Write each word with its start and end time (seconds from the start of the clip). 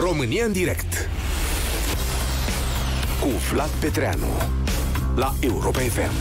România 0.00 0.44
în 0.44 0.52
direct 0.52 1.08
Cu 3.20 3.28
Vlad 3.28 3.68
Petreanu 3.68 4.26
La 5.16 5.34
Europa 5.40 5.78
FM 5.78 6.12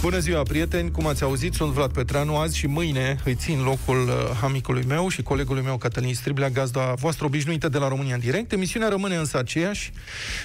Bună 0.00 0.18
ziua, 0.18 0.42
prieteni! 0.42 0.90
Cum 0.90 1.06
ați 1.06 1.22
auzit, 1.22 1.54
sunt 1.54 1.72
Vlad 1.72 1.92
Petreanu. 1.92 2.36
Azi 2.36 2.56
și 2.56 2.66
mâine 2.66 3.18
îi 3.24 3.34
țin 3.34 3.62
locul 3.62 4.08
uh, 4.08 4.40
amicului 4.42 4.84
meu 4.88 5.08
și 5.08 5.22
colegului 5.22 5.62
meu, 5.62 5.76
Cătălin 5.76 6.14
Striblea, 6.14 6.48
gazda 6.48 6.94
voastră 6.94 7.24
obișnuită 7.24 7.68
de 7.68 7.78
la 7.78 7.88
România 7.88 8.14
în 8.14 8.20
direct. 8.20 8.52
Emisiunea 8.52 8.88
rămâne 8.88 9.16
însă 9.16 9.38
aceeași. 9.38 9.92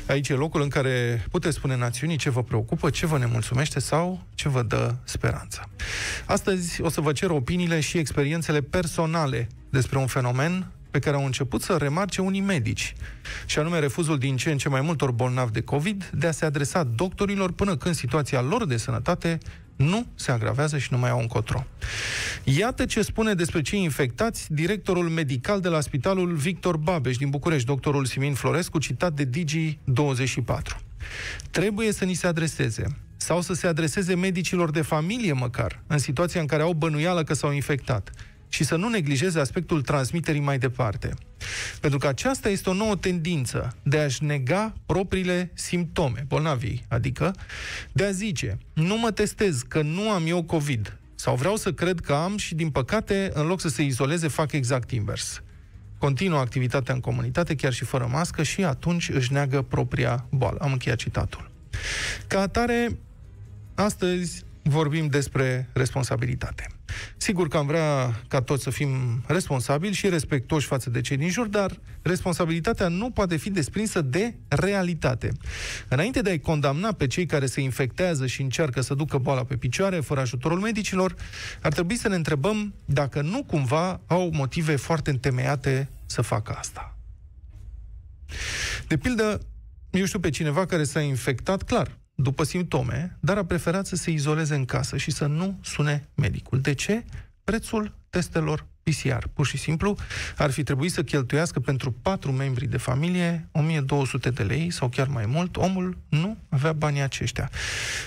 Aici 0.07 0.30
e 0.30 0.34
locul 0.34 0.62
în 0.62 0.70
care 0.70 1.25
puteți 1.31 1.55
spune 1.55 1.77
națiunii 1.77 2.17
ce 2.17 2.30
vă 2.30 2.43
preocupă, 2.43 2.89
ce 2.89 3.05
vă 3.05 3.17
nemulțumește 3.17 3.80
sau 3.80 4.21
ce 4.35 4.49
vă 4.49 4.62
dă 4.62 4.95
speranță. 5.03 5.70
Astăzi 6.25 6.81
o 6.81 6.89
să 6.89 7.02
vă 7.02 7.12
cer 7.12 7.30
opiniile 7.30 7.80
și 7.80 7.98
experiențele 7.98 8.62
personale 8.62 9.48
despre 9.70 9.98
un 9.98 10.07
fenomen 10.07 10.71
pe 10.91 11.00
care 11.00 11.16
au 11.16 11.26
început 11.26 11.62
să 11.62 11.76
remarce 11.76 12.22
unii 12.22 12.41
medici, 12.41 12.94
și 13.45 13.59
anume 13.59 13.80
refuzul 13.80 14.18
din 14.18 14.38
ce 14.38 14.52
în 14.52 14.58
ce 14.58 14.70
mai 14.70 14.81
multor 14.81 15.12
bolnavi 15.12 15.52
de 15.52 15.62
COVID 15.62 16.09
de 16.14 16.27
a 16.27 16.31
se 16.31 16.45
adresa 16.45 16.84
doctorilor 16.84 17.52
până 17.52 17.77
când 17.77 17.95
situația 17.95 18.41
lor 18.41 18.66
de 18.66 18.77
sănătate 18.77 19.38
nu 19.76 20.05
se 20.16 20.31
agravează 20.31 20.77
și 20.77 20.88
nu 20.91 20.98
mai 20.98 21.09
au 21.09 21.20
încotro. 21.20 21.66
Iată 22.44 22.86
ce 22.86 23.02
spune 23.02 23.34
despre 23.34 23.62
cei 23.62 23.84
infectați 23.84 24.54
directorul 24.54 25.09
medical 25.09 25.59
de 25.59 25.67
la 25.67 25.81
Spitalul 25.81 26.34
Victor 26.36 26.77
Babeș 26.77 27.17
din 27.17 27.30
București, 27.30 27.67
doctorul 27.67 28.05
Simin 28.05 28.34
Florescu, 28.34 28.80
citat 28.80 29.14
de 29.14 29.30
Digi24. 29.30 30.78
Trebuie 31.52 31.92
să 31.92 32.05
ni 32.05 32.14
se 32.14 32.28
adreseze 32.28 32.86
sau 33.17 33.42
să 33.42 33.53
se 33.53 33.67
adreseze 33.67 34.16
medicilor 34.16 34.72
de 34.72 34.81
familie 34.81 35.34
măcar, 35.34 35.84
în 35.88 35.98
situația 35.98 36.42
în 36.42 36.48
care 36.48 36.62
au 36.62 36.73
bănuială 36.73 37.23
că 37.23 37.34
s-au 37.34 37.52
infectat 37.52 38.12
și 38.53 38.63
să 38.63 38.75
nu 38.75 38.89
neglijeze 38.89 39.39
aspectul 39.39 39.81
transmiterii 39.81 40.41
mai 40.41 40.57
departe. 40.57 41.13
Pentru 41.80 41.99
că 41.99 42.07
aceasta 42.07 42.49
este 42.49 42.69
o 42.69 42.73
nouă 42.73 42.95
tendință 42.95 43.75
de 43.83 43.99
a-și 43.99 44.23
nega 44.23 44.73
propriile 44.85 45.52
simptome, 45.53 46.25
bolnavii, 46.27 46.85
adică 46.88 47.35
de 47.91 48.05
a 48.05 48.11
zice, 48.11 48.58
nu 48.73 48.97
mă 48.97 49.11
testez 49.11 49.61
că 49.67 49.81
nu 49.81 50.09
am 50.09 50.27
eu 50.27 50.43
COVID, 50.43 50.97
sau 51.16 51.35
vreau 51.35 51.55
să 51.55 51.73
cred 51.73 51.99
că 51.99 52.13
am 52.13 52.38
și, 52.38 52.55
din 52.55 52.69
păcate, 52.69 53.31
în 53.33 53.47
loc 53.47 53.61
să 53.61 53.69
se 53.69 53.83
izoleze, 53.83 54.27
fac 54.27 54.52
exact 54.52 54.91
invers. 54.91 55.41
Continuă 55.97 56.39
activitatea 56.39 56.93
în 56.93 56.99
comunitate, 56.99 57.55
chiar 57.55 57.73
și 57.73 57.86
fără 57.86 58.08
mască, 58.11 58.43
și 58.43 58.63
atunci 58.63 59.09
își 59.09 59.33
neagă 59.33 59.61
propria 59.61 60.25
boală. 60.30 60.58
Am 60.61 60.71
încheiat 60.71 60.97
citatul. 60.97 61.52
Ca 62.27 62.41
atare, 62.41 62.97
astăzi 63.75 64.43
vorbim 64.63 65.08
despre 65.08 65.69
responsabilitate. 65.73 66.67
Sigur 67.17 67.47
că 67.47 67.58
am 67.58 67.67
vrea 67.67 68.22
ca 68.28 68.42
toți 68.42 68.64
să 68.64 68.70
fim 68.70 69.23
responsabili 69.28 69.94
și 69.94 70.09
respectoși 70.09 70.67
față 70.67 70.89
de 70.89 71.02
cei 71.02 71.17
din 71.17 71.30
jur, 71.30 71.48
dar 71.48 71.80
responsabilitatea 72.02 72.88
nu 72.88 73.09
poate 73.09 73.38
fi 73.38 73.50
desprinsă 73.50 74.02
de 74.02 74.36
realitate. 74.48 75.31
Înainte 75.88 76.22
de 76.22 76.30
a-i 76.30 76.39
condamna 76.39 76.92
pe 76.92 77.08
cei 77.08 77.25
care 77.25 77.45
se 77.45 77.61
infectează 77.61 78.25
și 78.25 78.42
încearcă 78.42 78.81
să 78.81 78.94
ducă 78.94 79.17
boala 79.17 79.44
pe 79.44 79.56
picioare, 79.56 80.00
fără 80.00 80.20
ajutorul 80.20 80.59
medicilor, 80.59 81.16
ar 81.61 81.73
trebui 81.73 81.95
să 81.95 82.08
ne 82.08 82.16
întrebăm 82.16 82.73
dacă 82.86 83.22
nu 83.22 83.44
cumva 83.44 84.02
au 84.08 84.30
motive 84.33 84.76
foarte 84.76 85.09
întemeiate 85.09 85.89
să 86.05 86.22
facă 86.22 86.55
asta. 86.58 86.95
De 88.88 88.98
pildă, 88.98 89.39
eu 89.89 90.05
știu 90.05 90.20
pe 90.20 90.30
cineva 90.30 90.66
care 90.66 90.83
s-a 90.83 91.02
infectat, 91.02 91.64
clar, 91.64 92.00
după 92.22 92.44
simptome, 92.44 93.17
dar 93.19 93.38
a 93.38 93.45
preferat 93.45 93.86
să 93.86 93.95
se 93.95 94.11
izoleze 94.11 94.55
în 94.55 94.66
casă 94.66 94.97
și 94.97 95.11
să 95.11 95.25
nu 95.25 95.59
sune 95.64 96.08
medicul. 96.16 96.59
De 96.59 96.73
ce? 96.73 97.03
Prețul 97.44 97.94
testelor 98.09 98.66
PCR. 98.83 99.25
Pur 99.33 99.45
și 99.45 99.58
simplu, 99.58 99.95
ar 100.38 100.52
fi 100.52 100.64
trebuit 100.64 100.92
să 100.92 101.03
cheltuiască 101.03 101.59
pentru 101.59 101.92
patru 101.92 102.31
membri 102.31 102.67
de 102.67 102.77
familie 102.77 103.47
1200 103.52 104.30
de 104.30 104.44
lei 104.44 104.71
sau 104.71 104.89
chiar 104.89 105.08
mai 105.08 105.26
mult. 105.26 105.58
Omul 105.58 105.98
nu 106.09 106.37
avea 106.49 106.73
banii 106.73 107.02
aceștia. 107.02 107.49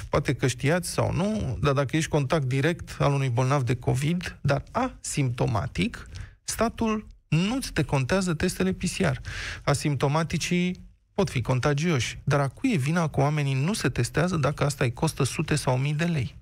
Poate 0.09 0.35
că 0.35 0.47
știați 0.47 0.91
sau 0.91 1.13
nu, 1.13 1.59
dar 1.63 1.73
dacă 1.73 1.97
ești 1.97 2.11
contact 2.11 2.45
direct 2.45 2.97
al 2.99 3.13
unui 3.13 3.29
bolnav 3.29 3.63
de 3.63 3.77
COVID, 3.77 4.39
dar 4.41 4.63
asimptomatic, 4.71 6.09
statul 6.45 7.07
nu-ți 7.29 7.73
decontează 7.73 8.35
testele 8.35 8.73
PCR. 8.73 9.17
Asimptomaticii 9.65 10.84
pot 11.15 11.31
fi 11.31 11.41
contagioși. 11.41 12.19
Dar 12.25 12.41
a 12.41 12.49
cui 12.49 12.73
e 12.73 12.77
vina 12.77 13.09
că 13.09 13.21
oamenii 13.21 13.55
nu 13.55 13.73
se 13.73 13.89
testează 13.89 14.37
dacă 14.37 14.65
asta 14.65 14.85
îi 14.85 14.93
costă 14.93 15.25
sute 15.25 15.55
sau 15.55 15.79
mii 15.79 15.95
de 15.95 16.05
lei? 16.05 16.37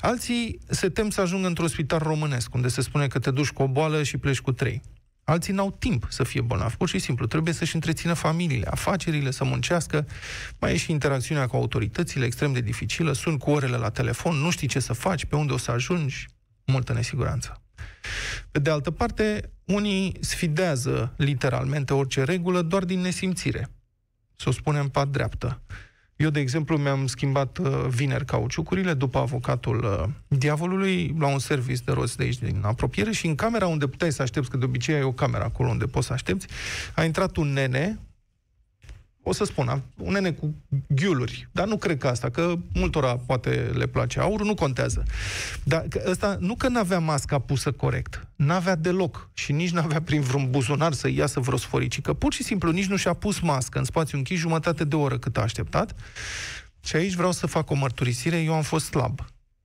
Alții 0.00 0.58
se 0.68 0.88
tem 0.88 1.10
să 1.10 1.20
ajungă 1.20 1.46
într-un 1.46 1.68
spital 1.68 1.98
românesc, 1.98 2.54
unde 2.54 2.68
se 2.68 2.80
spune 2.80 3.06
că 3.06 3.18
te 3.18 3.30
duci 3.30 3.50
cu 3.50 3.62
o 3.62 3.68
boală 3.68 4.02
și 4.02 4.16
pleci 4.16 4.40
cu 4.40 4.52
trei. 4.52 4.82
Alții 5.24 5.52
n-au 5.52 5.76
timp 5.78 6.06
să 6.08 6.24
fie 6.24 6.40
bolnavi, 6.40 6.76
pur 6.76 6.88
și 6.88 6.98
simplu. 6.98 7.26
Trebuie 7.26 7.54
să-și 7.54 7.74
întrețină 7.74 8.12
familiile, 8.12 8.66
afacerile, 8.70 9.30
să 9.30 9.44
muncească. 9.44 10.06
Mai 10.58 10.72
e 10.72 10.76
și 10.76 10.90
interacțiunea 10.90 11.46
cu 11.46 11.56
autoritățile, 11.56 12.24
extrem 12.24 12.52
de 12.52 12.60
dificilă. 12.60 13.12
Sunt 13.12 13.38
cu 13.38 13.50
orele 13.50 13.76
la 13.76 13.90
telefon, 13.90 14.36
nu 14.36 14.50
știi 14.50 14.68
ce 14.68 14.80
să 14.80 14.92
faci, 14.92 15.24
pe 15.24 15.36
unde 15.36 15.52
o 15.52 15.56
să 15.56 15.70
ajungi. 15.70 16.26
Multă 16.64 16.92
nesiguranță. 16.92 17.62
Pe 18.50 18.58
de 18.58 18.70
altă 18.70 18.90
parte, 18.90 19.50
unii 19.64 20.16
sfidează 20.20 21.12
literalmente 21.16 21.94
orice 21.94 22.22
regulă 22.22 22.62
doar 22.62 22.84
din 22.84 23.00
nesimțire. 23.00 23.68
Să 24.36 24.48
o 24.48 24.52
spunem 24.52 24.88
pe 24.88 25.02
dreaptă. 25.10 25.60
Eu, 26.16 26.30
de 26.30 26.40
exemplu, 26.40 26.76
mi-am 26.76 27.06
schimbat 27.06 27.58
uh, 27.58 27.86
vineri 27.88 28.24
cauciucurile 28.24 28.94
după 28.94 29.18
avocatul 29.18 29.84
uh, 29.84 30.38
diavolului 30.38 31.14
la 31.18 31.26
un 31.26 31.38
service 31.38 31.82
de 31.84 31.92
roți 31.92 32.16
de 32.16 32.22
aici 32.22 32.38
din 32.38 32.60
apropiere 32.62 33.10
și 33.10 33.26
în 33.26 33.34
camera 33.34 33.66
unde 33.66 33.86
puteai 33.86 34.12
să 34.12 34.22
aștepți, 34.22 34.50
că 34.50 34.56
de 34.56 34.64
obicei 34.64 34.94
ai 34.94 35.02
o 35.02 35.12
cameră 35.12 35.44
acolo 35.44 35.68
unde 35.68 35.84
poți 35.84 36.06
să 36.06 36.12
aștepți, 36.12 36.46
a 36.94 37.04
intrat 37.04 37.36
un 37.36 37.52
nene, 37.52 37.98
o 39.22 39.32
să 39.32 39.44
spun, 39.44 39.82
un 39.96 40.12
nene 40.12 40.32
cu 40.32 40.54
ghiuluri, 40.86 41.48
dar 41.52 41.66
nu 41.66 41.76
cred 41.76 41.98
că 41.98 42.08
asta, 42.08 42.30
că 42.30 42.54
multora 42.74 43.16
poate 43.16 43.70
le 43.74 43.86
place 43.86 44.20
aurul, 44.20 44.46
nu 44.46 44.54
contează. 44.54 45.02
Dar 45.64 45.86
ăsta 46.06 46.36
nu 46.40 46.54
că 46.54 46.68
n-avea 46.68 46.98
masca 46.98 47.38
pusă 47.38 47.72
corect, 47.72 48.28
n-avea 48.36 48.74
deloc 48.74 49.30
și 49.32 49.52
nici 49.52 49.70
n-avea 49.70 50.02
prin 50.02 50.20
vreun 50.20 50.50
buzunar 50.50 50.92
să 50.92 51.08
iasă 51.08 51.40
vreo 51.40 51.56
sforici, 51.56 52.00
că 52.00 52.12
pur 52.12 52.32
și 52.32 52.42
simplu 52.42 52.70
nici 52.70 52.86
nu 52.86 52.96
și-a 52.96 53.12
pus 53.12 53.40
mască 53.40 53.78
în 53.78 53.84
spațiu 53.84 54.18
închis 54.18 54.38
jumătate 54.38 54.84
de 54.84 54.96
oră 54.96 55.18
cât 55.18 55.36
a 55.36 55.40
așteptat. 55.40 55.94
Și 56.84 56.96
aici 56.96 57.14
vreau 57.14 57.32
să 57.32 57.46
fac 57.46 57.70
o 57.70 57.74
mărturisire, 57.74 58.36
eu 58.36 58.54
am 58.54 58.62
fost 58.62 58.86
slab. 58.86 59.20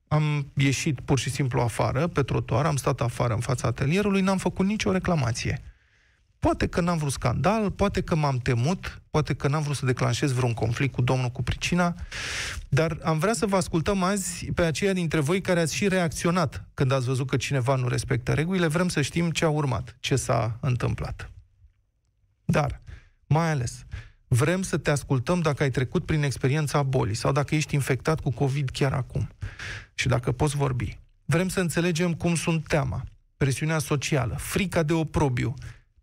Am 0.08 0.46
ieșit 0.54 1.00
pur 1.00 1.18
și 1.18 1.30
simplu 1.30 1.60
afară, 1.60 2.06
pe 2.06 2.22
trotuar, 2.22 2.66
am 2.66 2.76
stat 2.76 3.00
afară 3.00 3.34
în 3.34 3.40
fața 3.40 3.68
atelierului, 3.68 4.20
n-am 4.20 4.38
făcut 4.38 4.66
nicio 4.66 4.92
reclamație. 4.92 5.62
Poate 6.46 6.66
că 6.66 6.80
n-am 6.80 6.98
vrut 6.98 7.12
scandal, 7.12 7.70
poate 7.70 8.00
că 8.00 8.14
m-am 8.14 8.38
temut, 8.38 9.02
poate 9.10 9.34
că 9.34 9.48
n-am 9.48 9.62
vrut 9.62 9.76
să 9.76 9.86
declanșez 9.86 10.32
vreun 10.32 10.54
conflict 10.54 10.94
cu 10.94 11.02
domnul 11.02 11.28
cu 11.28 11.42
pricina, 11.42 11.94
dar 12.68 12.98
am 13.04 13.18
vrea 13.18 13.32
să 13.32 13.46
vă 13.46 13.56
ascultăm 13.56 14.02
azi 14.02 14.52
pe 14.54 14.62
aceia 14.62 14.92
dintre 14.92 15.20
voi 15.20 15.40
care 15.40 15.60
ați 15.60 15.74
și 15.74 15.88
reacționat 15.88 16.64
când 16.74 16.92
ați 16.92 17.06
văzut 17.06 17.28
că 17.28 17.36
cineva 17.36 17.74
nu 17.74 17.88
respectă 17.88 18.32
regulile, 18.32 18.66
vrem 18.66 18.88
să 18.88 19.02
știm 19.02 19.30
ce 19.30 19.44
a 19.44 19.48
urmat, 19.48 19.96
ce 20.00 20.16
s-a 20.16 20.58
întâmplat. 20.60 21.30
Dar, 22.44 22.80
mai 23.26 23.50
ales, 23.50 23.84
vrem 24.28 24.62
să 24.62 24.76
te 24.76 24.90
ascultăm 24.90 25.40
dacă 25.40 25.62
ai 25.62 25.70
trecut 25.70 26.04
prin 26.04 26.22
experiența 26.22 26.82
bolii 26.82 27.14
sau 27.14 27.32
dacă 27.32 27.54
ești 27.54 27.74
infectat 27.74 28.20
cu 28.20 28.30
COVID 28.30 28.70
chiar 28.70 28.92
acum 28.92 29.28
și 29.94 30.08
dacă 30.08 30.32
poți 30.32 30.56
vorbi. 30.56 30.98
Vrem 31.24 31.48
să 31.48 31.60
înțelegem 31.60 32.14
cum 32.14 32.34
sunt 32.34 32.66
teama, 32.66 33.04
presiunea 33.36 33.78
socială, 33.78 34.34
frica 34.38 34.82
de 34.82 34.92
oprobiu, 34.92 35.54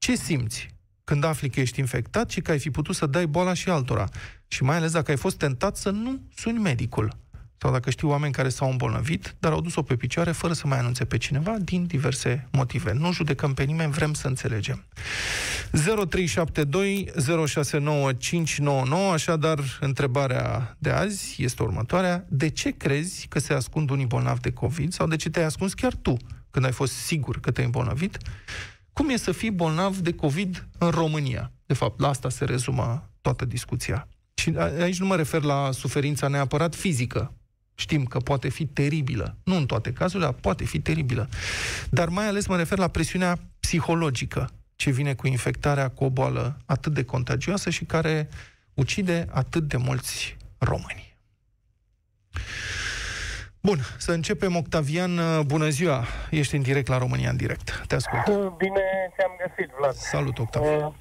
ce 0.03 0.15
simți 0.15 0.67
când 1.03 1.23
afli 1.23 1.49
că 1.49 1.59
ești 1.59 1.79
infectat 1.79 2.29
și 2.29 2.41
că 2.41 2.51
ai 2.51 2.59
fi 2.59 2.71
putut 2.71 2.95
să 2.95 3.05
dai 3.05 3.25
boala 3.25 3.53
și 3.53 3.69
altora? 3.69 4.09
Și 4.47 4.63
mai 4.63 4.75
ales 4.75 4.91
dacă 4.91 5.11
ai 5.11 5.17
fost 5.17 5.37
tentat 5.37 5.77
să 5.77 5.89
nu 5.89 6.21
suni 6.35 6.59
medicul. 6.59 7.15
Sau 7.57 7.71
dacă 7.71 7.89
știi 7.89 8.07
oameni 8.07 8.33
care 8.33 8.49
s-au 8.49 8.69
îmbolnăvit, 8.69 9.35
dar 9.39 9.51
au 9.51 9.61
dus-o 9.61 9.81
pe 9.81 9.95
picioare 9.95 10.31
fără 10.31 10.53
să 10.53 10.67
mai 10.67 10.77
anunțe 10.79 11.05
pe 11.05 11.17
cineva, 11.17 11.55
din 11.59 11.85
diverse 11.85 12.47
motive. 12.51 12.93
Nu 12.93 13.11
judecăm 13.13 13.53
pe 13.53 13.63
nimeni, 13.63 13.91
vrem 13.91 14.13
să 14.13 14.27
înțelegem. 14.27 14.85
0372 15.71 17.11
069599, 17.47 19.11
așadar, 19.11 19.59
întrebarea 19.79 20.75
de 20.79 20.89
azi 20.89 21.43
este 21.43 21.63
următoarea. 21.63 22.25
De 22.29 22.49
ce 22.49 22.69
crezi 22.69 23.27
că 23.29 23.39
se 23.39 23.53
ascund 23.53 23.89
unii 23.89 24.05
bolnavi 24.05 24.41
de 24.41 24.51
COVID? 24.51 24.93
Sau 24.93 25.07
de 25.07 25.15
ce 25.15 25.29
te-ai 25.29 25.45
ascuns 25.45 25.73
chiar 25.73 25.93
tu 25.95 26.17
când 26.51 26.65
ai 26.65 26.71
fost 26.71 26.93
sigur 26.93 27.39
că 27.39 27.51
te-ai 27.51 27.65
îmbolnăvit? 27.65 28.17
Cum 28.93 29.09
e 29.09 29.15
să 29.15 29.31
fii 29.31 29.51
bolnav 29.51 29.97
de 29.97 30.13
COVID 30.13 30.67
în 30.77 30.89
România? 30.89 31.51
De 31.65 31.73
fapt, 31.73 31.99
la 31.99 32.07
asta 32.07 32.29
se 32.29 32.45
rezumă 32.45 33.09
toată 33.21 33.45
discuția. 33.45 34.07
Și 34.33 34.53
aici 34.57 34.99
nu 34.99 35.05
mă 35.05 35.15
refer 35.15 35.41
la 35.41 35.71
suferința 35.71 36.27
neapărat 36.27 36.75
fizică. 36.75 37.33
Știm 37.75 38.05
că 38.05 38.19
poate 38.19 38.49
fi 38.49 38.65
teribilă. 38.65 39.37
Nu 39.43 39.55
în 39.55 39.65
toate 39.65 39.93
cazurile, 39.93 40.25
dar 40.29 40.33
poate 40.39 40.63
fi 40.63 40.79
teribilă. 40.79 41.29
Dar 41.89 42.09
mai 42.09 42.27
ales 42.27 42.47
mă 42.47 42.57
refer 42.57 42.77
la 42.77 42.87
presiunea 42.87 43.39
psihologică 43.59 44.49
ce 44.75 44.89
vine 44.89 45.13
cu 45.13 45.27
infectarea 45.27 45.89
cu 45.89 46.03
o 46.03 46.09
boală 46.09 46.57
atât 46.65 46.93
de 46.93 47.03
contagioasă 47.03 47.69
și 47.69 47.85
care 47.85 48.29
ucide 48.73 49.27
atât 49.31 49.67
de 49.67 49.77
mulți 49.77 50.37
români. 50.57 51.17
Bun, 53.67 53.77
să 53.97 54.11
începem. 54.11 54.55
Octavian, 54.55 55.11
bună 55.45 55.69
ziua! 55.69 56.03
Ești 56.29 56.55
în 56.55 56.61
direct 56.61 56.87
la 56.87 56.97
România 56.97 57.29
în 57.29 57.35
direct. 57.35 57.83
Te 57.87 57.95
ascult. 57.95 58.23
Bine 58.57 58.83
te-am 59.15 59.31
găsit, 59.43 59.71
Vlad. 59.77 59.93
Salut, 59.93 60.39
Octavian. 60.39 60.83
Uh, 60.83 60.93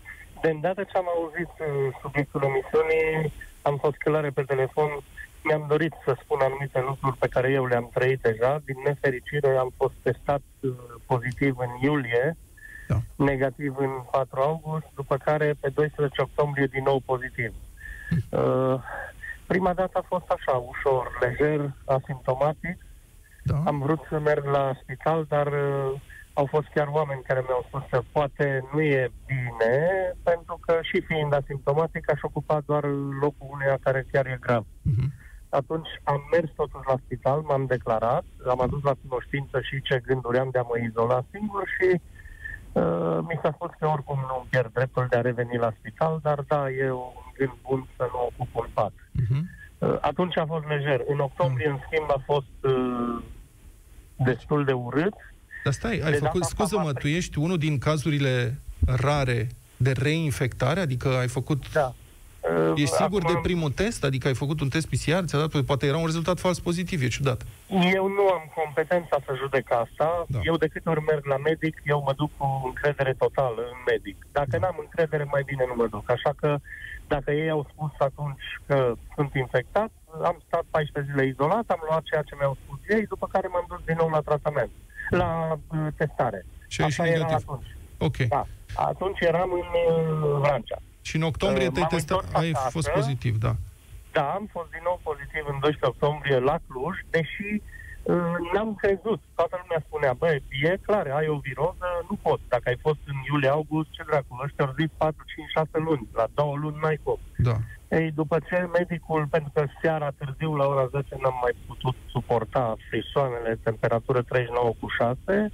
De 0.43 0.50
îndată 0.50 0.82
ce 0.82 0.97
am 0.97 1.09
auzit 1.17 1.53
uh, 1.59 1.67
subiectul 2.03 2.43
emisiunii, 2.43 3.32
am 3.62 3.76
fost 3.76 3.97
călare 3.97 4.31
pe 4.31 4.43
telefon, 4.43 4.88
mi-am 5.44 5.64
dorit 5.69 5.93
să 6.05 6.17
spun 6.23 6.38
anumite 6.41 6.81
lucruri 6.88 7.17
pe 7.17 7.29
care 7.29 7.50
eu 7.50 7.67
le-am 7.67 7.91
trăit 7.94 8.20
deja. 8.20 8.62
Din 8.64 8.76
nefericire 8.85 9.56
am 9.56 9.73
fost 9.76 9.94
testat 10.03 10.43
uh, 10.61 10.70
pozitiv 11.06 11.56
în 11.59 11.70
iulie, 11.81 12.37
da. 12.88 12.99
negativ 13.17 13.75
în 13.79 13.93
4 14.11 14.41
august, 14.41 14.87
după 14.94 15.17
care 15.17 15.55
pe 15.61 15.69
12 15.69 16.20
octombrie 16.23 16.67
din 16.67 16.82
nou 16.82 17.03
pozitiv. 17.05 17.53
Hm. 18.09 18.37
Uh, 18.38 18.81
prima 19.52 19.72
dată 19.72 19.99
a 19.99 20.10
fost 20.14 20.28
așa, 20.37 20.54
ușor, 20.72 21.04
lejer, 21.20 21.60
asimptomatic. 21.84 22.76
Da. 23.44 23.62
Am 23.64 23.78
vrut 23.78 24.00
să 24.08 24.19
merg 24.19 24.44
la 24.44 24.72
spital, 24.82 25.26
dar 25.28 25.46
uh, 25.46 26.00
au 26.32 26.46
fost 26.46 26.69
chiar 26.75 26.88
oameni 26.90 27.22
care 27.26 27.44
mi-au 27.46 27.64
spus 27.69 27.82
că 27.90 28.00
poate 28.12 28.64
nu 28.72 28.81
e 28.81 29.12
bine, 29.26 29.76
pentru 30.22 30.58
că 30.66 30.78
și 30.82 31.00
fiind 31.00 31.32
asimptomatic 31.34 32.10
aș 32.10 32.20
ocupa 32.22 32.62
doar 32.66 32.84
locul 33.20 33.49
uneia 33.50 33.78
care 33.82 34.06
chiar 34.12 34.26
e 34.26 34.38
grav. 34.40 34.64
Uh-huh. 34.64 35.08
Atunci 35.49 35.88
am 36.02 36.20
mers 36.32 36.50
totuși 36.56 36.88
la 36.88 36.96
spital, 37.04 37.40
m-am 37.40 37.64
declarat, 37.66 38.25
am 38.49 38.60
adus 38.60 38.82
la 38.82 38.94
cunoștință 39.02 39.60
și 39.60 39.82
ce 39.82 40.02
gânduri 40.06 40.38
am 40.38 40.49
de 40.52 40.58
a 40.58 40.62
mă 40.62 40.76
izola 40.78 41.25
singur 41.31 41.64
și 41.76 41.88
uh, 41.90 42.00
mi 43.29 43.39
s-a 43.43 43.53
spus 43.55 43.71
că 43.79 43.87
oricum 43.87 44.19
nu 44.19 44.47
pierd 44.51 44.73
dreptul 44.73 45.07
de 45.11 45.17
a 45.17 45.21
reveni 45.21 45.57
la 45.59 45.73
spital, 45.79 46.19
dar 46.23 46.45
da, 46.47 46.71
e 46.71 46.91
un 46.91 47.33
gând 47.37 47.57
bun 47.63 47.87
să 47.97 48.09
nu 48.13 48.31
ocup 48.31 48.55
un 48.55 48.69
pat. 48.73 48.93
Uh-huh. 48.93 49.43
Uh, 49.79 49.97
atunci 50.01 50.37
a 50.37 50.47
fost 50.47 50.67
lejer. 50.69 51.01
În 51.09 51.19
octombrie, 51.19 51.67
uh-huh. 51.67 51.71
în 51.71 51.79
schimb, 51.87 52.11
a 52.11 52.23
fost 52.25 52.57
uh, 52.61 53.23
destul 54.17 54.65
de 54.65 54.73
urât 54.73 55.15
dar 55.65 55.73
stai, 55.73 56.01
ai 56.05 56.13
făcut, 56.13 56.45
scuză-mă, 56.45 56.93
tu 56.93 57.07
ești 57.07 57.39
unul 57.39 57.59
din 57.59 57.79
cazurile 57.79 58.59
rare 58.87 59.49
de 59.77 59.93
reinfectare? 59.93 60.81
Adică 60.81 61.09
ai 61.09 61.29
făcut... 61.29 61.73
Da. 61.73 61.95
Ești 62.75 62.94
sigur 62.94 63.21
Acum, 63.23 63.33
de 63.33 63.39
primul 63.43 63.71
test? 63.71 64.05
Adică 64.05 64.27
ai 64.29 64.35
făcut 64.35 64.61
un 64.61 64.69
test 64.69 64.87
PCR? 64.89 65.25
Ți-a 65.25 65.39
dat? 65.39 65.62
Poate 65.62 65.87
era 65.87 65.97
un 65.97 66.05
rezultat 66.05 66.39
fals 66.39 66.61
pozitiv, 66.61 67.03
e 67.03 67.09
ciudat. 67.09 67.41
Eu 67.94 68.09
nu 68.09 68.25
am 68.37 68.44
competența 68.55 69.17
să 69.27 69.33
judec 69.37 69.71
asta. 69.71 70.25
Da. 70.29 70.39
Eu 70.43 70.56
de 70.56 70.67
câte 70.67 70.89
ori 70.89 71.03
merg 71.03 71.25
la 71.27 71.37
medic, 71.37 71.83
eu 71.85 72.03
mă 72.06 72.12
duc 72.17 72.31
cu 72.37 72.62
încredere 72.65 73.12
totală 73.19 73.61
în 73.73 73.79
medic. 73.87 74.27
Dacă 74.33 74.50
da. 74.50 74.59
n-am 74.59 74.77
încredere, 74.81 75.25
mai 75.31 75.43
bine 75.47 75.65
nu 75.69 75.75
mă 75.77 75.87
duc. 75.87 76.11
Așa 76.11 76.33
că 76.41 76.59
dacă 77.06 77.31
ei 77.31 77.50
au 77.50 77.67
spus 77.73 77.93
atunci 77.99 78.47
că 78.67 78.95
sunt 79.15 79.35
infectat, 79.35 79.91
am 80.23 80.37
stat 80.47 80.65
14 80.71 81.12
zile 81.12 81.27
izolat, 81.27 81.65
am 81.67 81.83
luat 81.88 82.03
ceea 82.03 82.23
ce 82.23 82.35
mi-au 82.38 82.56
spus 82.62 82.79
ei, 82.88 83.06
după 83.06 83.27
care 83.33 83.47
m-am 83.47 83.67
dus 83.69 83.81
din 83.85 83.97
nou 83.99 84.09
la 84.09 84.21
tratament 84.21 84.71
la 85.11 85.31
uh, 85.53 85.87
testare. 85.97 86.47
Și 86.69 86.83
Asta 86.83 87.06
era 87.06 87.12
negativ. 87.12 87.49
atunci. 87.49 87.77
Ok. 87.99 88.17
Da. 88.17 88.47
Atunci 88.75 89.21
eram 89.21 89.50
în 89.53 89.69
uh, 89.85 90.38
Vrancea. 90.41 90.79
Și 91.02 91.16
în 91.16 91.22
octombrie 91.22 91.66
uh, 91.66 91.72
te-ai 91.72 91.87
testat, 91.87 92.25
ai 92.32 92.50
acasă, 92.50 92.70
fost 92.70 92.88
pozitiv, 92.90 93.38
da. 93.38 93.54
Da, 94.12 94.25
am 94.38 94.49
fost 94.52 94.70
din 94.70 94.84
nou 94.84 95.00
pozitiv 95.02 95.44
în 95.52 95.58
12 95.60 95.87
octombrie 95.93 96.38
la 96.38 96.56
Cluj, 96.66 96.96
deși 97.10 97.49
uh, 97.58 98.37
n-am 98.52 98.70
crezut. 98.82 99.20
Toată 99.38 99.54
lumea 99.62 99.81
spunea, 99.87 100.12
băi, 100.12 100.43
e 100.70 100.84
clar, 100.87 101.06
ai 101.06 101.28
o 101.37 101.38
viroză, 101.49 101.88
nu 102.08 102.16
poți. 102.25 102.49
Dacă 102.49 102.66
ai 102.69 102.78
fost 102.87 103.02
în 103.10 103.19
iulie-august, 103.31 103.88
ce 103.90 104.02
dracu, 104.06 104.40
ăștia 104.44 104.64
au 104.64 104.75
zis 104.81 104.90
4, 104.96 105.25
5, 105.34 105.49
6 105.49 105.69
luni. 105.88 106.08
La 106.20 106.26
două 106.38 106.54
luni 106.62 106.78
n-ai 106.82 106.99
cum. 107.02 107.19
Da. 107.49 107.56
Ei, 107.99 108.10
după 108.10 108.37
ce 108.49 108.69
medicul, 108.78 109.26
pentru 109.34 109.50
că 109.54 109.62
seara 109.81 110.10
târziu, 110.19 110.54
la 110.54 110.66
ora 110.66 110.87
10, 110.87 111.16
n-am 111.22 111.38
mai 111.43 111.54
putut 111.66 111.96
suporta 112.14 112.76
frisoanele, 112.88 113.58
temperatură 113.62 114.22
39 114.22 114.72
cu 114.81 114.87
6, 114.99 115.52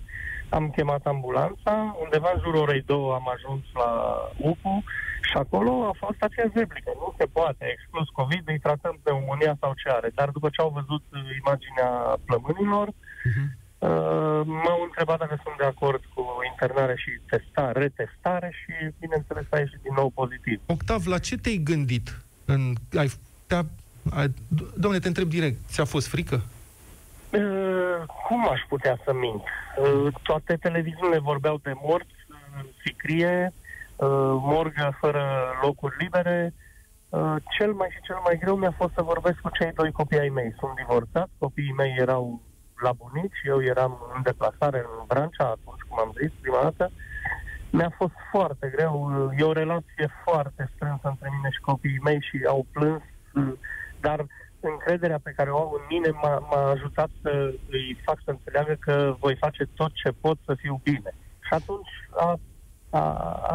am 0.49 0.71
chemat 0.71 1.07
ambulanța, 1.07 1.97
undeva 2.03 2.31
în 2.35 2.41
jurul 2.45 2.61
orei 2.61 2.83
2 2.87 2.97
am 2.97 3.27
ajuns 3.37 3.65
la 3.75 3.91
UPU 4.37 4.83
și 5.29 5.37
acolo 5.37 5.73
a 5.91 5.95
fost 6.05 6.21
aceeași 6.23 6.59
replică. 6.63 6.91
Nu 6.95 7.15
se 7.19 7.27
poate, 7.37 7.65
exclus 7.75 8.09
COVID, 8.09 8.45
îi 8.47 8.65
tratăm 8.67 8.99
pneumonia 9.03 9.57
sau 9.61 9.73
ce 9.81 9.89
are. 9.89 10.11
Dar 10.15 10.29
după 10.31 10.49
ce 10.49 10.61
au 10.61 10.77
văzut 10.79 11.03
imaginea 11.43 11.91
plămânilor, 12.27 12.89
uh-huh. 12.89 13.49
Uh, 13.79 13.89
m-au 14.45 14.83
întrebat 14.85 15.19
dacă 15.19 15.41
sunt 15.43 15.57
de 15.59 15.65
acord 15.65 16.03
cu 16.15 16.23
internare 16.51 16.95
și 16.97 17.11
testare, 17.31 17.81
retestare 17.81 18.53
și, 18.61 18.73
bineînțeles, 19.01 19.45
a 19.51 19.59
ieșit 19.59 19.79
din 19.83 19.93
nou 19.97 20.11
pozitiv. 20.11 20.61
Octav, 20.67 21.07
la 21.07 21.19
ce 21.19 21.37
te-ai 21.37 21.57
gândit 21.57 22.21
în, 22.45 22.73
ai, 22.97 23.11
te-a, 23.47 23.67
ai, 24.11 24.35
domnule, 24.75 24.99
te 24.99 25.09
întreb 25.09 25.29
direct, 25.29 25.59
ți-a 25.69 25.85
fost 25.85 26.07
frică? 26.07 26.43
Uh, 27.33 28.03
cum 28.27 28.49
aș 28.49 28.61
putea 28.69 28.99
să 29.05 29.13
mint? 29.13 29.43
Uh, 29.43 30.15
toate 30.23 30.57
televiziunile 30.57 31.19
vorbeau 31.19 31.59
de 31.63 31.73
morți, 31.83 32.27
uh, 32.31 32.69
sicrie, 32.85 33.53
uh, 33.97 34.09
morgă 34.53 34.97
fără 35.01 35.25
locuri 35.63 35.97
libere. 35.99 36.55
Uh, 37.09 37.35
cel 37.59 37.73
mai 37.73 37.89
și 37.91 38.01
cel 38.01 38.17
mai 38.25 38.39
greu 38.39 38.57
mi-a 38.57 38.75
fost 38.77 38.95
să 38.95 39.03
vorbesc 39.03 39.39
cu 39.41 39.51
cei 39.51 39.73
doi 39.73 39.93
copii 39.93 40.19
ai 40.19 40.29
mei. 40.29 40.55
Sunt 40.59 40.75
divorțat, 40.75 41.29
copiii 41.39 41.75
mei 41.77 41.95
erau 41.99 42.43
la 42.83 42.93
bunici, 42.93 43.41
eu 43.45 43.63
eram 43.63 43.99
în 44.15 44.23
deplasare 44.23 44.79
în 44.79 45.05
Brancea 45.07 45.45
atunci, 45.45 45.83
cum 45.89 45.99
am 45.99 46.13
zis, 46.21 46.31
prima 46.41 46.63
dată. 46.63 46.91
Mi-a 47.71 47.93
fost 47.97 48.15
foarte 48.31 48.73
greu, 48.77 48.93
e 49.39 49.43
o 49.43 49.53
relație 49.53 50.09
foarte 50.25 50.71
strânsă 50.75 51.09
între 51.09 51.29
mine 51.37 51.49
și 51.51 51.61
copiii 51.61 52.01
mei 52.03 52.21
și 52.21 52.45
au 52.47 52.67
plâns, 52.73 53.03
dar 54.01 54.27
încrederea 54.61 55.19
pe 55.23 55.33
care 55.37 55.51
o 55.51 55.57
au 55.57 55.73
în 55.79 55.85
mine 55.89 56.11
m-a, 56.23 56.39
m-a 56.51 56.71
ajutat 56.71 57.11
să 57.23 57.55
îi 57.71 57.99
fac 58.05 58.19
să 58.25 58.31
înțeleagă 58.31 58.77
că 58.81 59.17
voi 59.19 59.37
face 59.37 59.69
tot 59.75 59.93
ce 59.93 60.11
pot 60.21 60.39
să 60.45 60.55
fiu 60.55 60.81
bine. 60.83 61.15
Și 61.47 61.53
atunci 61.55 61.89
a, 62.17 62.39
a, 62.91 63.01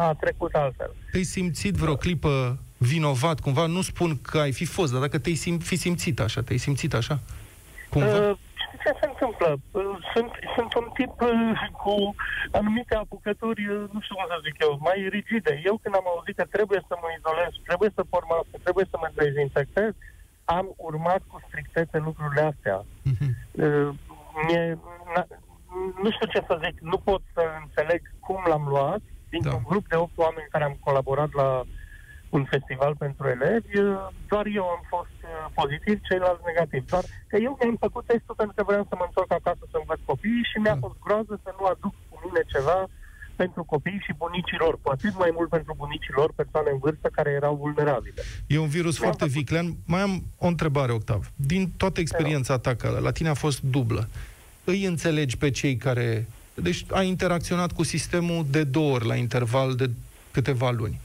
a 0.06 0.14
trecut 0.20 0.54
altfel. 0.54 0.94
Te-ai 1.10 1.22
simțit 1.22 1.74
vreo 1.74 1.96
clipă 1.96 2.58
vinovat, 2.78 3.40
cumva? 3.40 3.66
Nu 3.66 3.82
spun 3.82 4.20
că 4.20 4.38
ai 4.38 4.52
fi 4.52 4.64
fost, 4.64 4.92
dar 4.92 5.00
dacă 5.00 5.18
te-ai 5.18 5.36
sim- 5.44 5.62
fi 5.70 5.76
simțit 5.76 6.20
așa, 6.20 6.42
te-ai 6.42 6.58
simțit 6.58 6.94
așa? 6.94 7.18
Cumva? 7.90 8.30
Uh, 8.30 8.36
ce 8.84 8.90
se 9.00 9.06
întâmplă? 9.12 9.48
Sunt, 10.12 10.30
sunt 10.56 10.70
un 10.80 10.86
tip 10.98 11.14
uh, 11.20 11.30
cu 11.82 11.94
anumite 12.58 12.94
apucături, 12.94 13.62
uh, 13.68 13.84
nu 13.92 13.98
știu 14.00 14.14
cum 14.16 14.26
să 14.28 14.44
zic 14.46 14.56
eu, 14.66 14.72
mai 14.88 14.98
rigide. 15.16 15.52
Eu 15.68 15.74
când 15.82 15.94
am 15.94 16.06
auzit 16.14 16.36
că 16.36 16.46
trebuie 16.56 16.80
să 16.88 16.94
mă 17.02 17.08
izolez, 17.18 17.52
trebuie 17.68 17.90
să 17.96 18.10
port 18.12 18.26
mască, 18.32 18.56
trebuie 18.64 18.86
să 18.90 18.96
mă 19.02 19.08
dezinfectez, 19.20 19.92
am 20.44 20.74
urmat 20.76 21.22
cu 21.26 21.42
strictețe 21.48 21.98
lucrurile 21.98 22.40
astea. 22.40 22.84
Uh-huh. 22.84 23.30
Mie, 24.46 24.78
nu 26.02 26.10
știu 26.10 26.26
ce 26.26 26.44
să 26.46 26.60
zic, 26.64 26.80
nu 26.80 26.98
pot 26.98 27.22
să 27.34 27.42
înțeleg 27.62 28.00
cum 28.20 28.40
l-am 28.48 28.64
luat, 28.68 29.02
dintr-un 29.28 29.62
da. 29.62 29.68
grup 29.68 29.88
de 29.88 29.96
8 29.96 30.10
oameni 30.16 30.48
care 30.50 30.64
am 30.64 30.76
colaborat 30.80 31.32
la 31.32 31.62
un 32.36 32.44
festival 32.44 32.92
pentru 33.04 33.24
elevi, 33.28 33.72
doar 34.32 34.46
eu 34.58 34.66
am 34.76 34.82
fost 34.94 35.18
uh, 35.22 35.30
pozitiv, 35.60 35.96
ceilalți 36.08 36.48
negativ. 36.50 36.82
Doar 36.92 37.04
că 37.30 37.36
eu 37.46 37.52
mi-am 37.60 37.76
făcut 37.86 38.04
testul 38.06 38.34
pentru 38.40 38.54
că 38.56 38.62
vreau 38.70 38.84
să 38.88 38.94
mă 38.96 39.06
întorc 39.06 39.30
acasă 39.32 39.64
să 39.70 39.76
învăț 39.78 40.00
copiii 40.12 40.48
și 40.50 40.58
mi-a 40.62 40.78
da. 40.78 40.82
fost 40.84 40.98
groază 41.04 41.34
să 41.44 41.50
nu 41.58 41.64
aduc 41.72 41.94
cu 42.08 42.16
mine 42.24 42.42
ceva 42.54 42.78
pentru 43.36 43.64
copii 43.64 44.02
și 44.04 44.12
bunicii 44.16 44.56
lor, 44.58 44.78
cu 44.82 44.90
atât 44.90 45.18
mai 45.18 45.30
mult 45.32 45.48
pentru 45.48 45.74
bunicii 45.76 46.12
lor, 46.16 46.32
persoane 46.36 46.70
în 46.70 46.78
vârstă 46.78 47.08
care 47.12 47.30
erau 47.30 47.54
vulnerabile. 47.56 48.22
E 48.46 48.58
un 48.58 48.68
virus 48.68 48.98
Mi-am 48.98 49.10
foarte 49.10 49.24
făcut... 49.24 49.38
viclean. 49.38 49.76
Mai 49.86 50.00
am 50.00 50.22
o 50.38 50.46
întrebare, 50.46 50.92
Octav. 50.92 51.32
Din 51.36 51.72
toată 51.76 52.00
experiența 52.00 52.58
ta, 52.58 52.74
că 52.74 52.98
la 53.02 53.10
tine 53.10 53.28
a 53.28 53.34
fost 53.34 53.60
dublă, 53.60 54.08
îi 54.64 54.84
înțelegi 54.84 55.36
pe 55.36 55.50
cei 55.50 55.76
care... 55.76 56.26
Deci 56.54 56.84
ai 56.90 57.08
interacționat 57.08 57.72
cu 57.72 57.82
sistemul 57.82 58.46
de 58.50 58.64
două 58.64 58.92
ori 58.92 59.06
la 59.06 59.14
interval 59.14 59.74
de 59.74 59.90
câteva 60.30 60.70
luni 60.70 61.00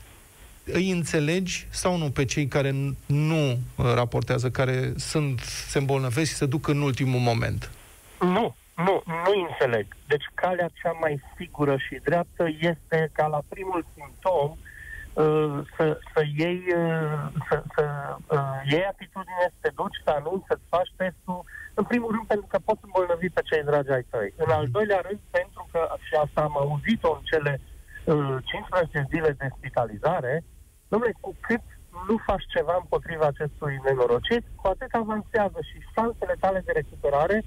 îi 0.72 0.92
înțelegi 0.92 1.68
sau 1.70 1.98
nu 1.98 2.10
pe 2.10 2.26
cei 2.26 2.48
care 2.48 2.96
nu 3.06 3.52
uh, 3.52 3.94
raportează, 3.94 4.50
care 4.50 4.94
sunt, 4.98 5.40
se 5.68 5.78
îmbolnăvesc 5.78 6.30
și 6.30 6.36
se 6.36 6.46
duc 6.46 6.68
în 6.68 6.82
ultimul 6.82 7.20
moment? 7.20 7.72
Nu, 8.20 8.56
nu, 8.86 9.02
nu 9.06 9.32
înțeleg. 9.48 9.86
Deci 10.08 10.26
calea 10.34 10.70
cea 10.82 10.92
mai 10.92 11.24
sigură 11.38 11.78
și 11.78 12.02
dreaptă 12.04 12.46
este 12.60 13.10
ca 13.14 13.28
la 13.28 13.42
primul 13.50 13.86
simptom 13.96 14.50
uh, 14.52 15.58
să, 15.76 16.00
să 16.14 16.22
iei, 16.38 16.64
uh, 16.76 17.24
să, 17.50 17.64
să 17.76 17.84
uh, 18.28 18.72
iei 18.72 18.86
atitudine, 18.86 19.46
să 19.50 19.58
te 19.62 19.72
duci, 19.76 20.02
să 20.04 20.10
anunți, 20.10 20.46
să-ți 20.48 20.70
faci 20.70 20.92
testul, 20.96 21.44
în 21.74 21.84
primul 21.84 22.12
rând 22.12 22.28
pentru 22.28 22.48
că 22.50 22.58
poți 22.66 22.84
îmbolnăvi 22.84 23.30
pe 23.30 23.42
cei 23.50 23.64
dragi 23.64 23.92
ai 23.92 24.06
tăi. 24.10 24.34
În 24.36 24.50
al 24.58 24.68
doilea 24.68 25.02
rând 25.08 25.20
pentru 25.30 25.68
că, 25.72 25.82
și 26.08 26.14
asta 26.24 26.42
am 26.42 26.56
auzit-o 26.58 27.12
în 27.18 27.24
cele 27.32 27.62
uh, 28.06 28.38
15 28.44 29.08
zile 29.12 29.32
de 29.40 29.48
spitalizare, 29.58 30.44
Domnule, 30.92 31.14
cu 31.22 31.36
cât 31.40 31.66
nu 32.08 32.16
faci 32.26 32.46
ceva 32.56 32.76
împotriva 32.80 33.26
acestui 33.26 33.80
nenorocit, 33.84 34.44
cu 34.56 34.68
atât 34.68 34.92
avansează 34.92 35.60
și 35.70 35.88
șansele 35.94 36.36
tale 36.40 36.60
de 36.66 36.72
recuperare 36.72 37.44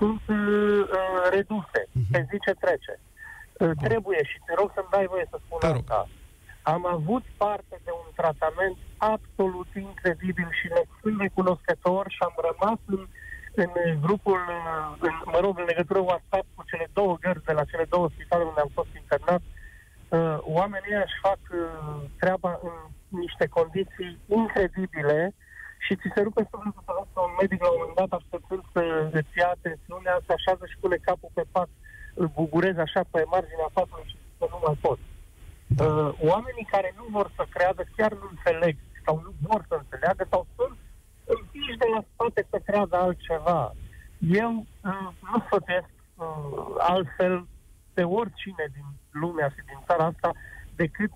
sunt 0.00 0.22
uh, 0.28 0.36
uh 0.98 1.22
reduse 1.36 1.80
uh-huh. 1.86 2.08
pe 2.12 2.20
zi 2.28 2.36
ce 2.46 2.52
trece. 2.64 2.94
Uh, 3.00 3.70
trebuie 3.86 4.20
și 4.30 4.38
te 4.46 4.52
rog 4.60 4.68
să-mi 4.74 4.92
dai 4.96 5.06
voie 5.12 5.26
să 5.32 5.36
spun 5.44 5.58
te 5.60 5.66
asta. 5.66 6.08
Am 6.62 6.86
avut 6.96 7.24
parte 7.36 7.76
de 7.86 7.92
un 8.02 8.08
tratament 8.20 8.76
absolut 8.96 9.70
incredibil 9.88 10.48
și 10.58 10.66
ne 10.74 10.82
sunt 11.00 11.20
recunoscător 11.20 12.04
și 12.14 12.20
am 12.28 12.36
rămas 12.48 12.78
în, 12.94 13.02
în 13.62 13.70
grupul, 14.06 14.40
uh, 14.48 14.96
în, 15.06 15.14
mă 15.32 15.38
rog, 15.44 15.58
în 15.58 15.68
legătură 15.72 15.98
WhatsApp 15.98 16.46
cu 16.54 16.62
cele 16.70 16.86
două 16.92 17.16
gărzi 17.24 17.48
de 17.50 17.52
la 17.52 17.64
cele 17.70 17.86
două 17.94 18.06
spitale 18.14 18.44
unde 18.44 18.60
am 18.60 18.72
fost 18.78 18.92
internat, 19.02 19.42
uh, 19.42 20.38
oamenii 20.58 21.02
își 21.04 21.20
fac 21.26 21.40
uh, 21.50 21.58
treaba 22.22 22.50
în 22.62 22.76
niște 23.20 23.46
condiții 23.46 24.18
incredibile 24.26 25.34
și 25.84 25.96
ți 26.00 26.12
se 26.14 26.20
rupe 26.26 26.42
sufletul 26.50 26.82
să 26.86 26.92
vezi 26.98 27.18
un 27.28 27.34
medic 27.40 27.60
la 27.62 27.70
un 27.70 27.80
moment 27.80 27.98
dat 28.02 28.12
așteptând 28.18 28.62
să 28.74 28.82
îți 29.18 29.34
ia 29.40 29.48
atențiunea, 29.56 30.14
se 30.26 30.32
așează 30.38 30.64
și 30.70 30.80
pune 30.82 30.98
capul 31.08 31.30
pe 31.38 31.44
pat, 31.54 31.70
îl 32.20 32.28
bugurezi 32.38 32.84
așa 32.86 33.02
pe 33.12 33.20
marginea 33.34 33.70
patului 33.78 34.10
și 34.10 34.16
că 34.38 34.46
nu 34.52 34.58
mai 34.66 34.76
pot. 34.86 34.98
Da. 35.66 35.84
Uh, 35.84 36.10
oamenii 36.32 36.72
care 36.74 36.90
nu 36.98 37.04
vor 37.16 37.26
să 37.36 37.44
creadă 37.54 37.82
chiar 37.96 38.12
nu 38.20 38.26
înțeleg 38.30 38.76
sau 39.04 39.14
nu 39.24 39.32
vor 39.48 39.60
să 39.68 39.74
înțeleagă 39.78 40.24
sau 40.32 40.46
sunt 40.56 40.76
împiși 41.36 41.80
de 41.82 41.88
la 41.94 42.00
spate 42.12 42.46
să 42.50 42.58
creadă 42.66 42.96
altceva. 42.96 43.60
Eu 44.18 44.52
uh, 44.90 45.08
nu 45.30 45.36
sfătuiesc 45.46 45.92
uh, 46.16 46.74
altfel 46.78 47.46
pe 47.94 48.02
oricine 48.04 48.64
din 48.76 48.86
lumea 49.22 49.48
și 49.48 49.62
din 49.70 49.78
țara 49.86 50.04
asta 50.04 50.30
decât 50.76 51.12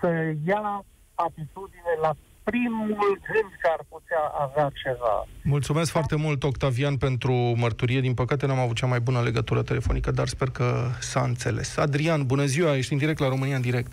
să 0.00 0.08
ia 0.44 0.84
atitudine 1.14 1.92
la 2.00 2.12
primul 2.50 3.20
gând 3.32 3.50
că 3.60 3.68
ar 3.76 3.82
putea 3.88 4.22
avea 4.44 4.70
ceva. 4.82 5.26
Mulțumesc 5.42 5.90
foarte 5.90 6.16
mult, 6.16 6.42
Octavian, 6.42 6.96
pentru 6.96 7.32
mărturie. 7.32 8.00
Din 8.00 8.14
păcate 8.14 8.46
n-am 8.46 8.58
avut 8.58 8.76
cea 8.76 8.86
mai 8.86 9.00
bună 9.00 9.20
legătură 9.20 9.62
telefonică, 9.62 10.10
dar 10.10 10.26
sper 10.26 10.48
că 10.50 10.88
s-a 11.00 11.22
înțeles. 11.22 11.76
Adrian, 11.76 12.26
bună 12.26 12.44
ziua, 12.44 12.76
ești 12.76 12.92
în 12.92 12.98
direct 12.98 13.18
la 13.18 13.28
România 13.28 13.56
în 13.56 13.62
direct. 13.62 13.92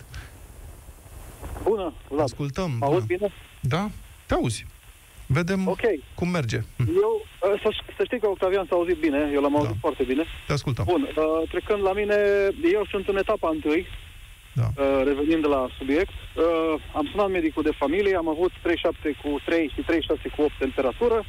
Bună, 1.62 1.92
Vlad. 2.08 2.22
Ascultăm. 2.22 2.70
Mă 2.78 2.86
auzi 2.86 3.06
bine? 3.06 3.32
Da, 3.60 3.88
te 4.26 4.34
auzi. 4.34 4.66
Vedem 5.26 5.68
okay. 5.68 6.02
cum 6.14 6.28
merge. 6.28 6.60
Eu, 6.78 7.12
ă, 7.42 7.58
să, 7.62 7.68
să 7.96 8.02
știi 8.04 8.20
că 8.20 8.26
Octavian 8.26 8.66
s-a 8.68 8.74
auzit 8.74 8.96
bine, 8.96 9.30
eu 9.32 9.40
l-am 9.40 9.56
auzit 9.56 9.72
da. 9.72 9.78
foarte 9.80 10.02
bine. 10.02 10.24
Te 10.46 10.52
ascultăm. 10.52 10.84
Bun, 10.88 11.02
uh, 11.02 11.48
trecând 11.48 11.82
la 11.82 11.92
mine, 11.92 12.16
eu 12.72 12.86
sunt 12.90 13.08
în 13.08 13.16
etapa 13.16 13.48
întâi, 13.48 13.86
da. 14.60 14.68
Uh, 14.74 15.02
revenind 15.04 15.42
de 15.42 15.50
la 15.56 15.62
subiect, 15.78 16.16
uh, 16.34 16.44
am 16.98 17.08
sunat 17.10 17.30
medicul 17.30 17.62
de 17.62 17.78
familie, 17.82 18.16
am 18.16 18.28
avut 18.28 18.52
37 18.62 19.16
cu 19.22 19.40
3 19.44 19.72
și 19.74 19.80
36 19.80 20.28
cu 20.36 20.42
8 20.42 20.52
temperatură. 20.58 21.24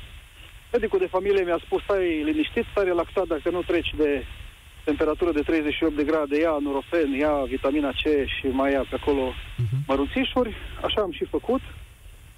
Medicul 0.72 1.00
de 1.00 1.14
familie 1.16 1.44
mi-a 1.44 1.60
spus, 1.66 1.82
stai 1.84 2.24
liniștit, 2.24 2.66
stai 2.72 2.84
relaxat, 2.84 3.28
dacă 3.28 3.50
nu 3.50 3.62
treci 3.62 3.94
de 3.98 4.24
temperatură 4.90 5.32
de 5.32 5.42
38 5.42 5.96
de 5.96 6.04
grade, 6.04 6.40
ia 6.40 6.58
nurofen, 6.62 7.10
ia 7.12 7.34
vitamina 7.56 7.92
C 8.02 8.04
și 8.36 8.48
mai 8.60 8.72
ia 8.72 8.84
pe 8.90 8.96
acolo 9.00 9.26
uh-huh. 9.32 9.80
mărunțișuri. 9.88 10.56
Așa 10.86 11.02
am 11.02 11.12
și 11.12 11.26
făcut. 11.26 11.62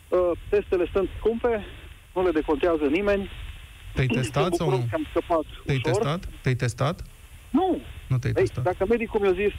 Uh, 0.09 0.31
testele 0.49 0.85
sunt 0.93 1.09
scumpe, 1.17 1.65
nu 2.13 2.23
le 2.23 2.31
decontează 2.31 2.85
nimeni. 2.97 3.29
Te-ai 3.93 4.07
testat 4.07 4.53
sau 4.53 4.69
nu? 4.69 4.87
Am 4.93 5.05
scăpat 5.09 5.45
Te-ai 5.65 5.81
ușor. 5.83 5.91
testat? 5.91 6.21
Te-ai 6.41 6.55
testat? 6.55 7.01
Nu. 7.49 7.81
Nu 8.07 8.17
te-ai 8.17 8.33
Ei, 8.35 8.43
testat. 8.43 8.63
Dacă 8.63 8.85
medicul 8.89 9.19
mi-a 9.19 9.31
zis 9.31 9.53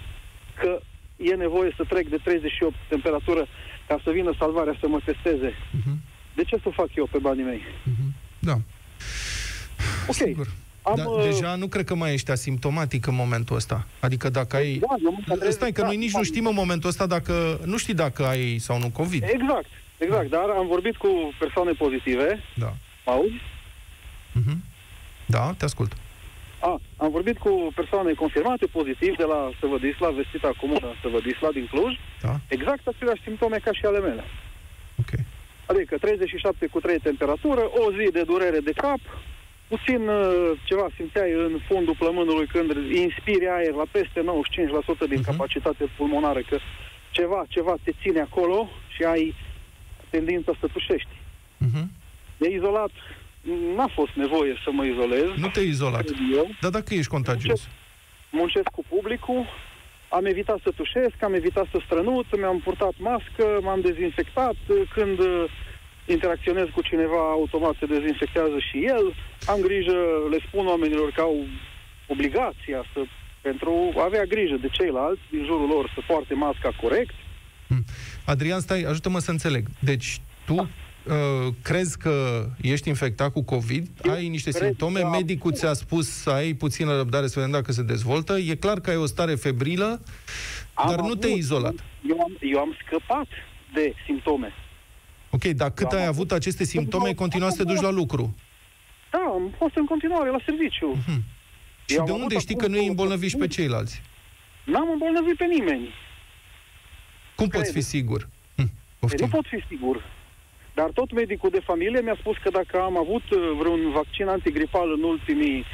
că 0.60 0.80
e 1.22 1.34
nevoie 1.34 1.72
să 1.76 1.84
trec 1.88 2.08
de 2.08 2.18
38 2.24 2.74
temperatură 2.88 3.46
ca 3.86 4.00
să 4.04 4.10
vină 4.10 4.34
salvarea 4.38 4.76
să 4.80 4.88
mă 4.88 5.00
testeze. 5.04 5.50
Uh-huh. 5.50 5.96
De 6.34 6.42
ce 6.44 6.56
să 6.62 6.68
fac 6.72 6.88
eu 6.94 7.08
pe 7.10 7.18
banii 7.18 7.44
mei? 7.44 7.60
Uh-huh. 7.60 8.10
Da. 8.38 8.56
Ok. 10.06 10.14
Sigur. 10.14 10.48
Am, 10.82 10.94
da, 10.96 11.08
uh... 11.08 11.22
Deja 11.22 11.54
nu 11.54 11.66
cred 11.66 11.84
că 11.84 11.94
mai 11.94 12.12
ești 12.12 12.30
asimptomatic 12.30 13.06
în 13.06 13.14
momentul 13.14 13.56
ăsta. 13.56 13.86
Adică 14.00 14.28
dacă 14.28 14.56
ai... 14.56 14.80
Da, 15.26 15.50
Stai, 15.50 15.72
că 15.72 15.80
da, 15.80 15.86
noi 15.86 15.96
nici 15.96 16.10
da, 16.10 16.18
nu 16.18 16.24
știm 16.24 16.46
în 16.46 16.54
momentul 16.54 16.88
ăsta 16.88 17.06
dacă... 17.06 17.60
Nu 17.64 17.76
știi 17.76 17.94
dacă 17.94 18.26
ai 18.26 18.58
sau 18.58 18.78
nu 18.78 18.90
COVID. 18.90 19.22
Exact, 19.22 19.70
exact. 19.98 20.30
Dar 20.30 20.48
am 20.58 20.66
vorbit 20.66 20.96
cu 20.96 21.08
persoane 21.38 21.72
pozitive. 21.72 22.42
Da. 22.54 22.74
Auzi? 23.04 23.40
Uh-huh. 24.38 24.56
Da, 25.26 25.54
te 25.58 25.64
ascult. 25.64 25.92
A, 26.60 26.80
am 26.96 27.10
vorbit 27.10 27.38
cu 27.38 27.72
persoane 27.74 28.12
confirmate 28.12 28.66
pozitiv 28.66 29.16
de 29.16 29.24
la 29.24 29.50
Săvădisla, 29.60 30.10
vestita 30.10 30.52
comună 30.60 30.88
Săvădisla 31.02 31.50
din 31.50 31.66
Cluj. 31.70 31.92
Da. 32.20 32.34
Exact 32.48 32.86
aceleași 32.86 33.22
simptome 33.22 33.56
ca 33.56 33.72
și 33.72 33.84
ale 33.84 34.00
mele. 34.00 34.24
Ok. 35.00 35.10
Adică 35.66 35.98
37 35.98 36.66
cu 36.66 36.80
3 36.80 36.98
temperatură, 36.98 37.60
o 37.60 37.92
zi 37.92 38.10
de 38.12 38.22
durere 38.22 38.58
de 38.58 38.72
cap, 38.72 39.00
puțin 39.68 40.08
uh, 40.08 40.50
ceva 40.64 40.86
simțeai 40.96 41.32
în 41.32 41.60
fundul 41.68 41.96
plămânului 41.98 42.46
când 42.46 42.70
inspiri 43.04 43.48
aer 43.48 43.72
la 43.72 43.86
peste 43.90 44.20
95% 44.20 45.08
din 45.08 45.20
uh-huh. 45.20 45.24
capacitate 45.24 45.84
pulmonară, 45.96 46.40
că 46.48 46.58
ceva, 47.10 47.44
ceva 47.48 47.74
te 47.84 47.92
ține 48.00 48.20
acolo 48.20 48.68
și 48.94 49.02
ai 49.02 49.34
tendința 50.10 50.52
să 50.60 50.66
tușești. 50.72 51.14
Uh-huh. 51.64 51.86
E 52.38 52.46
izolat 52.48 52.90
n-a 53.76 53.88
fost 53.94 54.12
nevoie 54.14 54.54
să 54.64 54.70
mă 54.72 54.84
izolez. 54.84 55.28
Nu 55.36 55.48
te-ai 55.48 55.66
izolat. 55.66 56.04
Dar 56.60 56.70
dacă 56.70 56.94
ești 56.94 57.10
contagios? 57.10 57.46
Muncesc, 57.46 57.68
muncesc 58.30 58.68
cu 58.68 58.84
publicul, 58.88 59.46
am 60.08 60.24
evitat 60.24 60.58
să 60.62 60.70
tușesc, 60.76 61.22
am 61.22 61.34
evitat 61.34 61.66
să 61.70 61.78
strănut, 61.84 62.26
mi-am 62.36 62.60
purtat 62.60 62.94
mască, 62.98 63.46
m-am 63.62 63.80
dezinfectat. 63.80 64.54
Când 64.94 65.18
uh, 65.18 65.44
interacționez 66.06 66.66
cu 66.74 66.82
cineva, 66.82 67.30
automat 67.30 67.74
se 67.78 67.86
dezinfectează 67.86 68.58
și 68.70 68.84
el. 68.84 69.14
Am 69.46 69.60
grijă, 69.60 69.96
le 70.30 70.38
spun 70.46 70.66
oamenilor 70.66 71.10
că 71.10 71.20
au 71.20 71.46
obligația 72.06 72.84
să, 72.92 73.00
pentru 73.40 73.92
a 73.96 74.04
avea 74.04 74.24
grijă 74.24 74.56
de 74.60 74.68
ceilalți 74.68 75.20
din 75.30 75.44
jurul 75.44 75.68
lor, 75.68 75.92
să 75.94 76.00
poarte 76.06 76.34
masca 76.34 76.70
corect. 76.80 77.14
Hmm. 77.66 77.84
Adrian, 78.24 78.60
stai, 78.60 78.82
ajută-mă 78.82 79.18
să 79.18 79.30
înțeleg. 79.30 79.66
Deci, 79.78 80.20
tu 80.46 80.54
da 80.54 80.66
uh, 81.06 81.54
crezi 81.62 81.98
că 81.98 82.46
ești 82.60 82.88
infectat 82.88 83.32
cu 83.32 83.42
COVID, 83.42 83.88
Eu 84.04 84.12
ai 84.12 84.28
niște 84.28 84.50
simptome, 84.50 85.00
medicul 85.02 85.52
ți-a 85.52 85.72
spus 85.72 86.08
să 86.08 86.30
ai 86.30 86.52
puțină 86.52 86.96
răbdare 86.96 87.26
să 87.26 87.32
vedem 87.34 87.50
dacă 87.50 87.72
se 87.72 87.82
dezvoltă, 87.82 88.36
e 88.38 88.54
clar 88.54 88.80
că 88.80 88.90
ai 88.90 88.96
o 88.96 89.06
stare 89.06 89.34
febrilă, 89.34 90.00
am 90.74 90.88
dar 90.88 91.00
nu 91.00 91.14
te-ai 91.14 91.36
izolat. 91.36 91.74
Eu 92.08 92.20
am, 92.20 92.36
eu 92.40 92.58
am 92.58 92.76
scăpat 92.86 93.26
de 93.74 93.94
simptome. 94.06 94.52
Ok, 95.30 95.44
dar 95.44 95.70
cât 95.70 95.92
eu 95.92 95.98
ai 95.98 96.06
avut 96.06 96.32
aceste 96.32 96.64
simptome, 96.64 97.06
ai 97.06 97.14
continuat 97.14 97.52
să 97.52 97.64
te 97.64 97.72
duci 97.72 97.82
la 97.82 97.90
lucru? 97.90 98.34
Da, 99.10 99.18
am 99.18 99.54
fost 99.58 99.76
în 99.76 99.84
continuare 99.84 100.30
la 100.30 100.38
serviciu. 100.44 100.96
Uh-huh. 100.96 101.22
Și 101.84 101.96
eu 101.96 102.04
de 102.04 102.12
unde 102.12 102.38
știi 102.38 102.56
că 102.56 102.66
nu 102.66 102.78
îi 102.78 102.86
îmbolnăviși 102.86 103.36
pe 103.36 103.46
ceilalți? 103.46 104.02
N-am 104.64 104.90
îmbolnăvit 104.90 105.36
pe 105.36 105.44
nimeni. 105.44 105.88
Cum 107.36 107.48
Cred. 107.48 107.60
poți 107.60 107.72
fi 107.72 107.80
sigur? 107.80 108.28
Hm, 108.56 108.70
nu 109.18 109.28
pot 109.28 109.46
fi 109.46 109.64
sigur. 109.68 110.04
Dar 110.80 110.90
tot 110.94 111.12
medicul 111.12 111.50
de 111.50 111.62
familie 111.70 112.00
mi-a 112.00 112.18
spus 112.20 112.36
că 112.42 112.50
dacă 112.50 112.76
am 112.80 112.96
avut 112.98 113.26
uh, 113.30 113.38
vreun 113.60 113.90
vaccin 113.90 114.26
antigripal 114.28 114.88
în 114.96 115.02
ultimii 115.02 115.64
3-4 115.64 115.66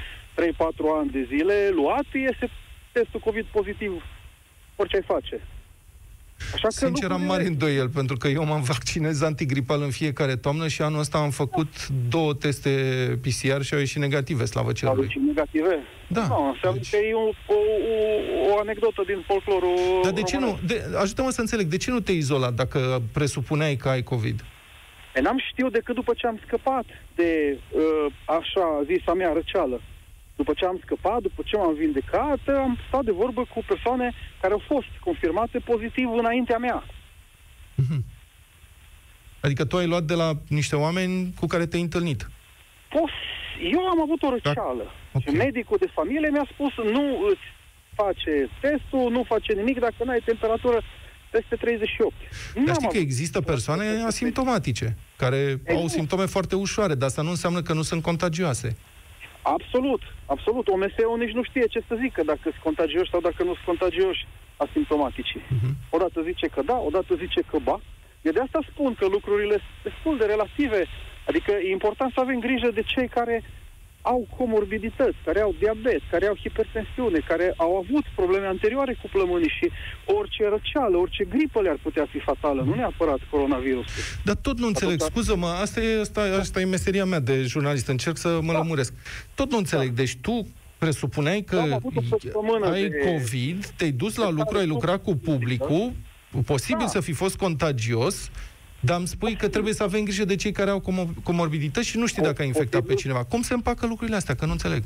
ani 1.00 1.10
de 1.10 1.26
zile 1.32 1.56
luat, 1.74 2.06
iese 2.12 2.46
testul 2.92 3.20
COVID 3.20 3.46
pozitiv 3.52 3.92
orice 4.76 4.96
ai 4.96 5.02
face. 5.06 5.40
Așa 6.54 6.68
că 6.68 6.84
Sincer, 6.86 7.10
am 7.10 7.22
mari 7.22 7.46
îndoiel, 7.46 7.88
pentru 7.88 8.16
că 8.16 8.28
eu 8.28 8.44
m-am 8.44 8.62
vaccinez 8.74 9.22
antigripal 9.22 9.82
în 9.82 9.90
fiecare 9.90 10.36
toamnă 10.36 10.68
și 10.68 10.82
anul 10.82 10.98
ăsta 10.98 11.18
am 11.18 11.30
făcut 11.30 11.88
două 12.08 12.34
teste 12.34 12.70
PCR 13.22 13.60
și 13.62 13.74
au 13.74 13.78
ieșit 13.78 14.00
negative, 14.00 14.44
slavă 14.44 14.72
cerului. 14.72 14.98
Au 14.98 15.04
ieșit 15.04 15.22
negative? 15.22 15.76
Da. 16.08 16.26
Nu, 16.26 16.48
înseamnă 16.48 16.80
deci... 16.80 16.90
că 16.90 16.96
e 16.96 17.14
o, 17.14 17.28
o, 17.54 17.58
o, 17.92 18.52
o 18.52 18.58
anecdotă 18.58 19.02
din 19.06 19.24
folclorul 19.26 20.00
Dar 20.02 20.12
de 20.12 20.22
ce 20.22 20.38
nu? 20.38 20.58
De, 20.66 20.84
ajută-mă 21.00 21.30
să 21.30 21.40
înțeleg, 21.40 21.66
de 21.66 21.76
ce 21.76 21.90
nu 21.90 22.00
te-ai 22.00 22.16
izolat 22.16 22.54
dacă 22.54 23.02
presupuneai 23.12 23.76
că 23.76 23.88
ai 23.88 24.02
COVID? 24.02 24.44
E, 25.16 25.20
n-am 25.20 25.42
știut 25.50 25.72
decât 25.72 25.94
după 25.94 26.12
ce 26.16 26.26
am 26.26 26.38
scăpat 26.46 26.84
de 27.14 27.58
uh, 27.70 28.12
așa 28.24 28.82
zisa 28.90 29.12
mea 29.14 29.32
răceală. 29.32 29.80
După 30.36 30.52
ce 30.56 30.64
am 30.64 30.78
scăpat, 30.84 31.20
după 31.20 31.42
ce 31.44 31.56
m-am 31.56 31.74
vindecat, 31.74 32.40
am 32.46 32.78
stat 32.88 33.04
de 33.04 33.10
vorbă 33.10 33.42
cu 33.54 33.64
persoane 33.66 34.12
care 34.40 34.52
au 34.52 34.62
fost 34.66 34.92
confirmate 35.00 35.58
pozitiv 35.58 36.08
înaintea 36.12 36.58
mea. 36.58 36.84
Mm-hmm. 37.80 38.02
Adică 39.40 39.64
tu 39.64 39.76
ai 39.76 39.86
luat 39.86 40.02
de 40.02 40.14
la 40.14 40.32
niște 40.48 40.76
oameni 40.76 41.34
cu 41.40 41.46
care 41.46 41.66
te-ai 41.66 41.82
întâlnit? 41.82 42.28
Pos- 42.88 43.24
eu 43.72 43.88
am 43.88 44.00
avut 44.00 44.22
o 44.22 44.30
răceală. 44.30 44.84
Da? 44.84 45.18
Okay. 45.18 45.32
Și 45.32 45.38
medicul 45.38 45.76
de 45.80 45.90
familie 45.94 46.28
mi-a 46.28 46.48
spus 46.52 46.72
nu 46.92 47.04
îți 47.30 47.46
face 47.94 48.48
testul, 48.60 49.10
nu 49.10 49.22
face 49.22 49.52
nimic 49.52 49.78
dacă 49.78 50.04
nu 50.04 50.10
ai 50.10 50.22
temperatură 50.24 50.82
peste 51.30 51.56
38. 51.56 52.14
Dar 52.66 52.74
știi 52.74 52.88
că 52.88 52.98
există 52.98 53.40
persoane 53.40 54.02
asimptomatice, 54.06 54.96
care 55.16 55.36
exact. 55.36 55.78
au 55.80 55.86
simptome 55.86 56.26
foarte 56.26 56.54
ușoare, 56.56 56.94
dar 56.94 57.08
asta 57.08 57.22
nu 57.22 57.30
înseamnă 57.30 57.62
că 57.62 57.72
nu 57.72 57.82
sunt 57.82 58.02
contagioase. 58.02 58.76
Absolut, 59.42 60.02
absolut. 60.26 60.68
OMS-ul 60.68 61.18
nici 61.18 61.38
nu 61.38 61.42
știe 61.42 61.66
ce 61.74 61.80
să 61.88 61.94
zică, 62.00 62.22
dacă 62.32 62.42
sunt 62.42 62.62
contagioși 62.68 63.10
sau 63.10 63.20
dacă 63.20 63.42
nu 63.42 63.54
sunt 63.54 63.66
contagioși 63.72 64.26
asimptomatici. 64.56 65.36
Uh-huh. 65.38 65.72
Odată 65.90 66.22
zice 66.22 66.46
că 66.46 66.62
da, 66.70 66.76
odată 66.88 67.14
zice 67.14 67.40
că 67.50 67.58
ba. 67.62 67.80
Eu 68.22 68.32
de 68.32 68.40
asta 68.40 68.60
spun 68.70 68.94
că 68.94 69.06
lucrurile 69.16 69.56
sunt 69.64 69.80
destul 69.82 70.14
de 70.18 70.24
relative. 70.24 70.86
Adică 71.28 71.50
e 71.52 71.70
important 71.70 72.12
să 72.12 72.20
avem 72.20 72.38
grijă 72.40 72.70
de 72.70 72.82
cei 72.82 73.08
care 73.08 73.42
au 74.12 74.26
comorbidități, 74.36 75.18
care 75.24 75.40
au 75.40 75.54
diabet, 75.58 76.02
care 76.10 76.26
au 76.26 76.36
hipertensiune, 76.42 77.18
care 77.28 77.54
au 77.56 77.76
avut 77.76 78.04
probleme 78.14 78.46
anterioare 78.46 78.98
cu 79.02 79.08
plămânii 79.12 79.52
și 79.58 79.70
orice 80.04 80.42
răceală, 80.48 80.96
orice 80.96 81.24
gripă 81.24 81.60
le-ar 81.60 81.78
putea 81.82 82.06
fi 82.10 82.18
fatală, 82.18 82.62
nu 82.62 82.74
neapărat 82.74 83.18
coronavirusul. 83.30 84.02
Dar 84.24 84.34
tot 84.34 84.58
nu 84.58 84.66
înțeleg, 84.66 85.00
scuză-mă, 85.00 85.46
asta 85.46 85.80
e, 85.80 86.00
asta, 86.00 86.20
asta 86.40 86.60
e 86.60 86.64
meseria 86.64 87.04
mea 87.04 87.20
de 87.20 87.42
jurnalist, 87.42 87.86
încerc 87.86 88.16
să 88.16 88.38
mă 88.42 88.52
da. 88.52 88.58
lămuresc. 88.58 88.92
Tot 89.34 89.50
nu 89.50 89.56
înțeleg, 89.56 89.88
da. 89.88 89.94
deci 89.94 90.16
tu 90.20 90.46
presupuneai 90.78 91.42
că 91.42 91.80
ai 92.70 92.88
de... 92.88 92.96
COVID, 92.96 93.66
te-ai 93.76 93.90
dus 93.90 94.16
la 94.16 94.30
lucru, 94.30 94.58
ai 94.58 94.66
lucrat 94.66 95.02
cu 95.02 95.16
publicul, 95.16 95.92
posibil 96.46 96.84
da. 96.84 96.90
să 96.90 97.00
fi 97.00 97.12
fost 97.12 97.36
contagios, 97.36 98.30
dar 98.80 98.98
îmi 98.98 99.06
spui 99.06 99.34
că 99.34 99.48
trebuie 99.48 99.72
să 99.72 99.82
avem 99.82 100.04
grijă 100.04 100.24
de 100.24 100.36
cei 100.36 100.52
care 100.52 100.70
au 100.70 100.82
comorbidități 101.22 101.88
și 101.88 101.98
nu 101.98 102.06
știi 102.06 102.22
dacă 102.22 102.42
a 102.42 102.44
infectat 102.44 102.82
pe 102.82 102.94
cineva. 102.94 103.24
Cum 103.24 103.42
se 103.42 103.54
împacă 103.54 103.86
lucrurile 103.86 104.16
astea? 104.16 104.34
Că 104.34 104.44
nu 104.44 104.52
înțeleg. 104.52 104.82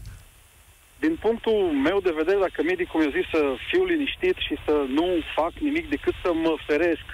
Din 0.98 1.16
punctul 1.20 1.58
meu 1.86 2.00
de 2.00 2.14
vedere, 2.16 2.38
dacă 2.40 2.62
medicul 2.62 3.00
mi-a 3.00 3.12
zis 3.18 3.26
să 3.30 3.42
fiu 3.70 3.84
liniștit 3.84 4.36
și 4.46 4.54
să 4.66 4.74
nu 4.88 5.06
fac 5.36 5.52
nimic 5.60 5.88
decât 5.88 6.14
să 6.22 6.30
mă 6.44 6.54
feresc 6.66 7.06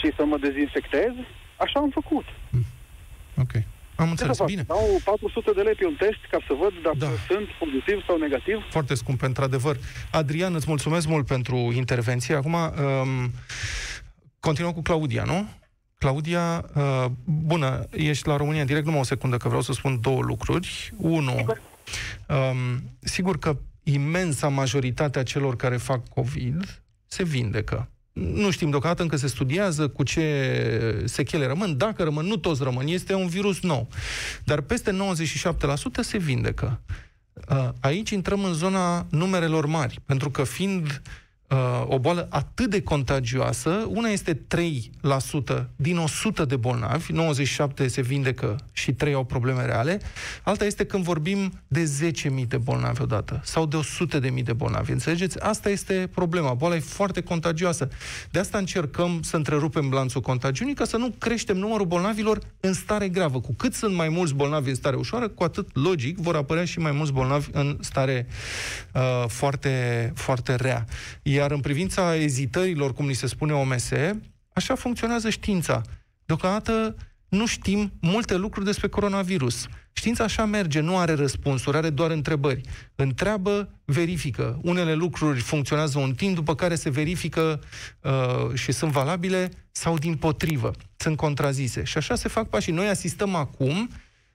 și 0.00 0.12
să 0.16 0.24
mă 0.24 0.38
dezinfectez, 0.38 1.12
așa 1.56 1.78
am 1.80 1.90
făcut. 1.90 2.24
Mm. 2.50 2.64
Ok. 3.36 3.52
Am 3.96 4.10
înțeles. 4.10 4.38
Bine. 4.44 4.64
Dau 4.66 5.00
400 5.04 5.50
de 5.54 5.60
lei 5.60 5.74
pe 5.74 5.86
un 5.86 5.94
test 5.94 6.22
ca 6.30 6.38
să 6.46 6.52
văd 6.62 6.72
dacă 6.82 6.96
da. 6.98 7.06
sunt 7.28 7.48
pozitiv 7.58 8.04
sau 8.06 8.16
negativ. 8.18 8.56
Foarte 8.70 8.94
scump, 8.94 9.22
într-adevăr. 9.22 9.76
Adrian, 10.10 10.54
îți 10.54 10.68
mulțumesc 10.68 11.06
mult 11.06 11.26
pentru 11.26 11.56
intervenție. 11.56 12.34
Acum, 12.34 12.54
um, 12.54 13.30
continuăm 14.40 14.72
cu 14.72 14.82
Claudia, 14.82 15.24
nu? 15.24 15.48
Claudia, 15.98 16.64
uh, 16.74 17.06
bună, 17.24 17.86
ești 17.90 18.28
la 18.28 18.36
România 18.36 18.60
în 18.60 18.66
direct, 18.66 18.84
numai 18.84 19.00
o 19.00 19.04
secundă, 19.04 19.36
că 19.36 19.48
vreau 19.48 19.62
să 19.62 19.72
spun 19.72 20.00
două 20.00 20.22
lucruri. 20.22 20.92
Unu, 20.96 21.36
sigur, 21.36 21.60
um, 22.28 22.82
sigur 22.98 23.38
că 23.38 23.56
imensa 23.82 24.48
majoritatea 24.48 25.22
celor 25.22 25.56
care 25.56 25.76
fac 25.76 26.08
COVID 26.08 26.82
se 27.06 27.24
vindecă. 27.24 27.88
Nu 28.12 28.50
știm 28.50 28.70
deocamdată 28.70 29.02
încă 29.02 29.16
se 29.16 29.26
studiază 29.26 29.88
cu 29.88 30.02
ce 30.02 31.02
sechele 31.04 31.46
rămân, 31.46 31.76
dacă 31.76 32.02
rămân, 32.02 32.26
nu 32.26 32.36
toți 32.36 32.62
rămân, 32.62 32.86
este 32.86 33.14
un 33.14 33.26
virus 33.26 33.60
nou. 33.60 33.88
Dar 34.44 34.60
peste 34.60 34.96
97% 35.14 35.54
se 36.00 36.18
vindecă. 36.18 36.80
Uh, 37.50 37.68
aici 37.80 38.10
intrăm 38.10 38.44
în 38.44 38.52
zona 38.52 39.06
numerelor 39.10 39.66
mari, 39.66 40.00
pentru 40.04 40.30
că 40.30 40.44
fiind 40.44 40.86
uh, 40.86 40.98
o 41.86 41.98
boală 41.98 42.26
atât 42.30 42.70
de 42.70 42.82
contagioasă, 42.82 43.86
una 43.88 44.08
este 44.08 44.34
3% 44.34 45.64
din 45.76 45.98
100 45.98 46.44
de 46.44 46.56
bolnavi, 46.56 47.12
97 47.12 47.88
se 47.88 48.02
vindecă 48.02 48.56
și 48.72 48.92
3 48.92 49.12
au 49.12 49.24
probleme 49.24 49.64
reale, 49.64 50.00
alta 50.42 50.64
este 50.64 50.84
când 50.84 51.04
vorbim 51.04 51.60
de 51.68 51.90
10.000 52.40 52.46
de 52.48 52.56
bolnavi 52.56 53.02
odată 53.02 53.40
sau 53.44 53.66
de 53.66 53.80
100.000 54.36 54.42
de 54.44 54.52
bolnavi. 54.52 54.92
Înțelegeți? 54.92 55.40
Asta 55.40 55.68
este 55.68 56.08
problema. 56.14 56.54
Boala 56.54 56.74
e 56.74 56.80
foarte 56.80 57.20
contagioasă. 57.20 57.88
De 58.30 58.38
asta 58.38 58.58
încercăm 58.58 59.20
să 59.22 59.36
întrerupem 59.36 59.90
lanțul 59.90 60.20
contagiunii 60.20 60.74
ca 60.74 60.84
să 60.84 60.96
nu 60.96 61.14
creștem 61.18 61.56
numărul 61.56 61.86
bolnavilor 61.86 62.38
în 62.60 62.72
stare 62.72 63.08
gravă. 63.08 63.40
Cu 63.40 63.54
cât 63.54 63.74
sunt 63.74 63.94
mai 63.94 64.08
mulți 64.08 64.34
bolnavi 64.34 64.68
în 64.68 64.74
stare 64.74 64.96
ușoară, 64.96 65.28
cu 65.28 65.42
atât 65.42 65.68
logic 65.72 66.18
vor 66.18 66.36
apărea 66.36 66.64
și 66.64 66.78
mai 66.78 66.92
mulți 66.92 67.12
bolnavi 67.12 67.48
în 67.52 67.76
stare 67.80 68.26
uh, 68.94 69.24
foarte, 69.28 70.12
foarte 70.14 70.54
rea. 70.54 70.84
Iar 71.22 71.39
în 71.48 71.60
privința 71.60 72.16
ezitărilor, 72.16 72.92
cum 72.92 73.06
ni 73.06 73.14
se 73.14 73.26
spune 73.26 73.52
OMS, 73.52 73.90
așa 74.52 74.74
funcționează 74.74 75.30
știința. 75.30 75.82
Deocamdată 76.24 76.96
nu 77.28 77.46
știm 77.46 77.92
multe 78.00 78.36
lucruri 78.36 78.66
despre 78.66 78.88
coronavirus. 78.88 79.66
Știința 79.92 80.24
așa 80.24 80.44
merge, 80.44 80.80
nu 80.80 80.98
are 80.98 81.14
răspunsuri, 81.14 81.76
are 81.76 81.90
doar 81.90 82.10
întrebări. 82.10 82.60
Întreabă, 82.94 83.68
verifică. 83.84 84.58
Unele 84.62 84.94
lucruri 84.94 85.40
funcționează 85.40 85.98
un 85.98 86.14
timp, 86.14 86.34
după 86.34 86.54
care 86.54 86.74
se 86.74 86.90
verifică 86.90 87.60
uh, 88.00 88.54
și 88.54 88.72
sunt 88.72 88.90
valabile, 88.90 89.50
sau 89.70 89.98
din 89.98 90.16
potrivă, 90.16 90.70
sunt 90.96 91.16
contrazise. 91.16 91.84
Și 91.84 91.96
așa 91.96 92.14
se 92.14 92.28
fac 92.28 92.48
pașii. 92.48 92.72
Noi 92.72 92.88
asistăm 92.88 93.34
acum 93.34 93.90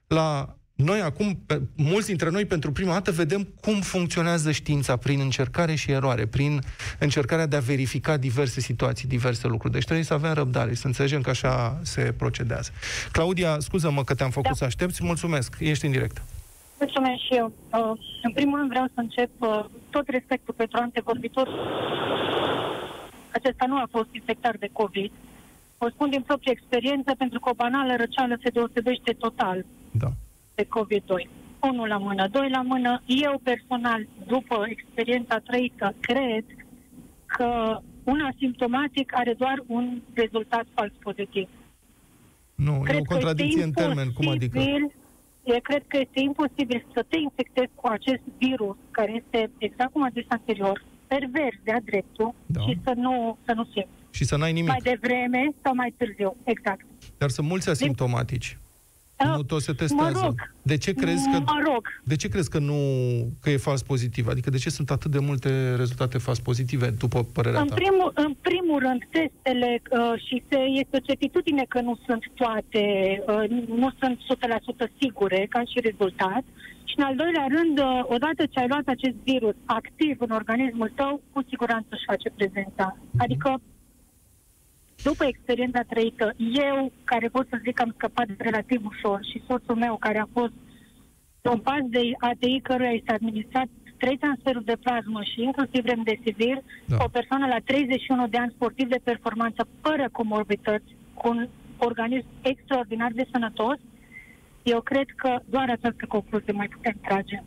la 0.07 0.57
noi 0.75 1.01
acum, 1.01 1.39
pe, 1.45 1.61
mulți 1.75 2.07
dintre 2.07 2.29
noi, 2.29 2.45
pentru 2.45 2.71
prima 2.71 2.91
dată, 2.91 3.11
vedem 3.11 3.47
cum 3.61 3.81
funcționează 3.81 4.51
știința 4.51 4.95
prin 4.97 5.19
încercare 5.19 5.75
și 5.75 5.91
eroare, 5.91 6.25
prin 6.25 6.59
încercarea 6.99 7.45
de 7.45 7.55
a 7.55 7.59
verifica 7.59 8.17
diverse 8.17 8.59
situații, 8.59 9.07
diverse 9.07 9.47
lucruri. 9.47 9.73
Deci 9.73 9.83
trebuie 9.83 10.05
să 10.05 10.13
avem 10.13 10.33
răbdare, 10.33 10.73
să 10.73 10.87
înțelegem 10.87 11.21
că 11.21 11.29
așa 11.29 11.79
se 11.81 12.13
procedează. 12.17 12.71
Claudia, 13.11 13.59
scuză-mă 13.59 14.03
că 14.03 14.15
te-am 14.15 14.29
făcut 14.29 14.49
da. 14.49 14.55
să 14.55 14.63
aștepți, 14.63 15.03
mulțumesc, 15.03 15.55
ești 15.59 15.85
în 15.85 15.91
direct. 15.91 16.21
Mulțumesc 16.79 17.21
și 17.21 17.33
eu. 17.35 17.53
Uh, 17.73 17.99
în 18.21 18.31
primul 18.31 18.57
rând 18.57 18.69
vreau 18.69 18.85
să 18.85 18.99
încep 18.99 19.29
uh, 19.37 19.65
tot 19.89 20.07
respectul 20.07 20.53
pentru 20.57 20.77
antevorbitor. 20.81 21.49
Acesta 23.33 23.65
nu 23.67 23.75
a 23.75 23.87
fost 23.91 24.09
infectat 24.11 24.55
de 24.57 24.69
COVID. 24.71 25.11
O 25.77 25.89
spun 25.89 26.09
din 26.09 26.21
proprie 26.21 26.51
experiență, 26.51 27.15
pentru 27.17 27.39
că 27.39 27.49
o 27.49 27.53
banală 27.53 27.95
răceală 27.97 28.37
se 28.43 28.49
deosebește 28.49 29.11
total. 29.19 29.65
Da 29.91 30.11
de 30.55 30.63
COVID-2. 30.63 31.29
Unul 31.61 31.87
la 31.87 31.97
mână, 31.97 32.27
doi 32.27 32.49
la 32.49 32.61
mână. 32.61 33.01
Eu 33.05 33.41
personal, 33.43 34.07
după 34.27 34.65
experiența 34.67 35.39
trăită, 35.39 35.95
cred 35.99 36.45
că 37.25 37.79
un 38.03 38.19
asimptomatic 38.33 39.15
are 39.15 39.33
doar 39.37 39.63
un 39.67 40.01
rezultat 40.13 40.65
fals 40.73 40.91
pozitiv. 40.99 41.49
Nu, 42.55 42.79
cred 42.83 42.95
e 42.95 42.99
o 42.99 43.13
contradicție 43.13 43.63
în 43.63 43.71
termen, 43.71 44.11
cum 44.11 44.27
adică? 44.27 44.59
Eu 45.43 45.59
cred 45.61 45.83
că 45.87 45.97
este 45.97 46.19
imposibil 46.19 46.85
să 46.93 47.05
te 47.07 47.17
infectezi 47.17 47.71
cu 47.75 47.87
acest 47.87 48.21
virus, 48.37 48.75
care 48.91 49.11
este, 49.15 49.49
exact 49.57 49.91
cum 49.91 50.03
a 50.03 50.09
zis 50.13 50.25
anterior, 50.27 50.83
pervers 51.07 51.57
de-a 51.63 51.79
dreptul 51.85 52.33
da. 52.45 52.61
și 52.61 52.79
să 52.83 52.93
nu, 52.95 53.37
să 53.45 53.53
nu 53.53 53.63
simți. 53.63 53.89
Și 54.09 54.23
să 54.23 54.37
n-ai 54.37 54.53
nimic. 54.53 54.69
Mai 54.69 54.79
devreme 54.83 55.49
sau 55.63 55.75
mai 55.75 55.93
târziu, 55.97 56.35
exact. 56.43 56.85
Dar 57.17 57.29
sunt 57.29 57.47
mulți 57.47 57.69
asimptomatici. 57.69 58.57
Nu 59.23 59.43
toți 59.43 59.65
se 59.65 59.73
testează. 59.73 60.19
Mă 60.19 60.25
rog. 60.25 60.51
De 60.61 60.77
ce 60.77 60.93
crezi 60.93 61.29
că 61.31 61.39
mă 61.39 61.61
rog. 61.71 61.83
De 62.03 62.15
ce 62.15 62.27
crezi 62.27 62.49
că 62.49 62.59
nu 62.59 62.79
că 63.41 63.49
e 63.49 63.57
fals 63.57 63.81
pozitiv? 63.81 64.27
Adică 64.27 64.49
de 64.49 64.57
ce 64.57 64.69
sunt 64.69 64.89
atât 64.91 65.11
de 65.11 65.19
multe 65.19 65.75
rezultate 65.75 66.17
fals 66.17 66.39
pozitive 66.39 66.89
după 66.89 67.23
părerea 67.33 67.61
în 67.61 67.67
ta? 67.67 67.75
Primul, 67.75 68.11
în 68.15 68.35
primul 68.41 68.79
rând, 68.79 69.01
testele 69.11 69.81
uh, 69.91 70.13
și 70.25 70.43
se, 70.49 70.57
este 70.57 70.97
o 70.97 71.05
certitudine 71.09 71.65
că 71.67 71.81
nu 71.81 71.97
sunt 72.05 72.23
toate, 72.33 72.83
uh, 73.27 73.49
nu 73.81 73.89
sunt 73.99 74.17
100% 74.87 74.91
sigure 74.99 75.45
ca 75.49 75.59
și 75.59 75.79
rezultat. 75.89 76.43
Și 76.83 76.95
în 76.97 77.03
al 77.03 77.15
doilea 77.15 77.47
rând, 77.55 77.79
uh, 77.79 77.99
odată 78.15 78.45
ce 78.45 78.59
ai 78.59 78.67
luat 78.67 78.87
acest 78.87 79.15
virus 79.23 79.55
activ 79.65 80.15
în 80.19 80.29
organismul 80.29 80.91
tău, 80.95 81.21
cu 81.33 81.43
siguranță 81.49 81.87
își 81.91 82.09
face 82.11 82.29
prezența. 82.29 82.85
Uh-huh. 82.97 83.23
Adică 83.23 83.61
după 85.03 85.23
experiența 85.25 85.81
trăită, 85.81 86.33
eu, 86.69 86.91
care 87.03 87.27
pot 87.27 87.47
să 87.49 87.59
zic 87.63 87.73
că 87.73 87.81
am 87.81 87.93
scăpat 87.97 88.27
relativ 88.37 88.81
ușor, 88.85 89.19
și 89.31 89.43
soțul 89.47 89.75
meu, 89.75 89.97
care 89.99 90.19
a 90.19 90.27
fost 90.33 90.53
un 91.41 91.59
pas 91.59 91.83
de 91.89 92.01
ATI 92.19 92.59
căruia 92.61 92.91
i 92.91 93.03
s-a 93.07 93.13
administrat 93.13 93.67
trei 93.97 94.17
transferuri 94.17 94.65
de 94.65 94.77
plasmă 94.83 95.21
și 95.31 95.41
inclusiv 95.41 95.85
remdesivir, 95.85 96.57
da. 96.85 96.97
o 96.99 97.07
persoană 97.07 97.45
la 97.47 97.59
31 97.65 98.27
de 98.27 98.37
ani 98.37 98.53
sportiv 98.55 98.87
de 98.89 99.01
performanță, 99.03 99.67
fără 99.81 100.09
comorbități, 100.11 100.89
cu 101.13 101.29
un 101.29 101.47
organism 101.77 102.27
extraordinar 102.41 103.11
de 103.11 103.27
sănătos, 103.31 103.77
eu 104.63 104.81
cred 104.81 105.05
că 105.15 105.39
doar 105.45 105.69
această 105.69 106.05
concluzie 106.07 106.53
mai 106.53 106.67
putem 106.67 106.97
trage. 107.01 107.43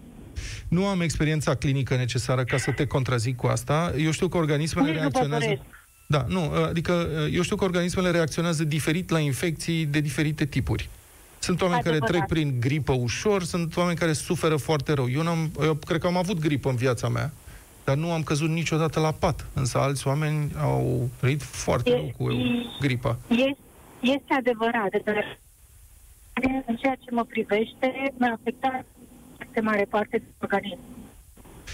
Nu 0.69 0.87
am 0.87 1.01
experiența 1.01 1.55
clinică 1.55 1.97
necesară 1.97 2.45
ca 2.45 2.57
să 2.57 2.71
te 2.71 2.87
contrazic 2.87 3.37
cu 3.37 3.47
asta. 3.47 3.93
Eu 3.97 4.11
știu 4.11 4.29
că 4.29 4.37
organismele 4.37 4.93
reacționează... 4.93 5.67
Da, 6.11 6.25
nu, 6.29 6.53
adică 6.69 7.09
eu 7.33 7.43
știu 7.43 7.57
că 7.57 7.65
organismele 7.65 8.11
reacționează 8.11 8.65
diferit 8.65 9.11
la 9.11 9.19
infecții 9.19 9.87
de 9.87 10.01
diferite 10.01 10.45
tipuri. 10.45 10.89
Sunt 11.39 11.61
oameni 11.61 11.81
Adevărat. 11.81 12.09
care 12.09 12.19
trec 12.19 12.29
prin 12.29 12.61
gripă 12.61 12.93
ușor, 12.93 13.43
sunt 13.43 13.77
oameni 13.77 13.99
care 13.99 14.13
suferă 14.13 14.57
foarte 14.57 14.93
rău. 14.93 15.11
Eu, 15.11 15.23
n-am, 15.23 15.51
eu 15.63 15.75
cred 15.75 16.01
că 16.01 16.07
am 16.07 16.17
avut 16.17 16.39
gripă 16.39 16.69
în 16.69 16.77
viața 16.77 17.09
mea, 17.09 17.33
dar 17.85 17.97
nu 17.97 18.13
am 18.13 18.23
căzut 18.23 18.49
niciodată 18.49 19.01
la 19.01 19.13
pat. 19.13 19.47
Însă 19.55 19.79
alți 19.79 20.07
oameni 20.07 20.53
au 20.61 21.11
trăit 21.21 21.43
foarte 21.43 21.91
e, 21.91 21.95
rău 21.95 22.13
cu 22.17 22.29
gripa. 22.81 23.19
Este, 23.29 23.57
este 24.01 24.35
adevărat. 24.35 24.91
În 26.67 26.77
ceea 26.77 26.95
ce 26.95 27.11
mă 27.11 27.25
privește, 27.25 28.15
mi-a 28.19 28.39
afectat 28.41 28.85
foarte 29.37 29.61
mare 29.61 29.87
parte 29.91 30.17
din 30.17 30.35
organism. 30.39 30.79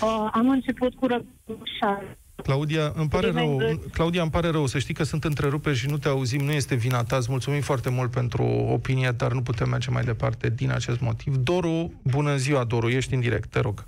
Uh, 0.02 0.28
am 0.32 0.48
început 0.48 0.94
cu 0.94 1.06
răgușa 1.06 2.02
Claudia, 2.42 2.92
îmi 2.94 3.08
pare 3.08 3.30
rău, 3.30 3.78
Claudia, 3.92 4.22
îmi 4.22 4.30
pare 4.30 4.48
rău 4.48 4.66
să 4.66 4.78
știi 4.78 4.94
că 4.94 5.02
sunt 5.02 5.24
întreruperi 5.24 5.76
și 5.76 5.88
nu 5.88 5.98
te 5.98 6.08
auzim, 6.08 6.44
nu 6.44 6.52
este 6.52 6.74
vina 6.74 7.04
ta. 7.04 7.16
Îți 7.16 7.30
mulțumim 7.30 7.60
foarte 7.60 7.90
mult 7.90 8.10
pentru 8.10 8.42
opinie, 8.68 9.10
dar 9.10 9.32
nu 9.32 9.42
putem 9.42 9.68
merge 9.68 9.90
mai 9.90 10.02
departe 10.02 10.50
din 10.50 10.70
acest 10.70 11.00
motiv. 11.00 11.36
Doru, 11.36 12.00
bună 12.02 12.36
ziua, 12.36 12.64
Doru, 12.64 12.88
ești 12.88 13.14
în 13.14 13.20
direct, 13.20 13.48
te 13.48 13.60
rog. 13.60 13.84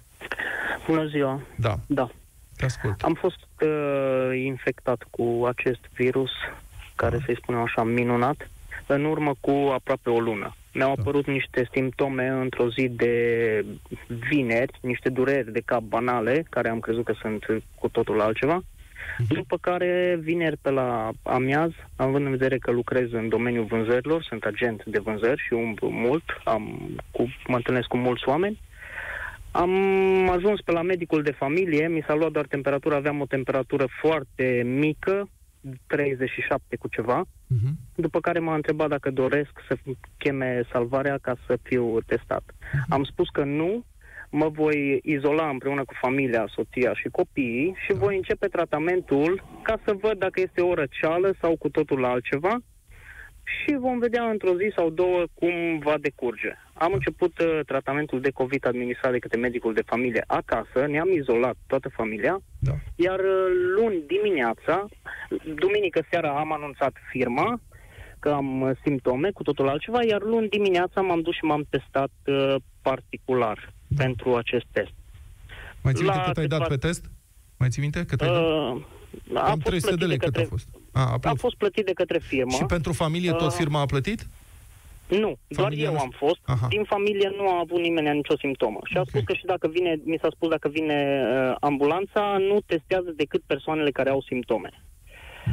Bună 0.87 1.07
ziua. 1.07 1.41
Da. 1.57 1.79
Da. 1.87 2.11
Te 2.57 2.65
ascult. 2.65 3.03
Am 3.03 3.15
fost 3.15 3.47
uh, 3.61 4.39
infectat 4.45 5.07
cu 5.11 5.45
acest 5.49 5.81
virus, 5.95 6.31
care, 6.95 7.17
da. 7.17 7.23
să-i 7.25 7.39
spunem 7.43 7.61
așa, 7.61 7.83
minunat, 7.83 8.51
în 8.87 9.05
urmă 9.05 9.35
cu 9.41 9.51
aproape 9.51 10.11
o 10.11 10.21
lună. 10.21 10.55
Mi-au 10.73 10.95
da. 10.95 11.01
apărut 11.01 11.27
niște 11.27 11.69
simptome 11.73 12.29
într-o 12.29 12.69
zi 12.69 12.89
de 12.89 13.65
vineri, 14.29 14.79
niște 14.81 15.09
dureri 15.09 15.53
de 15.53 15.63
cap 15.65 15.81
banale, 15.81 16.47
care 16.51 16.69
am 16.69 16.81
crezut 16.81 17.05
că 17.05 17.15
sunt 17.21 17.45
cu 17.75 17.89
totul 17.89 18.21
altceva. 18.21 18.61
Uh-huh. 18.61 19.27
După 19.29 19.57
care, 19.61 20.19
vineri 20.21 20.57
pe 20.57 20.71
la 20.71 21.11
amiaz, 21.23 21.71
având 21.97 22.25
în 22.25 22.31
vedere 22.31 22.59
că 22.59 22.71
lucrez 22.71 23.13
în 23.13 23.29
domeniul 23.29 23.65
vânzărilor, 23.65 24.23
sunt 24.23 24.45
agent 24.45 24.85
de 24.85 24.99
vânzări 24.99 25.43
și 25.47 25.53
umblu 25.53 25.89
mult, 25.89 26.25
am, 26.45 26.91
cu, 27.11 27.35
mă 27.47 27.57
întâlnesc 27.57 27.87
cu 27.87 27.97
mulți 27.97 28.29
oameni, 28.29 28.61
am 29.51 29.73
ajuns 30.31 30.61
pe 30.61 30.73
la 30.73 30.83
medicul 30.83 31.23
de 31.23 31.31
familie, 31.31 31.89
mi 31.89 32.05
s-a 32.07 32.15
luat 32.15 32.31
doar 32.31 32.47
temperatura, 32.47 32.97
aveam 32.97 33.21
o 33.21 33.27
temperatură 33.27 33.87
foarte 34.01 34.63
mică, 34.65 35.29
37 35.87 36.77
cu 36.77 36.89
ceva, 36.89 37.25
uh-huh. 37.25 37.73
după 37.95 38.21
care 38.21 38.39
m-a 38.39 38.55
întrebat 38.55 38.89
dacă 38.89 39.11
doresc 39.11 39.51
să 39.69 39.77
cheme 40.19 40.63
salvarea 40.73 41.19
ca 41.23 41.37
să 41.47 41.59
fiu 41.63 42.01
testat. 42.01 42.43
Uh-huh. 42.43 42.89
Am 42.89 43.05
spus 43.05 43.29
că 43.29 43.45
nu, 43.45 43.85
mă 44.31 44.49
voi 44.49 45.01
izola 45.03 45.49
împreună 45.49 45.85
cu 45.85 45.95
familia, 46.01 46.47
soția 46.55 46.95
și 46.95 47.09
copiii 47.09 47.75
și 47.85 47.93
da. 47.93 47.99
voi 47.99 48.17
începe 48.17 48.47
tratamentul 48.47 49.45
ca 49.63 49.79
să 49.85 49.97
văd 50.01 50.19
dacă 50.19 50.41
este 50.41 50.61
o 50.61 50.75
răceală 50.75 51.35
sau 51.41 51.57
cu 51.57 51.69
totul 51.69 52.05
altceva 52.05 52.59
și 53.47 53.77
vom 53.81 53.99
vedea 53.99 54.25
într-o 54.31 54.57
zi 54.57 54.73
sau 54.77 54.91
două 54.91 55.25
cum 55.35 55.79
va 55.79 55.95
decurge. 56.01 56.53
Am 56.73 56.93
început 56.93 57.39
uh, 57.39 57.61
tratamentul 57.67 58.21
de 58.21 58.31
COVID 58.31 58.67
administrat 58.67 59.13
de 59.13 59.19
către 59.19 59.39
medicul 59.39 59.75
de 59.75 59.83
familie 59.87 60.25
acasă, 60.27 60.87
ne-am 60.87 61.11
izolat 61.11 61.57
toată 61.67 61.89
familia, 61.89 62.41
da. 62.59 62.73
iar 62.97 63.19
uh, 63.19 63.47
luni 63.77 64.03
dimineața, 64.07 64.87
duminică 65.55 66.05
seara 66.11 66.39
am 66.39 66.53
anunțat 66.53 66.95
firma 67.11 67.61
că 68.19 68.29
am 68.31 68.61
uh, 68.61 68.71
simptome 68.83 69.31
cu 69.31 69.43
totul 69.43 69.69
altceva, 69.69 70.05
iar 70.05 70.23
luni 70.23 70.49
dimineața 70.49 71.01
m-am 71.01 71.21
dus 71.21 71.35
și 71.35 71.45
m-am 71.45 71.67
testat 71.71 72.11
uh, 72.27 72.55
particular 72.83 73.73
da. 73.87 74.05
pentru 74.05 74.37
acest 74.37 74.67
test. 74.73 74.95
Mai 75.83 75.93
ții 75.93 76.05
minte 76.05 76.23
cât 76.27 76.37
ai 76.37 76.47
dat 76.47 76.67
pe 76.69 76.77
test? 76.77 77.11
Mai 77.57 77.69
ții 77.69 77.83
minte 77.83 78.05
cât 78.05 78.21
ai 78.21 78.29
dat? 78.29 78.43
Uh, 78.43 78.83
a 79.35 79.51
fost 79.51 79.63
300 79.63 79.95
de 79.95 80.05
lei 80.05 80.19
cât 80.19 80.37
a 80.37 80.43
fost? 80.49 80.69
A, 80.97 81.01
a, 81.01 81.19
a 81.23 81.35
fost 81.35 81.57
plătit 81.57 81.85
de 81.85 81.93
către 81.93 82.19
firmă. 82.19 82.53
Și 82.53 82.65
pentru 82.65 82.93
familie 82.93 83.33
tot 83.33 83.55
firma 83.55 83.81
a 83.81 83.87
plătit? 83.87 84.27
Nu, 85.09 85.39
doar 85.49 85.73
eu 85.73 85.99
am 85.99 86.13
fost. 86.17 86.39
Aha. 86.45 86.67
Din 86.69 86.85
familie 86.85 87.33
nu 87.37 87.49
a 87.49 87.59
avut 87.59 87.81
nimeni 87.81 88.17
nicio 88.17 88.37
simptomă. 88.37 88.79
Și 88.85 88.97
okay. 88.97 89.03
a 89.03 89.09
spus 89.09 89.23
că 89.25 89.33
și 89.33 89.45
dacă 89.45 89.69
vine, 89.69 90.01
mi 90.05 90.19
s-a 90.21 90.29
spus 90.31 90.49
dacă 90.49 90.69
vine 90.69 91.23
uh, 91.25 91.57
ambulanța, 91.61 92.37
nu 92.39 92.61
testează 92.67 93.11
decât 93.17 93.43
persoanele 93.47 93.91
care 93.91 94.11
au 94.11 94.23
simptome. 94.23 94.71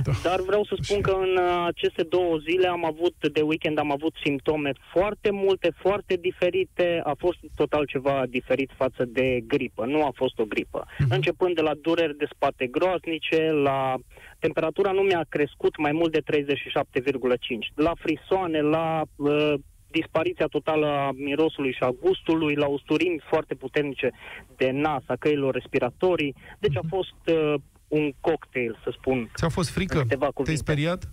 Da. 0.03 0.12
Dar 0.23 0.39
vreau 0.41 0.63
să 0.65 0.75
spun 0.82 1.01
că 1.01 1.12
în 1.12 1.38
uh, 1.38 1.65
aceste 1.65 2.03
două 2.03 2.38
zile 2.38 2.67
am 2.67 2.86
avut, 2.86 3.15
de 3.32 3.41
weekend 3.41 3.77
am 3.77 3.91
avut 3.91 4.13
simptome 4.23 4.71
foarte 4.93 5.32
multe, 5.32 5.71
foarte 5.75 6.15
diferite. 6.15 7.01
A 7.03 7.13
fost 7.17 7.38
total 7.56 7.86
ceva 7.86 8.23
diferit 8.29 8.71
față 8.75 9.06
de 9.06 9.39
gripă. 9.47 9.86
Nu 9.86 10.06
a 10.06 10.12
fost 10.15 10.39
o 10.39 10.45
gripă. 10.45 10.84
Uh-huh. 10.86 11.08
Începând 11.10 11.56
de 11.56 11.62
la 11.62 11.73
dureri 11.82 12.17
de 12.17 12.27
spate 12.36 12.67
groaznice, 12.67 13.51
la 13.51 13.95
temperatura 14.39 14.91
nu 14.91 15.01
mi-a 15.01 15.25
crescut 15.29 15.77
mai 15.77 15.91
mult 15.91 16.12
de 16.12 16.21
37,5. 16.21 17.73
La 17.75 17.93
frisoane, 17.95 18.62
la 18.62 19.01
uh, 19.15 19.53
dispariția 19.99 20.45
totală 20.45 20.88
a 20.88 21.12
mirosului 21.15 21.73
și 21.73 21.84
a 21.84 21.95
gustului, 22.06 22.56
la 22.56 22.67
usturimi 22.67 23.21
foarte 23.29 23.53
puternice 23.56 24.12
de 24.56 24.69
nas, 24.71 25.03
a 25.06 25.15
căilor 25.15 25.53
respiratorii. 25.53 26.36
Deci 26.60 26.75
a 26.75 26.84
mhm. 26.84 26.95
fost 26.95 27.21
uh, 27.27 27.53
un 27.97 28.13
cocktail, 28.19 28.79
să 28.84 28.89
spun. 28.97 29.32
Ți-a 29.36 29.49
fost 29.49 29.69
frică? 29.69 30.06
Te-ai 30.43 30.56
speriat? 30.56 31.10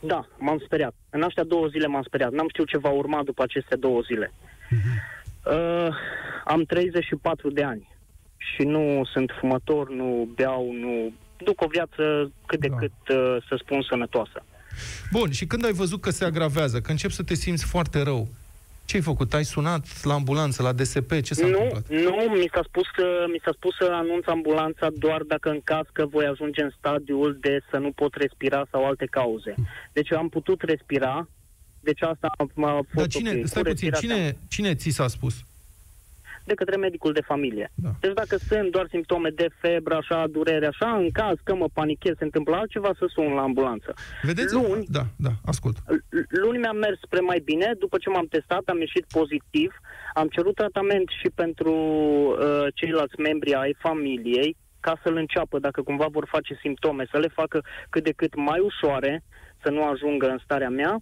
Da, 0.00 0.28
m-am 0.38 0.58
speriat. 0.64 0.94
În 1.10 1.22
astea 1.22 1.44
două 1.44 1.66
zile 1.66 1.86
m-am 1.86 2.02
speriat. 2.02 2.32
N-am 2.32 2.48
știut 2.48 2.68
ce 2.68 2.78
va 2.78 2.88
urma 2.88 3.22
după 3.22 3.42
aceste 3.42 3.76
două 3.76 4.00
zile. 4.00 4.32
Uh-huh. 4.32 4.96
Uh, 5.52 5.94
am 6.44 6.62
34 6.62 7.50
de 7.50 7.62
ani 7.62 7.88
și 8.36 8.62
nu 8.62 9.02
sunt 9.12 9.30
fumător, 9.40 9.90
nu 9.90 10.28
beau, 10.34 10.72
nu... 10.72 11.12
Duc 11.36 11.60
o 11.60 11.66
viață 11.66 12.32
cât 12.46 12.60
de 12.60 12.68
da. 12.68 12.76
cât, 12.76 12.92
uh, 13.08 13.36
să 13.48 13.54
spun, 13.58 13.82
sănătoasă. 13.82 14.44
Bun, 15.10 15.30
și 15.30 15.46
când 15.46 15.64
ai 15.64 15.72
văzut 15.72 16.00
că 16.00 16.10
se 16.10 16.24
agravează, 16.24 16.80
că 16.80 16.90
începi 16.90 17.12
să 17.12 17.22
te 17.22 17.34
simți 17.34 17.64
foarte 17.64 18.02
rău, 18.02 18.28
ce 18.84 18.96
ai 18.96 19.02
făcut? 19.02 19.34
Ai 19.34 19.44
sunat 19.44 20.04
la 20.04 20.14
ambulanță, 20.14 20.62
la 20.62 20.72
DSP? 20.72 21.20
Ce 21.20 21.34
s-a 21.34 21.46
nu, 21.46 21.52
întâmplat? 21.52 21.88
Nu, 21.88 22.36
mi 22.38 22.48
s-a, 22.54 22.62
spus 22.66 22.86
că, 22.96 23.24
mi 23.32 23.40
s-a 23.44 23.50
spus 23.54 23.74
să 23.76 23.88
anunț 23.92 24.26
ambulanța 24.26 24.88
doar 24.96 25.22
dacă 25.22 25.50
în 25.50 25.60
caz 25.64 25.86
că 25.92 26.06
voi 26.06 26.24
ajunge 26.26 26.62
în 26.62 26.72
stadiul 26.78 27.38
de 27.40 27.58
să 27.70 27.76
nu 27.76 27.90
pot 27.92 28.14
respira 28.14 28.66
sau 28.70 28.86
alte 28.86 29.06
cauze. 29.06 29.54
Deci 29.92 30.10
eu 30.10 30.18
am 30.18 30.28
putut 30.28 30.62
respira, 30.62 31.28
deci 31.80 32.02
asta 32.02 32.28
m-a 32.54 32.72
fost 32.72 32.94
Dar 32.94 33.06
cine, 33.06 33.30
okay. 33.30 33.42
stai 33.44 33.62
puțin, 33.62 33.90
cine, 33.90 34.36
cine 34.48 34.74
ți 34.74 34.90
s-a 34.90 35.08
spus? 35.08 35.34
De 36.44 36.54
către 36.54 36.76
medicul 36.76 37.12
de 37.12 37.20
familie. 37.20 37.70
Da. 37.74 37.90
Deci 38.00 38.12
dacă 38.12 38.36
sunt 38.36 38.70
doar 38.70 38.86
simptome 38.90 39.28
de 39.28 39.48
febră, 39.60 39.94
așa, 39.94 40.24
durere, 40.30 40.66
așa, 40.66 40.96
în 40.96 41.10
caz 41.10 41.36
că 41.42 41.54
mă 41.54 41.68
panichez, 41.72 42.14
se 42.18 42.24
întâmplă 42.24 42.56
altceva, 42.56 42.90
să 42.98 43.04
sun 43.08 43.32
la 43.32 43.42
ambulanță. 43.42 43.94
Vedeți? 44.22 44.54
Luni, 44.54 44.84
da, 44.88 45.02
da, 45.16 45.30
ascult. 45.44 45.76
Luni 46.28 46.58
mi-a 46.58 46.72
mers 46.72 46.98
spre 47.00 47.20
mai 47.20 47.40
bine, 47.44 47.72
după 47.78 47.98
ce 47.98 48.08
m-am 48.08 48.26
testat, 48.26 48.62
am 48.66 48.78
ieșit 48.78 49.04
pozitiv, 49.08 49.74
am 50.14 50.28
cerut 50.28 50.54
tratament 50.54 51.08
și 51.20 51.30
pentru 51.34 51.72
uh, 51.72 52.66
ceilalți 52.74 53.20
membri 53.20 53.54
ai 53.54 53.76
familiei, 53.78 54.56
ca 54.80 55.00
să-l 55.02 55.16
înceapă, 55.16 55.58
dacă 55.58 55.82
cumva 55.82 56.06
vor 56.10 56.26
face 56.30 56.58
simptome, 56.60 57.06
să 57.10 57.18
le 57.18 57.28
facă 57.28 57.64
cât 57.90 58.04
de 58.04 58.12
cât 58.12 58.34
mai 58.34 58.60
ușoare, 58.60 59.22
să 59.62 59.70
nu 59.70 59.84
ajungă 59.84 60.28
în 60.28 60.38
starea 60.44 60.68
mea. 60.68 61.00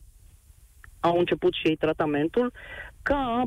Au 1.00 1.18
început 1.18 1.52
și 1.54 1.68
ei 1.68 1.76
tratamentul 1.76 2.52
ca 3.02 3.44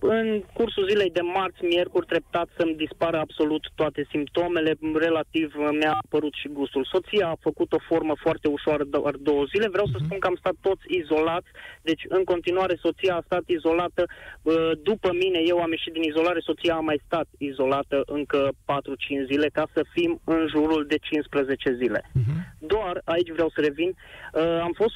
în 0.00 0.42
cursul 0.52 0.88
zilei 0.88 1.10
de 1.10 1.20
marți, 1.20 1.64
miercuri, 1.64 2.06
treptat 2.06 2.48
să-mi 2.58 2.74
dispară 2.74 3.18
absolut 3.18 3.62
toate 3.74 4.06
simptomele, 4.10 4.72
relativ 4.94 5.54
mi-a 5.54 5.94
apărut 6.04 6.34
și 6.34 6.48
gustul. 6.48 6.84
Soția 6.84 7.28
a 7.28 7.40
făcut 7.40 7.72
o 7.72 7.84
formă 7.88 8.14
foarte 8.24 8.48
ușoară 8.48 8.84
doar 8.84 9.14
două 9.14 9.44
zile, 9.44 9.68
vreau 9.68 9.86
să 9.86 9.96
mhm. 9.96 10.04
spun 10.04 10.18
că 10.18 10.26
am 10.26 10.36
stat 10.38 10.56
toți 10.60 10.84
izolați, 10.88 11.48
deci 11.82 12.02
în 12.08 12.24
continuare 12.24 12.78
soția 12.80 13.14
a 13.16 13.22
stat 13.24 13.42
izolată, 13.46 14.04
după 14.82 15.10
mine 15.12 15.40
eu 15.44 15.58
am 15.58 15.70
ieșit 15.70 15.92
din 15.92 16.02
izolare, 16.02 16.40
soția 16.40 16.74
a 16.74 16.80
mai 16.80 17.00
stat 17.06 17.26
izolată 17.38 18.02
încă 18.06 18.48
4-5 18.48 19.26
zile 19.30 19.48
ca 19.52 19.68
să 19.74 19.82
fim 19.92 20.20
în 20.24 20.46
jurul 20.48 20.86
de 20.86 20.96
15 20.96 21.74
zile. 21.74 22.00
Uh-huh. 22.00 22.58
Doar, 22.58 23.02
aici 23.04 23.30
vreau 23.30 23.50
să 23.54 23.60
revin, 23.60 23.94
am 24.62 24.72
fost, 24.72 24.94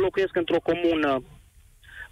locuiesc 0.00 0.36
într-o 0.36 0.60
comună 0.60 1.22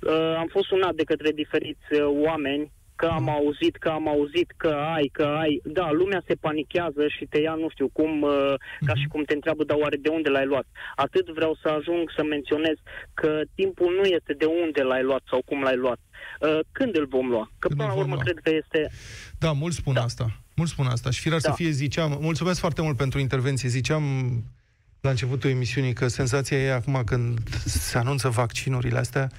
uh, 0.06 0.34
am 0.38 0.48
fost 0.50 0.66
sunat 0.66 0.94
de 0.94 1.04
către 1.04 1.30
diferiți 1.30 1.86
uh, 1.92 2.06
oameni 2.26 2.72
că 3.02 3.08
am 3.08 3.28
auzit, 3.28 3.76
că 3.76 3.88
am 3.88 4.08
auzit, 4.08 4.48
că 4.56 4.72
ai, 4.96 5.06
că 5.12 5.24
ai. 5.42 5.60
Da, 5.64 5.86
lumea 6.00 6.22
se 6.26 6.34
panichează 6.34 7.04
și 7.16 7.24
te 7.30 7.38
ia, 7.38 7.54
nu 7.54 7.68
știu 7.70 7.88
cum, 7.98 8.22
uh, 8.22 8.54
ca 8.88 8.94
și 9.00 9.06
cum 9.12 9.22
te 9.24 9.34
întreabă, 9.34 9.64
dar 9.64 9.76
oare 9.80 9.96
de 9.96 10.08
unde 10.08 10.28
l-ai 10.28 10.46
luat? 10.46 10.66
Atât 10.96 11.26
vreau 11.38 11.58
să 11.62 11.68
ajung 11.68 12.02
să 12.16 12.22
menționez 12.34 12.76
că 13.14 13.40
timpul 13.54 13.90
nu 13.98 14.04
este 14.16 14.32
de 14.42 14.48
unde 14.64 14.82
l-ai 14.82 15.02
luat 15.02 15.22
sau 15.30 15.40
cum 15.44 15.62
l-ai 15.62 15.76
luat. 15.76 16.00
Uh, 16.40 16.58
când 16.72 16.96
îl 16.96 17.06
vom 17.06 17.28
lua? 17.28 17.44
Că 17.58 17.66
când 17.66 17.80
până 17.80 17.92
la 17.92 17.98
urmă 18.02 18.14
lua? 18.14 18.22
cred 18.22 18.38
că 18.44 18.50
este... 18.62 18.90
Da, 19.38 19.52
mulți 19.52 19.76
spun 19.76 19.94
da. 19.94 20.02
asta. 20.02 20.26
Mulți 20.56 20.72
spun 20.72 20.86
asta. 20.86 21.10
Și 21.10 21.20
firar 21.20 21.40
da. 21.40 21.48
să 21.48 21.54
fie, 21.54 21.70
ziceam, 21.70 22.18
mulțumesc 22.20 22.60
foarte 22.60 22.82
mult 22.82 22.96
pentru 22.96 23.18
intervenție. 23.18 23.68
Ziceam 23.68 24.04
la 25.00 25.10
începutul 25.10 25.50
emisiunii 25.50 25.92
că 25.92 26.08
senzația 26.08 26.58
e 26.58 26.72
acum 26.72 27.02
când 27.04 27.48
se 27.64 27.98
anunță 27.98 28.28
vaccinurile 28.28 28.98
astea, 28.98 29.30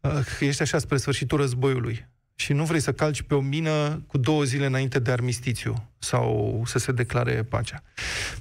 uh, 0.00 0.40
ești 0.40 0.62
așa 0.62 0.78
spre 0.78 0.96
sfârșitul 0.96 1.38
războiului 1.38 2.08
și 2.34 2.52
nu 2.52 2.64
vrei 2.64 2.80
să 2.80 2.92
calci 2.92 3.22
pe 3.22 3.34
o 3.34 3.40
mină 3.40 4.02
cu 4.06 4.18
două 4.18 4.44
zile 4.44 4.66
înainte 4.66 4.98
de 4.98 5.10
armistițiu 5.10 5.90
sau 5.98 6.62
să 6.66 6.78
se 6.78 6.92
declare 6.92 7.42
pacea. 7.42 7.82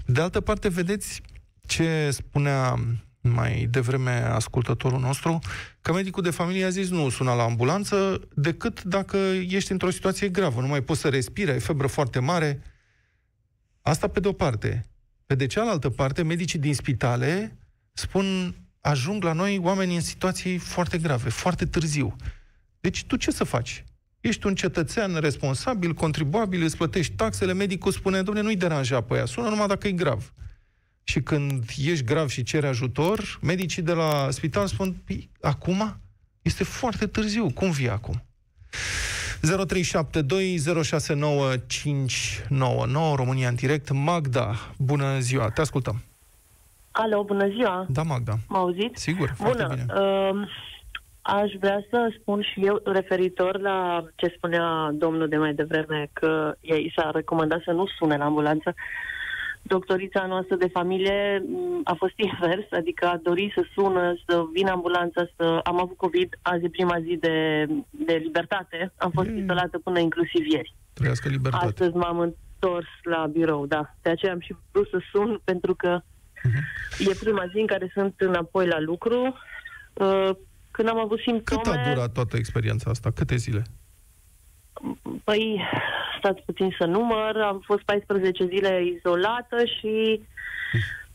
De 0.05 0.21
altă 0.21 0.41
parte, 0.41 0.69
vedeți 0.69 1.21
ce 1.67 2.09
spunea 2.11 2.79
mai 3.21 3.67
devreme 3.69 4.11
ascultătorul 4.11 4.99
nostru, 4.99 5.39
că 5.81 5.93
medicul 5.93 6.23
de 6.23 6.29
familie 6.29 6.65
a 6.65 6.69
zis 6.69 6.89
nu 6.89 7.09
suna 7.09 7.33
la 7.33 7.43
ambulanță 7.43 8.27
decât 8.35 8.83
dacă 8.83 9.17
ești 9.47 9.71
într-o 9.71 9.89
situație 9.89 10.29
gravă, 10.29 10.61
nu 10.61 10.67
mai 10.67 10.81
poți 10.81 10.99
să 10.99 11.09
respiri, 11.09 11.51
ai 11.51 11.59
febră 11.59 11.87
foarte 11.87 12.19
mare. 12.19 12.61
Asta 13.81 14.07
pe 14.07 14.19
de-o 14.19 14.33
parte. 14.33 14.85
Pe 15.25 15.35
de 15.35 15.45
cealaltă 15.45 15.89
parte, 15.89 16.23
medicii 16.23 16.59
din 16.59 16.73
spitale 16.73 17.57
spun 17.93 18.55
ajung 18.81 19.23
la 19.23 19.33
noi 19.33 19.57
oameni 19.57 19.95
în 19.95 20.01
situații 20.01 20.57
foarte 20.57 20.97
grave, 20.97 21.29
foarte 21.29 21.65
târziu. 21.65 22.15
Deci 22.79 23.03
tu 23.03 23.15
ce 23.15 23.31
să 23.31 23.43
faci? 23.43 23.83
Ești 24.21 24.45
un 24.45 24.55
cetățean 24.55 25.15
responsabil, 25.15 25.93
contribuabil, 25.93 26.63
îți 26.63 26.77
plătești 26.77 27.13
taxele, 27.13 27.53
medicul 27.53 27.91
spune, 27.91 28.21
domnule, 28.21 28.45
nu-i 28.45 28.55
deranja 28.55 29.01
pe 29.01 29.13
aia, 29.13 29.25
sună 29.25 29.49
numai 29.49 29.67
dacă 29.67 29.87
e 29.87 29.91
grav. 29.91 30.33
Și 31.03 31.21
când 31.21 31.63
ești 31.77 32.03
grav 32.03 32.29
și 32.29 32.43
ceri 32.43 32.67
ajutor, 32.67 33.39
medicii 33.41 33.81
de 33.81 33.93
la 33.93 34.27
spital 34.31 34.67
spun, 34.67 34.95
păi, 35.05 35.29
acum? 35.41 35.99
Este 36.41 36.63
foarte 36.63 37.07
târziu, 37.07 37.51
cum 37.51 37.71
vii 37.71 37.89
acum? 37.89 38.23
0372069599 39.41 39.47
România 43.15 43.47
în 43.47 43.55
direct. 43.55 43.91
Magda, 43.91 44.73
bună 44.77 45.19
ziua, 45.19 45.49
te 45.49 45.61
ascultăm. 45.61 46.03
Alo, 46.91 47.23
bună 47.23 47.47
ziua. 47.49 47.85
Da, 47.89 48.01
Magda. 48.01 48.33
M 48.47 48.55
auzit? 48.55 48.97
Sigur, 48.97 49.35
Bună. 49.43 49.67
Bine. 49.67 49.85
Uh, 50.01 50.47
aș 51.21 51.51
vrea 51.59 51.85
să 51.89 52.13
spun 52.19 52.41
și 52.41 52.65
eu, 52.65 52.81
referitor 52.85 53.59
la 53.59 54.05
ce 54.15 54.33
spunea 54.35 54.89
domnul 54.93 55.27
de 55.27 55.37
mai 55.37 55.53
devreme, 55.53 56.09
că 56.13 56.55
ei 56.61 56.93
s-a 56.95 57.11
recomandat 57.13 57.61
să 57.63 57.71
nu 57.71 57.85
sune 57.97 58.17
la 58.17 58.25
ambulanță. 58.25 58.73
Doctorița 59.61 60.25
noastră 60.25 60.55
de 60.55 60.67
familie 60.67 61.43
mm, 61.47 61.81
a 61.83 61.93
fost 61.93 62.13
invers, 62.15 62.71
adică 62.71 63.05
a 63.05 63.19
dorit 63.23 63.51
să 63.53 63.65
sună, 63.73 64.13
să 64.27 64.43
vină 64.53 64.71
ambulanța, 64.71 65.27
să... 65.35 65.59
Am 65.63 65.79
avut 65.79 65.97
COVID, 65.97 66.39
azi 66.41 66.65
e 66.65 66.69
prima 66.69 66.99
zi 66.99 67.17
de, 67.19 67.65
de 67.89 68.13
libertate, 68.13 68.93
am 68.97 69.11
fost 69.11 69.29
mm. 69.29 69.37
izolată 69.37 69.79
până 69.79 69.99
inclusiv 69.99 70.45
ieri. 70.45 70.75
Trăiască 70.93 71.29
libertate. 71.29 71.65
Astăzi 71.65 71.95
m-am 71.95 72.19
întors 72.19 72.87
la 73.03 73.25
birou, 73.25 73.65
da. 73.65 73.95
De 74.01 74.09
aceea 74.09 74.31
am 74.31 74.39
și 74.39 74.55
vrut 74.71 74.87
să 74.87 74.99
sun, 75.11 75.41
pentru 75.43 75.75
că 75.75 76.01
Uh-huh. 76.47 77.07
E 77.09 77.13
prima 77.19 77.45
zi 77.51 77.59
în 77.59 77.65
care 77.65 77.91
sunt 77.93 78.13
înapoi 78.17 78.67
la 78.67 78.79
lucru. 78.79 79.37
Uh, 79.93 80.29
când 80.71 80.87
am 80.87 80.99
avut 80.99 81.19
simptome... 81.19 81.61
Cât 81.61 81.73
a 81.73 81.93
durat 81.93 82.11
toată 82.11 82.37
experiența 82.37 82.89
asta? 82.89 83.11
Câte 83.11 83.35
zile? 83.35 83.63
Păi, 85.23 85.61
stați 86.17 86.41
puțin 86.41 86.75
să 86.77 86.85
număr, 86.85 87.35
am 87.35 87.61
fost 87.65 87.81
14 87.81 88.45
zile 88.45 88.83
izolată 88.95 89.65
și 89.65 90.21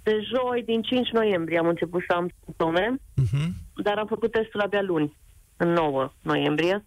de 0.03 0.21
joi, 0.35 0.63
din 0.63 0.83
5 0.83 1.09
noiembrie, 1.09 1.59
am 1.59 1.67
început 1.67 2.03
să 2.09 2.15
am 2.17 2.31
simptome, 2.45 2.95
uh-huh. 2.97 3.49
dar 3.75 3.99
am 3.99 4.07
făcut 4.07 4.31
testul 4.31 4.61
abia 4.61 4.83
luni, 4.83 5.17
în 5.57 5.69
9 5.69 6.13
noiembrie. 6.23 6.85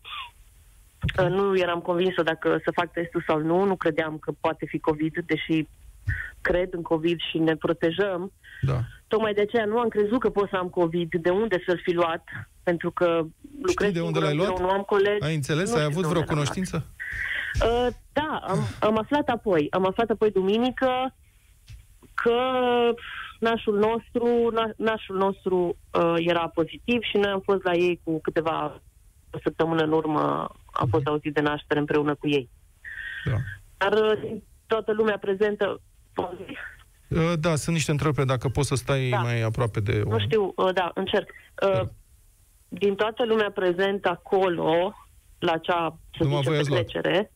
Okay. 1.02 1.30
Nu 1.30 1.58
eram 1.58 1.80
convinsă 1.80 2.23
dacă 2.23 2.60
să 2.63 2.71
fac 2.71 2.91
testul 2.91 3.23
sau 3.28 3.39
nu, 3.39 3.63
nu 3.63 3.76
credeam 3.76 4.17
că 4.17 4.32
poate 4.39 4.65
fi 4.65 4.80
COVID, 4.80 5.13
deși 5.26 5.67
cred 6.41 6.74
în 6.74 6.82
COVID 6.82 7.20
și 7.30 7.38
ne 7.38 7.56
protejăm. 7.56 8.32
Da. 8.62 8.80
Tocmai 9.08 9.34
de 9.34 9.41
aceea 9.41 9.65
nu 9.65 9.80
am 9.80 9.88
crezut 9.88 10.20
că 10.20 10.30
pot 10.30 10.50
să 10.50 10.56
am 10.56 10.67
COVID. 10.67 11.15
De 11.15 11.30
unde 11.30 11.63
să-l 11.65 11.82
fi 11.84 11.91
luat? 11.91 12.24
Pentru 12.63 12.91
că 12.91 13.26
lucrez 13.62 13.89
Știi 13.89 14.00
de 14.00 14.08
unde 14.08 14.20
l-ai 14.20 14.36
luat? 14.36 14.60
Nu 14.60 14.70
am 14.70 14.82
colegi. 14.82 15.26
Ai 15.26 15.36
înțeles? 15.36 15.76
Ai 15.76 15.84
avut 15.84 16.06
vreo 16.06 16.24
cunoștință? 16.24 16.86
Uh, 17.63 17.88
da, 18.13 18.41
am, 18.48 18.60
am 18.80 18.98
aflat 18.98 19.28
apoi. 19.28 19.67
Am 19.70 19.86
aflat 19.86 20.10
apoi 20.10 20.32
duminică 20.32 21.15
că 22.13 22.39
nașul 23.39 23.78
nostru, 23.78 24.50
na, 24.54 24.72
nașul 24.78 25.17
nostru 25.17 25.78
uh, 25.91 26.13
era 26.17 26.48
pozitiv 26.48 27.02
și 27.02 27.17
noi 27.17 27.32
am 27.32 27.39
fost 27.39 27.63
la 27.63 27.74
ei 27.74 28.00
cu 28.04 28.22
câteva 28.22 28.82
o 29.32 29.38
săptămână 29.43 29.84
în 29.84 29.91
urmă, 29.91 30.20
a 30.72 30.86
fost 30.89 31.04
mhm. 31.04 31.10
auzit 31.10 31.34
de 31.34 31.41
naștere 31.41 31.80
împreună 31.80 32.15
cu 32.15 32.28
ei. 32.28 32.50
Da. 33.26 33.36
Dar 33.78 33.93
uh, 33.93 34.38
toată 34.67 34.91
lumea 34.91 35.17
prezentă... 35.17 35.82
Uh, 37.08 37.34
da, 37.39 37.56
sunt 37.56 37.75
niște 37.75 37.91
întrebări, 37.91 38.27
dacă 38.27 38.49
poți 38.49 38.67
să 38.67 38.75
stai 38.75 39.10
da. 39.10 39.17
mai 39.17 39.41
aproape 39.41 39.80
de... 39.80 40.03
Nu 40.08 40.19
știu, 40.19 40.53
uh, 40.56 40.73
da, 40.73 40.91
încerc. 40.93 41.30
Da. 41.56 41.89
Din 42.67 42.95
toată 42.95 43.25
lumea 43.25 43.51
prezentă 43.51 44.10
acolo, 44.10 44.93
la 45.39 45.51
acea, 45.51 45.97
să 46.17 46.25
zicem, 46.25 46.53
petrecere, 46.53 47.32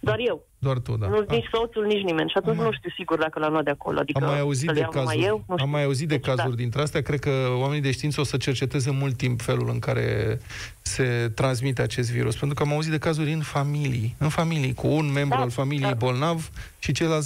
doar 0.00 0.18
eu. 0.18 0.46
Doar 0.58 0.78
tu, 0.78 0.96
da. 0.96 1.06
Nu, 1.06 1.24
nici 1.28 1.44
ah. 1.44 1.50
soțul, 1.52 1.86
nici 1.86 2.02
nimeni. 2.02 2.30
Și 2.30 2.36
atunci 2.36 2.58
am 2.58 2.64
nu 2.64 2.72
știu 2.72 2.90
sigur 2.96 3.18
dacă 3.18 3.38
l-a 3.38 3.48
luat 3.48 3.64
de 3.64 3.70
acolo. 3.70 3.98
Adică 3.98 4.24
am 4.24 4.30
mai 4.30 4.40
auzit 4.40 4.70
de 4.70 4.88
cazuri, 4.90 5.22
eu, 5.22 5.44
nu 5.48 5.54
am 5.58 5.70
mai 5.70 5.84
auzit 5.84 6.08
de 6.08 6.16
deci, 6.16 6.24
cazuri 6.24 6.56
da. 6.56 6.62
dintre 6.62 6.82
astea. 6.82 7.02
Cred 7.02 7.18
că 7.18 7.30
oamenii 7.58 7.82
de 7.82 7.90
știință 7.90 8.20
o 8.20 8.24
să 8.24 8.36
cerceteze 8.36 8.90
mult 8.90 9.16
timp 9.16 9.40
felul 9.40 9.68
în 9.68 9.78
care 9.78 10.38
se 10.82 11.32
transmite 11.34 11.82
acest 11.82 12.10
virus. 12.10 12.36
Pentru 12.36 12.56
că 12.56 12.62
am 12.62 12.74
auzit 12.74 12.90
de 12.90 12.98
cazuri 12.98 13.32
în 13.32 13.40
familii. 13.40 14.14
În 14.18 14.28
familii, 14.28 14.74
cu 14.74 14.86
un 14.86 15.12
membru 15.12 15.36
da, 15.36 15.42
al 15.42 15.50
familiei 15.50 15.88
da. 15.88 15.94
bolnav 15.94 16.50
și 16.78 16.92
celălalt 16.92 17.24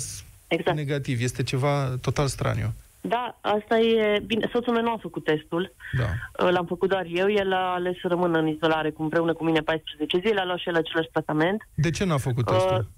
exact. 0.56 0.76
negativ. 0.76 1.20
Este 1.20 1.42
ceva 1.42 1.96
total 2.00 2.26
straniu. 2.26 2.72
Da, 3.00 3.38
asta 3.40 3.78
e... 3.78 4.22
Bine, 4.26 4.48
soțul 4.52 4.72
meu 4.72 4.82
nu 4.82 4.92
a 4.92 4.98
făcut 5.00 5.24
testul. 5.24 5.74
Da. 5.98 6.50
L-am 6.50 6.66
făcut 6.66 6.88
doar 6.88 7.06
eu. 7.12 7.30
El 7.30 7.52
a 7.52 7.72
ales 7.72 8.00
să 8.00 8.08
rămână 8.08 8.38
în 8.38 8.46
izolare 8.46 8.90
cu 8.90 9.02
împreună 9.02 9.32
cu 9.32 9.44
mine 9.44 9.60
14 9.60 10.18
zile. 10.18 10.40
A 10.40 10.44
luat 10.44 10.58
și 10.58 10.68
el 10.68 10.76
același 10.76 11.08
tratament. 11.12 11.68
De 11.74 11.90
ce 11.90 12.04
n-a 12.04 12.16
făcut 12.16 12.46
testul? 12.46 12.88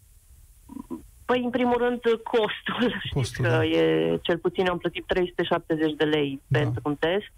Uh, 0.88 0.98
Păi, 1.24 1.42
în 1.44 1.50
primul 1.50 1.78
rând, 1.78 2.00
costul. 2.22 3.00
costul 3.14 3.44
că 3.44 3.50
da. 3.50 3.64
e, 3.64 4.18
cel 4.22 4.38
puțin 4.38 4.68
am 4.68 4.78
plătit 4.78 5.04
370 5.06 5.92
de 5.96 6.04
lei 6.04 6.40
da. 6.46 6.58
pentru 6.58 6.82
un 6.84 6.96
test. 6.96 7.32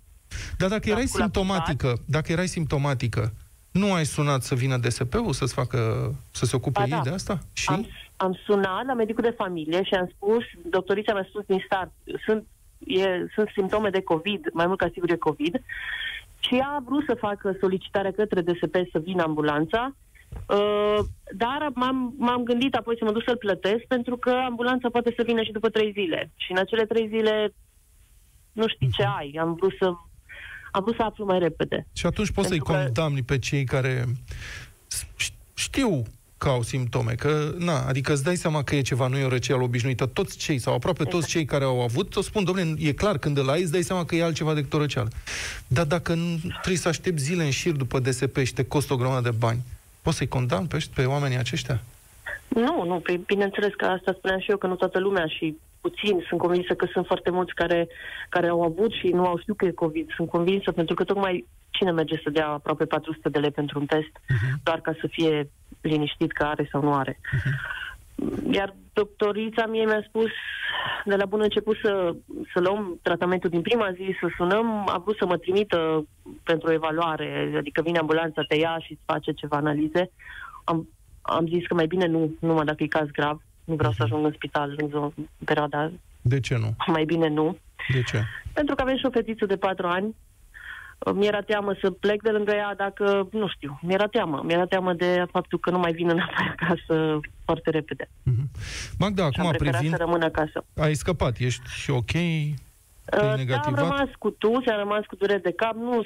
Dar 0.59 0.68
dacă 0.68 0.90
erai 0.90 1.07
simptomatică, 1.07 2.03
dacă 2.05 2.33
erai 2.33 2.46
simptomatică, 2.46 3.33
nu 3.70 3.92
ai 3.92 4.07
sunat 4.07 4.42
să 4.42 4.55
vină 4.55 4.77
DSP-ul 4.77 5.33
să-ți 5.33 5.55
facă, 5.55 6.12
să 6.31 6.44
se 6.46 6.57
ocupe 6.57 6.79
ba, 6.79 6.85
ei 6.85 6.90
da. 6.90 7.00
de 7.00 7.11
asta? 7.11 7.38
Și? 7.53 7.68
Am, 7.68 7.87
am 8.16 8.38
sunat 8.46 8.87
la 8.87 8.94
medicul 8.94 9.22
de 9.22 9.35
familie 9.37 9.83
și 9.83 9.94
am 9.94 10.11
spus, 10.14 10.44
doctorița 10.62 11.12
mi-a 11.12 11.27
spus 11.29 11.44
din 11.46 11.62
start, 11.66 11.90
sunt, 12.24 12.46
e, 12.79 13.27
sunt 13.35 13.48
simptome 13.55 13.90
de 13.90 14.03
COVID, 14.03 14.48
mai 14.53 14.66
mult 14.66 14.79
ca 14.79 14.88
sigur 14.92 15.11
e 15.11 15.16
COVID, 15.16 15.62
și 16.38 16.55
ea 16.57 16.68
a 16.68 16.83
vrut 16.85 17.05
să 17.07 17.14
facă 17.14 17.57
solicitarea 17.61 18.12
către 18.12 18.40
DSP 18.40 18.77
să 18.92 18.98
vină 18.98 19.22
ambulanța, 19.22 19.94
Uh, 20.46 20.98
dar 21.37 21.70
m-am, 21.74 22.14
m-am 22.18 22.42
gândit 22.42 22.74
apoi 22.74 22.96
să 22.98 23.05
mă 23.05 23.12
duc 23.12 23.22
să-l 23.27 23.37
plătesc 23.37 23.85
pentru 23.88 24.16
că 24.16 24.31
ambulanța 24.31 24.88
poate 24.88 25.12
să 25.16 25.22
vină 25.27 25.42
și 25.42 25.53
după 25.53 25.68
trei 25.68 25.92
zile. 25.92 26.31
Și 26.37 26.50
în 26.53 26.59
acele 26.59 26.85
trei 26.85 27.09
zile 27.09 27.55
nu 28.53 28.68
știi 28.68 28.90
ce 28.90 29.05
ai. 29.18 29.37
Am 29.40 29.55
vrut 29.55 29.72
să 29.79 29.92
am 30.70 30.83
vrut 30.83 30.96
să 30.96 31.03
aflu 31.03 31.24
mai 31.24 31.38
repede. 31.38 31.87
Și 31.92 32.07
atunci 32.07 32.31
poți 32.31 32.48
să-i 32.48 32.59
că... 32.59 32.72
condamni 32.72 33.22
pe 33.22 33.38
cei 33.38 33.64
care 33.64 34.05
știu 35.55 36.03
că 36.44 36.50
au 36.50 36.62
simptome, 36.62 37.12
că, 37.12 37.54
na, 37.59 37.87
adică 37.88 38.12
îți 38.12 38.24
dai 38.24 38.37
seama 38.37 38.62
că 38.62 38.74
e 38.74 38.80
ceva, 38.80 39.07
nu 39.07 39.18
e 39.18 39.24
o 39.24 39.28
răceală 39.28 39.62
obișnuită. 39.62 40.07
Toți 40.07 40.38
cei, 40.38 40.59
sau 40.59 40.74
aproape 40.74 41.02
exact. 41.02 41.20
toți 41.20 41.33
cei 41.33 41.44
care 41.44 41.64
au 41.64 41.80
avut, 41.80 42.16
o 42.16 42.20
spun, 42.20 42.44
domnule, 42.44 42.74
e 42.78 42.92
clar, 42.92 43.18
când 43.18 43.38
îl 43.38 43.48
ai, 43.48 43.62
îți 43.62 43.72
dai 43.72 43.83
seama 43.83 44.04
că 44.04 44.14
e 44.14 44.22
altceva 44.22 44.54
decât 44.54 44.72
o 44.72 44.78
răceală. 44.78 45.09
Dar 45.66 45.85
dacă 45.85 46.14
nu, 46.14 46.38
trebuie 46.50 46.76
să 46.76 46.88
aștepți 46.88 47.24
zile 47.24 47.44
în 47.44 47.50
șir 47.50 47.72
după 47.72 47.98
DSP 47.98 48.37
și 48.42 48.52
te 48.52 48.64
costă 48.64 48.92
o 48.92 48.96
grămadă 48.96 49.30
de 49.30 49.37
bani, 49.38 49.61
Poți 50.04 50.16
să-i 50.16 50.28
condamn 50.28 50.66
pe, 50.66 50.78
pe 50.94 51.04
oamenii 51.04 51.38
aceștia? 51.38 51.83
Nu, 52.48 52.85
nu, 52.87 52.98
păi, 52.98 53.16
bineînțeles 53.26 53.74
că 53.74 53.85
asta 53.85 54.12
spuneam 54.12 54.40
și 54.40 54.50
eu, 54.50 54.57
că 54.57 54.66
nu 54.66 54.74
toată 54.74 54.98
lumea 54.98 55.26
și 55.26 55.57
puțin. 55.80 56.24
Sunt 56.28 56.40
convinsă 56.40 56.74
că 56.74 56.87
sunt 56.92 57.07
foarte 57.07 57.30
mulți 57.30 57.54
care, 57.54 57.88
care 58.28 58.48
au 58.48 58.62
avut 58.62 58.92
și 58.92 59.07
nu 59.07 59.26
au 59.26 59.38
știut 59.38 59.57
că 59.57 59.64
e 59.64 59.70
COVID. 59.70 60.07
Sunt 60.16 60.28
convinsă 60.28 60.72
pentru 60.72 60.94
că 60.94 61.04
tocmai 61.04 61.46
cine 61.76 61.90
merge 61.90 62.20
să 62.22 62.30
dea 62.30 62.48
aproape 62.48 62.84
400 62.84 63.28
de 63.28 63.38
lei 63.38 63.50
pentru 63.50 63.78
un 63.78 63.87
test, 63.87 64.14
uh-huh. 64.18 64.62
doar 64.62 64.80
ca 64.80 64.92
să 65.00 65.06
fie 65.06 65.50
liniștit 65.80 66.32
că 66.32 66.42
are 66.42 66.68
sau 66.70 66.82
nu 66.82 66.94
are. 66.94 67.18
Uh-huh. 67.18 67.82
Iar 68.50 68.74
doctorița 68.92 69.66
mie 69.66 69.84
mi-a 69.84 70.04
spus 70.08 70.30
de 71.04 71.16
la 71.16 71.24
bun 71.24 71.40
început 71.40 71.76
să, 71.82 72.14
să 72.52 72.60
luăm 72.60 72.98
tratamentul 73.02 73.50
din 73.50 73.60
prima 73.60 73.92
zi, 73.92 74.16
să 74.20 74.26
sunăm, 74.37 74.88
a 74.88 74.98
vrut 74.98 75.16
să 75.16 75.26
mă 75.26 75.37
trimită 75.37 76.06
pentru 76.42 76.72
evaluare, 76.72 77.54
adică 77.56 77.82
vine 77.82 77.98
ambulanța, 77.98 78.42
te 78.48 78.56
ia 78.56 78.78
și 78.78 78.92
îți 78.92 79.00
face 79.04 79.32
ceva 79.32 79.56
analize. 79.56 80.10
Am, 80.64 80.88
am 81.22 81.46
zis 81.46 81.66
că 81.66 81.74
mai 81.74 81.87
bine 81.87 82.06
nu, 82.06 82.30
numai 82.40 82.64
dacă 82.64 82.82
e 82.82 82.87
caz 82.87 83.08
grav, 83.08 83.42
nu 83.64 83.74
vreau 83.74 83.92
să 83.92 84.02
mhm. 84.02 84.12
ajung 84.12 84.26
în 84.26 84.32
spital 84.32 84.74
în, 84.76 84.88
în 84.92 85.26
perioada... 85.44 85.90
De 86.20 86.40
ce 86.40 86.56
nu? 86.56 86.74
Mai 86.87 87.04
bine 87.04 87.28
nu. 87.28 87.58
De 87.92 88.02
ce? 88.02 88.22
Pentru 88.52 88.74
că 88.74 88.82
avem 88.82 88.96
și 88.96 89.06
o 89.06 89.10
fetiță 89.10 89.46
de 89.46 89.56
patru 89.56 89.87
ani 89.87 90.14
mi-era 91.12 91.40
teamă 91.40 91.75
să 91.81 91.90
plec 91.90 92.23
de 92.23 92.31
lângă 92.31 92.53
ea 92.53 92.75
dacă, 92.75 93.29
nu 93.33 93.49
știu, 93.49 93.79
mi-era 93.83 94.07
teamă. 94.07 94.43
Mi-era 94.45 94.64
teamă 94.64 94.93
de 94.93 95.25
faptul 95.31 95.59
că 95.59 95.71
nu 95.71 95.79
mai 95.79 95.93
vin 95.93 96.09
înapoi 96.09 96.55
acasă 96.57 97.21
foarte 97.45 97.71
repede. 97.71 98.09
Mm-hmm. 98.09 98.51
Magda, 98.99 99.25
acum 99.25 99.51
privind... 99.51 99.90
să 99.90 99.97
rămân 99.97 100.23
acasă. 100.23 100.64
Ai 100.77 100.95
scăpat, 100.95 101.37
ești 101.38 101.69
și 101.69 101.90
ok? 101.90 102.14
Uh, 102.14 103.47
da, 103.47 103.57
am 103.57 103.75
rămas 103.75 104.09
cu 104.19 104.31
tu, 104.31 104.53
am 104.55 104.79
rămas 104.79 105.05
cu 105.05 105.17
durere 105.17 105.38
de 105.38 105.53
cap. 105.53 105.75
Nu, 105.75 106.05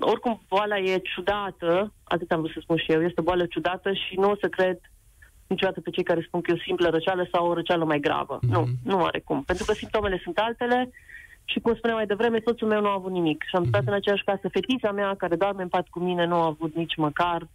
oricum, 0.00 0.42
boala 0.48 0.78
e 0.78 0.98
ciudată, 0.98 1.92
atât 2.04 2.30
am 2.30 2.40
vrut 2.40 2.52
să 2.52 2.58
spun 2.62 2.76
și 2.76 2.92
eu, 2.92 3.02
este 3.02 3.20
o 3.20 3.22
boală 3.22 3.46
ciudată 3.46 3.92
și 3.92 4.14
nu 4.16 4.30
o 4.30 4.36
să 4.40 4.48
cred 4.48 4.78
niciodată 5.46 5.80
pe 5.80 5.90
cei 5.90 6.02
care 6.02 6.24
spun 6.26 6.40
că 6.40 6.50
e 6.50 6.54
o 6.54 6.64
simplă 6.66 6.88
răceală 6.88 7.28
sau 7.32 7.46
o 7.46 7.54
răceală 7.54 7.84
mai 7.84 8.00
gravă. 8.00 8.38
Mm-hmm. 8.38 8.50
Nu, 8.50 8.66
nu 8.84 9.04
are 9.04 9.20
cum. 9.20 9.42
Pentru 9.42 9.64
că 9.64 9.72
simptomele 9.72 10.20
sunt 10.22 10.38
altele, 10.38 10.90
și 11.50 11.60
cum 11.60 11.74
spuneam 11.74 11.98
mai 11.98 12.06
devreme, 12.06 12.42
soțul 12.44 12.68
meu 12.68 12.80
nu 12.80 12.88
a 12.88 12.92
avut 12.92 13.10
nimic. 13.10 13.42
Și 13.48 13.56
am 13.56 13.66
stat 13.66 13.82
mm-hmm. 13.82 13.86
în 13.86 13.92
aceeași 13.92 14.24
casă. 14.24 14.48
Fetița 14.48 14.90
mea, 14.92 15.14
care 15.16 15.36
doarme 15.36 15.62
în 15.62 15.68
pat 15.68 15.86
cu 15.88 15.98
mine, 15.98 16.24
nu 16.26 16.34
a 16.34 16.44
avut 16.44 16.74
nici 16.74 16.96
măcar 16.96 17.48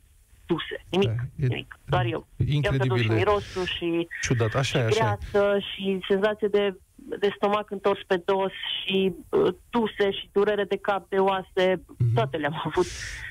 duse. 0.46 0.78
Nimic. 0.90 1.08
Da, 1.08 1.46
e, 1.46 1.48
nimic. 1.48 1.80
Doar 1.86 2.06
eu. 2.06 2.28
Incredibil. 2.48 3.02
și 3.02 3.10
mirosul 3.10 3.66
și, 3.66 4.08
ciudat. 4.22 4.54
Așa, 4.54 4.90
și 4.90 4.96
greață 4.96 5.58
și 5.60 6.00
senzație 6.08 6.48
de, 6.48 6.76
de 6.96 7.30
stomac 7.36 7.72
întors 7.72 8.00
pe 8.08 8.22
dos 8.26 8.52
și 8.52 9.14
uh, 9.30 9.54
tuse 9.70 10.12
și 10.12 10.30
durere 10.32 10.64
de 10.64 10.78
cap, 10.78 11.10
de 11.10 11.18
oase. 11.18 11.66
Mm-hmm. 11.76 12.14
Toate 12.14 12.38
le-am 12.38 12.62
avut. 12.66 12.86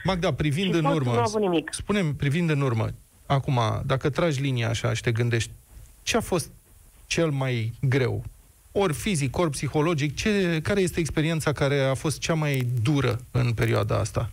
Magda, 0.04 0.32
privind 0.32 0.74
și 0.74 0.78
în 0.78 0.84
urmă, 0.84 1.12
nu 1.12 1.18
a 1.18 1.22
avut 1.26 1.40
nimic. 1.40 1.68
spunem, 1.72 2.14
privind 2.14 2.50
în 2.50 2.60
urmă, 2.60 2.86
acum, 3.26 3.60
dacă 3.86 4.10
tragi 4.10 4.40
linia 4.40 4.68
așa 4.68 4.94
și 4.94 5.02
te 5.02 5.12
gândești, 5.12 5.50
ce 6.02 6.16
a 6.16 6.20
fost 6.20 6.52
cel 7.06 7.30
mai 7.30 7.72
greu 7.80 8.24
ori 8.76 8.92
fizic, 8.92 9.38
ori 9.38 9.50
psihologic, 9.50 10.16
ce, 10.16 10.60
care 10.62 10.80
este 10.80 11.00
experiența 11.00 11.52
care 11.52 11.80
a 11.80 11.94
fost 11.94 12.18
cea 12.20 12.34
mai 12.34 12.66
dură 12.82 13.18
în 13.30 13.52
perioada 13.52 13.98
asta? 13.98 14.30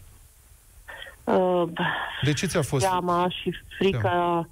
Uh, 1.23 1.63
de 2.21 2.34
ce 2.34 2.45
ți-a 2.45 2.62
fost? 2.62 2.86
Teama 2.86 3.30
și 3.30 3.56
frica. 3.77 3.99
Teama. 3.99 4.47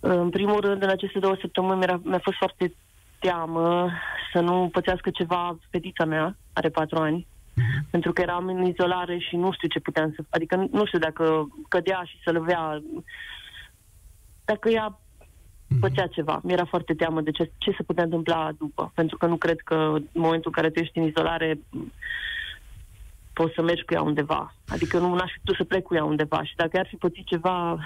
În 0.00 0.30
primul 0.30 0.60
rând, 0.60 0.82
în 0.82 0.88
aceste 0.88 1.18
două 1.18 1.36
săptămâni 1.40 1.78
mi-a, 1.78 2.00
mi-a 2.02 2.20
fost 2.22 2.36
foarte 2.36 2.74
teamă 3.18 3.90
să 4.32 4.40
nu 4.40 4.68
pățească 4.72 5.10
ceva 5.10 5.56
fetița 5.70 6.04
mea, 6.04 6.36
are 6.52 6.68
patru 6.68 6.98
ani, 6.98 7.26
uh-huh. 7.26 7.90
pentru 7.90 8.12
că 8.12 8.20
eram 8.20 8.46
în 8.46 8.64
izolare 8.64 9.18
și 9.18 9.36
nu 9.36 9.52
știu 9.52 9.68
ce 9.68 9.80
puteam 9.80 10.12
să... 10.16 10.22
Adică 10.28 10.68
nu 10.70 10.86
știu 10.86 10.98
dacă 10.98 11.48
cădea 11.68 12.02
și 12.04 12.20
să 12.24 12.32
lăvea... 12.32 12.82
Dacă 14.44 14.68
ea 14.68 14.84
Mhm. 14.84 15.05
Făcea 15.80 16.06
ceva. 16.06 16.40
Mi-era 16.42 16.64
foarte 16.64 16.94
teamă 16.94 17.20
de 17.20 17.30
ce, 17.30 17.50
ce 17.58 17.70
se 17.76 17.82
putea 17.82 18.04
întâmpla 18.04 18.50
după, 18.58 18.92
pentru 18.94 19.16
că 19.16 19.26
nu 19.26 19.36
cred 19.36 19.60
că 19.60 19.74
în 19.74 20.06
momentul 20.12 20.52
în 20.54 20.62
care 20.62 20.70
tu 20.70 20.78
ești 20.78 20.98
în 20.98 21.04
izolare 21.04 21.58
poți 23.32 23.54
să 23.54 23.62
mergi 23.62 23.84
cu 23.84 23.94
ea 23.94 24.02
undeva. 24.02 24.54
Adică 24.68 24.98
nu 24.98 25.14
aș 25.14 25.30
fi 25.32 25.38
putut 25.38 25.56
să 25.56 25.64
plec 25.64 25.82
cu 25.82 25.94
ea 25.94 26.04
undeva 26.04 26.44
și 26.44 26.56
dacă 26.56 26.78
ar 26.78 26.86
fi 26.86 26.96
pățit 26.96 27.26
ceva, 27.26 27.78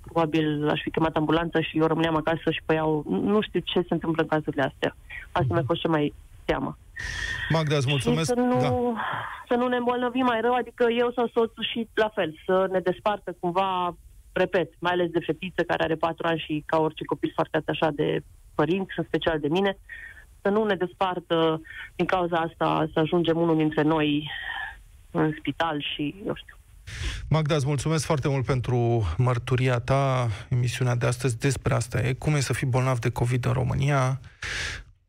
probabil 0.00 0.68
aș 0.68 0.80
fi 0.82 0.90
chemat 0.90 1.16
ambulanța 1.16 1.60
și 1.60 1.78
eu 1.78 1.86
rămâneam 1.86 2.16
acasă 2.16 2.50
și 2.50 2.62
pe 2.66 2.74
ea, 2.74 2.84
nu 3.06 3.40
știu 3.40 3.60
ce 3.60 3.80
se 3.80 3.94
întâmplă 3.94 4.22
în 4.22 4.28
cazurile 4.28 4.62
astea. 4.62 4.96
Asta 5.32 5.54
mi-a 5.54 5.62
fost 5.66 5.80
cea 5.80 5.88
mai 5.88 6.14
teama. 6.44 6.78
Magda, 7.48 7.76
îți 7.76 7.88
mulțumesc. 7.88 8.20
Și 8.20 8.26
să 8.26 8.34
nu, 8.34 8.60
da. 8.60 8.72
să 9.48 9.54
nu 9.54 9.66
ne 9.68 9.76
îmbolnăvim 9.76 10.24
mai 10.24 10.40
rău, 10.40 10.54
adică 10.54 10.86
eu 10.98 11.12
sau 11.14 11.26
soțul 11.26 11.64
și 11.72 11.88
la 11.94 12.08
fel, 12.14 12.34
să 12.46 12.68
ne 12.70 12.80
despartă 12.80 13.36
cumva, 13.40 13.96
repet, 14.36 14.72
mai 14.78 14.92
ales 14.92 15.10
de 15.10 15.24
fetiță 15.26 15.62
care 15.62 15.82
are 15.82 15.94
patru 15.94 16.26
ani 16.26 16.44
și 16.46 16.62
ca 16.66 16.78
orice 16.78 17.04
copil 17.04 17.32
foarte 17.34 17.56
atașat 17.56 17.92
de 17.92 18.22
părinți, 18.54 18.94
în 18.96 19.04
special 19.04 19.40
de 19.40 19.48
mine, 19.48 19.78
să 20.42 20.48
nu 20.48 20.64
ne 20.64 20.74
despartă 20.74 21.60
din 21.96 22.06
cauza 22.06 22.36
asta 22.36 22.88
să 22.92 22.98
ajungem 22.98 23.36
unul 23.36 23.56
dintre 23.56 23.82
noi 23.82 24.30
în 25.10 25.34
spital 25.38 25.84
și, 25.94 26.14
eu 26.26 26.34
știu, 26.34 26.56
Magda, 27.28 27.54
îți 27.54 27.66
mulțumesc 27.66 28.04
foarte 28.04 28.28
mult 28.28 28.44
pentru 28.44 29.02
mărturia 29.16 29.78
ta. 29.78 30.28
Emisiunea 30.48 30.94
de 30.94 31.06
astăzi 31.06 31.38
despre 31.38 31.74
asta 31.74 31.98
e. 31.98 32.12
Cum 32.12 32.34
e 32.34 32.40
să 32.40 32.52
fii 32.52 32.66
bolnav 32.66 32.98
de 32.98 33.10
COVID 33.10 33.46
în 33.46 33.52
România? 33.52 34.20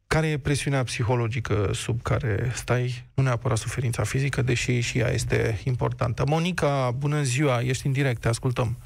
Care 0.08 0.28
e 0.28 0.38
presiunea 0.38 0.84
psihologică 0.84 1.70
sub 1.74 2.02
care 2.02 2.52
stai? 2.54 3.06
Nu 3.14 3.24
neapărat 3.24 3.58
suferința 3.58 4.04
fizică, 4.04 4.42
deși 4.42 4.80
și 4.80 4.98
ea 4.98 5.10
este 5.10 5.62
importantă. 5.64 6.24
Monica, 6.28 6.92
bună 6.92 7.22
ziua, 7.22 7.62
ești 7.62 7.86
în 7.86 7.92
direct, 7.92 8.22
te 8.22 8.28
ascultăm. 8.28 8.78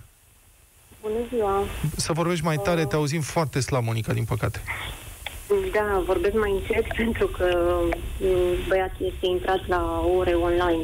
Bună 1.02 1.20
ziua. 1.34 1.64
Să 1.96 2.14
vorbești 2.14 2.46
mai 2.46 2.58
tare, 2.58 2.86
te 2.86 2.96
auzim 2.96 3.22
foarte 3.22 3.60
slab, 3.60 3.84
Monica, 3.84 4.14
din 4.14 4.24
păcate. 4.24 4.60
Da, 5.72 6.04
vorbesc 6.06 6.36
mai 6.36 6.52
încet 6.52 6.86
pentru 7.02 7.28
că 7.28 7.48
mm, 8.20 8.56
băiatul 8.68 9.06
este 9.14 9.26
intrat 9.26 9.68
la 9.68 10.04
ore 10.18 10.34
online. 10.34 10.84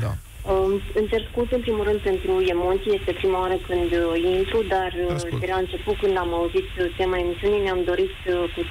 Da. 0.00 0.12
Um, 0.52 0.80
îmi 0.98 1.08
cer 1.08 1.22
scuze 1.30 1.54
în 1.54 1.60
primul 1.60 1.84
rând 1.84 2.00
pentru 2.00 2.32
emoții, 2.54 2.96
este 2.98 3.12
prima 3.12 3.38
oară 3.40 3.58
când 3.68 3.90
uh, 3.92 4.22
intru, 4.38 4.62
dar 4.74 4.90
uh, 5.06 5.14
Ascult. 5.14 5.40
de 5.40 5.46
la 5.50 5.56
început 5.56 5.96
când 5.98 6.16
am 6.16 6.34
auzit 6.34 6.68
uh, 6.78 6.94
tema 6.96 7.18
emisiunii 7.18 7.62
mi-am 7.62 7.82
dorit 7.84 8.16
uh, 8.26 8.54
cu 8.54 8.62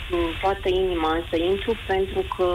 toată 0.41 0.67
inima 0.69 1.11
să 1.29 1.35
intru 1.37 1.73
pentru 1.87 2.21
că 2.35 2.47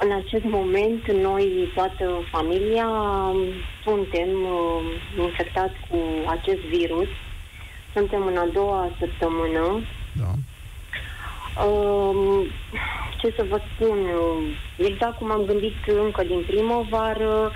în 0.00 0.12
acest 0.12 0.44
moment 0.44 1.12
noi, 1.12 1.70
toată 1.74 2.04
familia, 2.30 2.86
um, 2.86 3.38
suntem 3.84 4.30
uh, 4.56 5.24
infectați 5.26 5.78
cu 5.88 5.98
acest 6.36 6.60
virus. 6.60 7.08
Suntem 7.98 8.26
în 8.26 8.36
a 8.36 8.48
doua 8.52 8.90
săptămână. 8.98 9.64
Da. 10.20 10.30
Um, 11.64 12.46
ce 13.20 13.34
să 13.36 13.44
vă 13.50 13.60
spun, 13.70 13.98
uh, 13.98 14.42
exact 14.76 15.16
cum 15.16 15.30
am 15.30 15.44
gândit 15.44 15.76
încă 16.04 16.22
din 16.22 16.44
primăvară, 16.46 17.52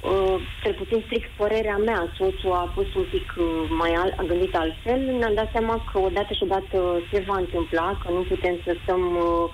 uh, 0.00 0.36
cel 0.62 0.74
puțin 0.74 1.02
strict 1.06 1.30
părerea 1.36 1.76
mea, 1.76 2.12
soțul 2.16 2.52
a 2.52 2.70
fost 2.74 2.94
un 2.94 3.06
pic 3.10 3.34
uh, 3.36 3.46
mai 3.80 3.92
al, 3.92 4.14
a 4.16 4.22
gândit 4.22 4.54
altfel, 4.54 5.00
ne-am 5.18 5.34
dat 5.34 5.48
seama 5.52 5.84
că 5.92 5.98
odată 5.98 6.32
și 6.32 6.42
odată 6.42 6.78
se 7.12 7.24
va 7.26 7.36
întâmpla, 7.36 7.98
că 8.02 8.10
nu 8.10 8.20
putem 8.20 8.56
să 8.64 8.76
stăm 8.82 9.02
uh, 9.16 9.50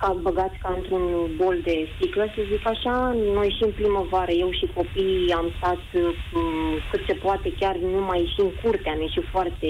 ca 0.00 0.16
băgați 0.22 0.58
ca 0.62 0.70
într-un 0.76 1.04
bol 1.36 1.56
de 1.64 1.76
sticlă, 1.94 2.24
să 2.34 2.40
zic 2.52 2.66
așa. 2.66 2.94
Noi 3.36 3.48
și 3.56 3.62
în 3.68 3.72
primăvară, 3.78 4.30
eu 4.30 4.50
și 4.58 4.66
copiii 4.74 5.32
am 5.40 5.48
stat 5.56 5.82
uh, 5.92 6.14
cât 6.90 7.02
se 7.06 7.14
poate, 7.14 7.52
chiar 7.60 7.76
nu 7.76 8.00
mai 8.08 8.20
ieși 8.20 8.40
în 8.40 8.50
curte, 8.62 8.88
am 8.88 9.00
ieșit 9.00 9.24
foarte 9.30 9.68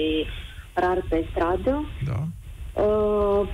rar 0.73 0.99
pe 1.09 1.25
stradă. 1.31 1.85
Da. 2.09 2.19
Uh, 2.83 3.47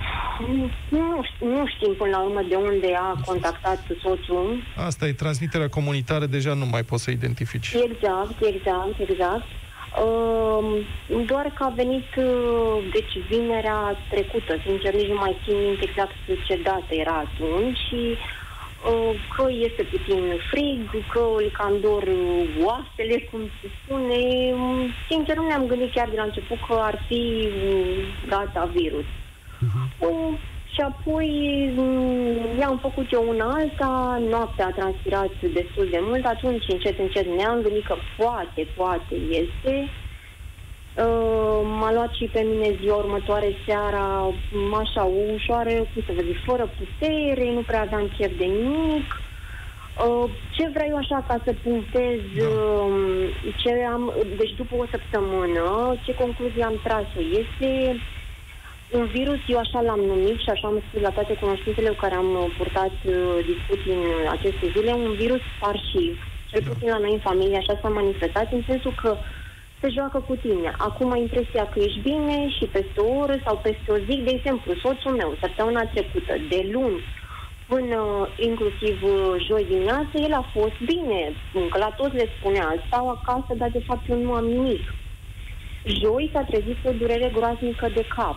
nu, 0.90 1.22
știu- 1.28 1.48
nu 1.48 1.66
știm 1.66 1.94
până 1.98 2.10
la 2.10 2.22
urmă 2.24 2.42
de 2.48 2.54
unde 2.54 2.94
a 2.94 3.20
contactat 3.26 3.80
soțul. 4.02 4.62
Asta 4.76 5.06
e 5.06 5.12
transmiterea 5.12 5.68
comunitară, 5.68 6.26
deja 6.26 6.54
nu 6.54 6.66
mai 6.66 6.82
poți 6.82 7.02
să 7.02 7.10
identifici. 7.10 7.72
Exact, 7.72 8.36
exact, 8.54 8.98
exact. 9.08 9.44
Uh, 10.02 10.86
doar 11.26 11.52
că 11.54 11.64
a 11.64 11.68
venit, 11.68 12.16
uh, 12.16 12.90
deci, 12.92 13.18
vinerea 13.28 13.96
trecută, 14.10 14.56
sincer, 14.66 14.94
nici 14.94 15.08
nu 15.08 15.14
mai 15.14 15.36
țin 15.44 15.56
minte 15.56 15.84
exact 15.84 16.14
ce 16.46 16.60
dată 16.62 16.94
era 16.94 17.24
atunci 17.26 17.76
și 17.76 18.16
uh, 18.90 19.14
că 19.36 19.46
este 19.50 19.82
puțin 19.82 20.22
frig, 20.50 21.06
că 21.12 21.24
îl 21.36 21.50
cam 21.58 21.80
dor 21.80 22.02
uh, 22.02 22.48
oasele, 22.64 23.28
cum 23.30 23.40
se 23.60 23.68
spune. 23.78 24.20
Um, 24.52 24.90
Sincer, 25.08 25.36
nu 25.36 25.46
ne-am 25.46 25.66
gândit 25.66 25.92
chiar 25.92 26.08
de 26.08 26.16
la 26.16 26.22
început 26.22 26.58
că 26.66 26.72
ar 26.72 27.04
fi 27.06 27.48
um, 27.68 28.28
gata 28.28 28.70
virus. 28.72 29.04
Uh, 29.98 30.38
și 30.74 30.80
apoi 30.80 31.28
mm, 31.76 32.58
i-am 32.58 32.78
făcut 32.78 33.12
eu 33.12 33.24
una 33.28 33.46
alta, 33.60 34.22
noaptea 34.30 34.66
a 34.66 34.70
transpirat 34.80 35.32
destul 35.52 35.88
de 35.90 35.98
mult, 36.02 36.24
atunci 36.26 36.64
încet, 36.68 36.98
încet 36.98 37.26
ne-am 37.26 37.60
gândit 37.62 37.86
că 37.86 37.96
poate, 38.16 38.68
poate 38.76 39.14
este. 39.28 39.88
Uh, 41.04 41.60
m-a 41.78 41.92
luat 41.92 42.12
și 42.12 42.30
pe 42.32 42.40
mine 42.42 42.76
ziua 42.80 42.96
următoare 42.96 43.50
seara, 43.66 44.34
m- 44.34 44.78
așa, 44.80 45.02
ușoară, 45.34 45.70
cum 45.70 46.02
să 46.06 46.12
vă 46.16 46.22
zic, 46.22 46.38
fără 46.44 46.64
putere, 46.78 47.52
nu 47.52 47.62
prea 47.62 47.80
aveam 47.80 48.08
chef 48.16 48.32
de 48.38 48.44
nimic. 48.44 49.06
Uh, 50.06 50.30
ce 50.50 50.68
vreau 50.74 50.88
eu 50.88 50.96
așa 50.96 51.24
ca 51.28 51.42
să 51.44 51.52
punctez, 51.62 52.18
Da. 52.36 52.46
uh, 52.46 53.28
ce 53.56 53.70
am, 53.94 54.02
deci 54.36 54.54
după 54.56 54.74
o 54.76 54.84
săptămână, 54.90 55.94
ce 56.02 56.14
concluzie 56.14 56.64
am 56.64 56.80
tras-o 56.82 57.20
este 57.42 57.70
un 58.90 59.06
virus, 59.06 59.38
eu 59.46 59.58
așa 59.58 59.80
l-am 59.80 60.00
numit 60.00 60.38
și 60.38 60.50
așa 60.50 60.66
am 60.68 60.82
spus 60.88 61.00
la 61.00 61.10
toate 61.10 61.34
cunoștințele 61.34 61.88
cu 61.88 62.02
care 62.04 62.14
am 62.14 62.30
uh, 62.34 62.54
purtat 62.58 62.96
uh, 63.04 63.14
discuții 63.52 63.92
în 63.92 63.98
uh, 63.98 64.28
aceste 64.30 64.66
zile, 64.76 64.92
un 64.92 65.12
virus 65.12 65.40
parșiv. 65.60 66.12
Cel 66.50 66.62
puțin 66.68 66.88
la 66.88 66.98
noi 66.98 67.12
în 67.12 67.26
familie 67.28 67.56
așa 67.56 67.78
s-a 67.82 67.88
manifestat, 67.88 68.52
în 68.52 68.62
sensul 68.66 68.94
că 69.02 69.16
se 69.80 69.88
joacă 69.88 70.18
cu 70.28 70.34
tine. 70.36 70.74
Acum 70.78 71.10
ai 71.12 71.20
impresia 71.20 71.68
că 71.68 71.78
ești 71.78 72.00
bine 72.00 72.48
și 72.56 72.64
peste 72.64 73.00
o 73.00 73.18
oră 73.22 73.36
sau 73.44 73.56
peste 73.62 73.88
o 73.88 73.96
zi, 73.96 74.16
de 74.24 74.30
exemplu, 74.34 74.74
soțul 74.74 75.14
meu, 75.20 75.36
săptămâna 75.40 75.84
trecută, 75.84 76.34
de 76.48 76.68
luni 76.72 77.00
până 77.66 78.28
inclusiv 78.36 79.02
uh, 79.02 79.44
joi 79.46 79.64
dimineață, 79.64 80.14
el 80.14 80.32
a 80.32 80.50
fost 80.52 80.78
bine. 80.84 81.32
Că 81.70 81.78
la 81.78 81.90
toți 81.96 82.14
le 82.14 82.28
spunea, 82.38 82.84
stau 82.86 83.08
acasă, 83.08 83.52
dar 83.56 83.70
de 83.70 83.82
fapt 83.86 84.08
eu 84.08 84.18
nu 84.22 84.32
am 84.32 84.44
nimic. 84.44 84.94
Joi 85.84 86.30
s-a 86.32 86.42
trezit 86.42 86.76
cu 86.82 86.88
o 86.88 86.92
durere 86.92 87.30
groaznică 87.34 87.88
de 87.94 88.04
cap. 88.16 88.36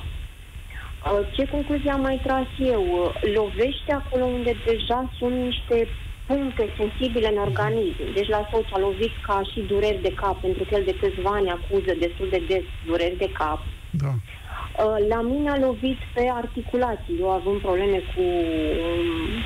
Uh, 1.05 1.27
Ce 1.35 1.47
concluzie 1.47 1.91
am 1.91 2.01
mai 2.01 2.19
tras 2.23 2.47
eu? 2.59 2.81
Uh, 2.81 3.33
Lovește 3.35 3.91
acolo 3.93 4.23
unde 4.25 4.55
deja 4.65 5.11
sunt 5.17 5.35
niște 5.35 5.87
puncte 6.27 6.69
sensibile 6.77 7.27
în 7.27 7.37
organism. 7.37 8.13
Deci 8.13 8.27
la 8.27 8.47
soț 8.51 8.65
a 8.71 8.79
lovit 8.79 9.11
ca 9.27 9.41
și 9.51 9.59
dureri 9.59 10.01
de 10.01 10.13
cap, 10.13 10.41
pentru 10.41 10.63
că 10.63 10.75
el 10.75 10.83
de 10.83 10.95
câțiva 11.01 11.29
ani 11.29 11.49
acuză 11.49 11.91
destul 11.99 12.27
de 12.29 12.41
des 12.47 12.63
dureri 12.85 13.17
de 13.17 13.29
cap. 13.31 13.59
Da. 13.91 14.13
Uh, 14.13 15.07
La 15.09 15.21
mine 15.21 15.49
a 15.49 15.57
lovit 15.57 15.97
pe 16.13 16.23
articulații. 16.33 17.17
Eu 17.19 17.29
având 17.29 17.59
probleme 17.61 17.97
cu 18.15 18.21
um, 18.21 19.41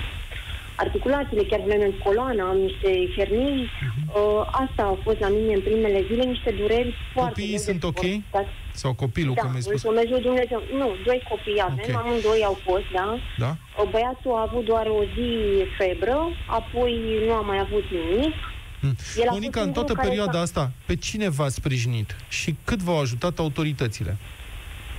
articulațiile, 0.75 1.43
chiar 1.43 1.59
probleme 1.59 1.85
în 1.85 1.97
coloană, 2.03 2.41
am 2.43 2.57
niște 2.57 2.89
hernii. 3.15 3.59
Uh, 3.61 4.41
asta 4.63 4.83
a 4.83 4.97
fost 5.03 5.19
la 5.19 5.27
mine 5.27 5.53
în 5.53 5.61
primele 5.61 6.05
zile, 6.09 6.23
niște 6.23 6.51
dureri 6.51 6.95
foarte 7.13 7.29
Copiii 7.29 7.47
greu 7.47 7.57
de 7.57 7.69
sunt 7.71 7.83
ok? 7.83 8.03
suportat. 8.03 8.47
Sau 8.73 8.93
copilul, 8.93 9.33
Da, 9.33 9.41
cum 9.41 9.51
ai 9.53 9.61
spus? 9.61 9.83
mulțumesc 9.83 10.09
lui 10.09 10.21
Dumnezeu. 10.21 10.63
Nu, 10.71 10.95
doi 11.03 11.21
copii 11.29 11.61
avem, 11.63 11.95
Ok. 11.95 12.05
amândoi 12.05 12.43
au 12.45 12.59
fost, 12.63 12.83
da. 12.91 13.19
Da? 13.37 13.55
Băiatul 13.89 14.31
a 14.35 14.41
avut 14.49 14.65
doar 14.65 14.85
o 14.87 15.03
zi 15.15 15.29
febră, 15.77 16.17
apoi 16.45 17.21
nu 17.27 17.33
a 17.33 17.41
mai 17.41 17.59
avut 17.59 17.83
nimic. 17.89 18.35
Mm. 18.79 18.95
El 19.15 19.27
a 19.27 19.31
Monica, 19.31 19.59
fost 19.59 19.65
în 19.67 19.73
toată 19.73 19.87
singurul 19.87 19.95
care 19.95 20.07
perioada 20.07 20.31
s-a- 20.37 20.41
asta, 20.41 20.71
pe 20.85 20.95
cine 20.95 21.29
v-a 21.29 21.49
sprijinit? 21.49 22.15
Și 22.27 22.55
cât 22.63 22.79
v-au 22.81 22.99
ajutat 22.99 23.39
autoritățile? 23.39 24.17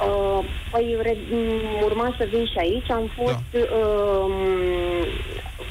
Uh, 0.09 0.45
păi 0.71 0.97
re- 1.03 1.19
m, 1.31 1.83
urma 1.85 2.15
să 2.19 2.29
vin 2.31 2.45
și 2.47 2.59
aici. 2.59 2.91
Am 2.91 3.11
fost... 3.17 3.33
Da. 3.53 3.59
Uh, 3.77 5.07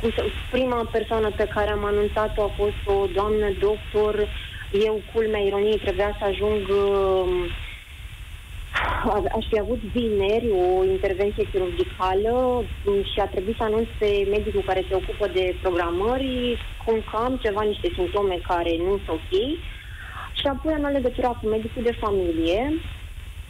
cum 0.01 0.11
să, 0.15 0.25
prima 0.51 0.89
persoană 0.91 1.31
pe 1.31 1.43
care 1.43 1.69
am 1.71 1.85
anunțat-o 1.85 2.43
a 2.43 2.51
fost 2.55 2.75
o 2.85 3.05
doamnă 3.13 3.47
doctor. 3.59 4.27
Eu, 4.85 5.01
culmea 5.13 5.39
ironiei, 5.39 5.77
trebuia 5.79 6.15
să 6.19 6.25
ajung... 6.25 6.67
Uh, 6.67 7.45
a- 7.47 7.70
aș 9.37 9.45
fi 9.51 9.59
avut 9.59 9.81
vineri 9.97 10.49
o 10.51 10.83
intervenție 10.83 11.49
chirurgicală 11.51 12.63
m, 12.85 13.03
și 13.11 13.19
a 13.19 13.25
trebuit 13.25 13.57
să 13.57 13.63
anunț 13.63 13.87
pe 13.99 14.27
medicul 14.29 14.63
care 14.65 14.85
se 14.89 14.95
ocupă 14.95 15.27
de 15.27 15.55
programări 15.61 16.59
cum 16.85 17.03
că 17.11 17.17
am 17.17 17.39
ceva, 17.43 17.61
niște 17.61 17.89
simptome 17.93 18.35
care 18.47 18.77
nu 18.77 18.91
sunt 19.05 19.09
ok. 19.17 19.31
Și 20.39 20.45
apoi 20.47 20.73
am 20.73 20.81
luat 20.81 20.93
legătura 20.93 21.27
cu 21.27 21.47
medicul 21.47 21.83
de 21.83 21.97
familie 21.99 22.73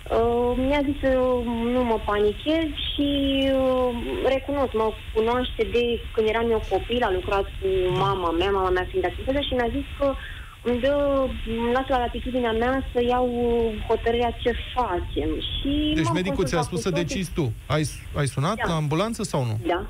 Uh, 0.09 0.53
mi-a 0.57 0.81
zis 0.85 0.97
să 1.03 1.11
nu 1.75 1.83
mă 1.83 1.97
panichez 2.05 2.67
și 2.89 3.09
uh, 3.53 3.89
recunosc, 4.25 4.73
mă 4.73 4.93
cunoaște 5.13 5.63
de 5.71 5.83
când 6.13 6.27
eram 6.27 6.51
eu 6.51 6.61
copil, 6.69 7.03
a 7.03 7.11
lucrat 7.11 7.43
cu 7.43 7.67
mama 8.05 8.31
mea, 8.31 8.51
mama 8.51 8.69
mea 8.69 8.87
fiind 8.89 9.05
asistată 9.05 9.41
și 9.41 9.53
mi-a 9.53 9.69
zis 9.77 9.85
că 9.97 10.15
îmi 10.63 10.79
dă, 10.79 10.93
îmi 11.47 11.71
lasă 11.73 11.85
la 11.89 11.97
latitudinea 11.97 12.51
mea 12.51 12.83
să 12.93 13.03
iau 13.07 13.27
uh, 13.27 13.85
hotărârea 13.87 14.31
ce 14.43 14.51
facem. 14.75 15.29
Și 15.39 15.91
Deci 15.95 16.05
m-am 16.05 16.13
medicul 16.13 16.45
ți-a 16.45 16.57
consultat 16.57 16.63
spus 16.63 16.77
cu 16.77 16.83
să 16.87 16.89
toții. 16.89 17.05
decizi 17.05 17.31
tu. 17.33 17.53
Ai, 17.65 17.83
ai 18.15 18.27
sunat 18.27 18.55
Da. 18.55 18.63
la 18.67 18.75
ambulanță 18.75 19.23
sau 19.23 19.45
nu? 19.45 19.59
Da. 19.67 19.85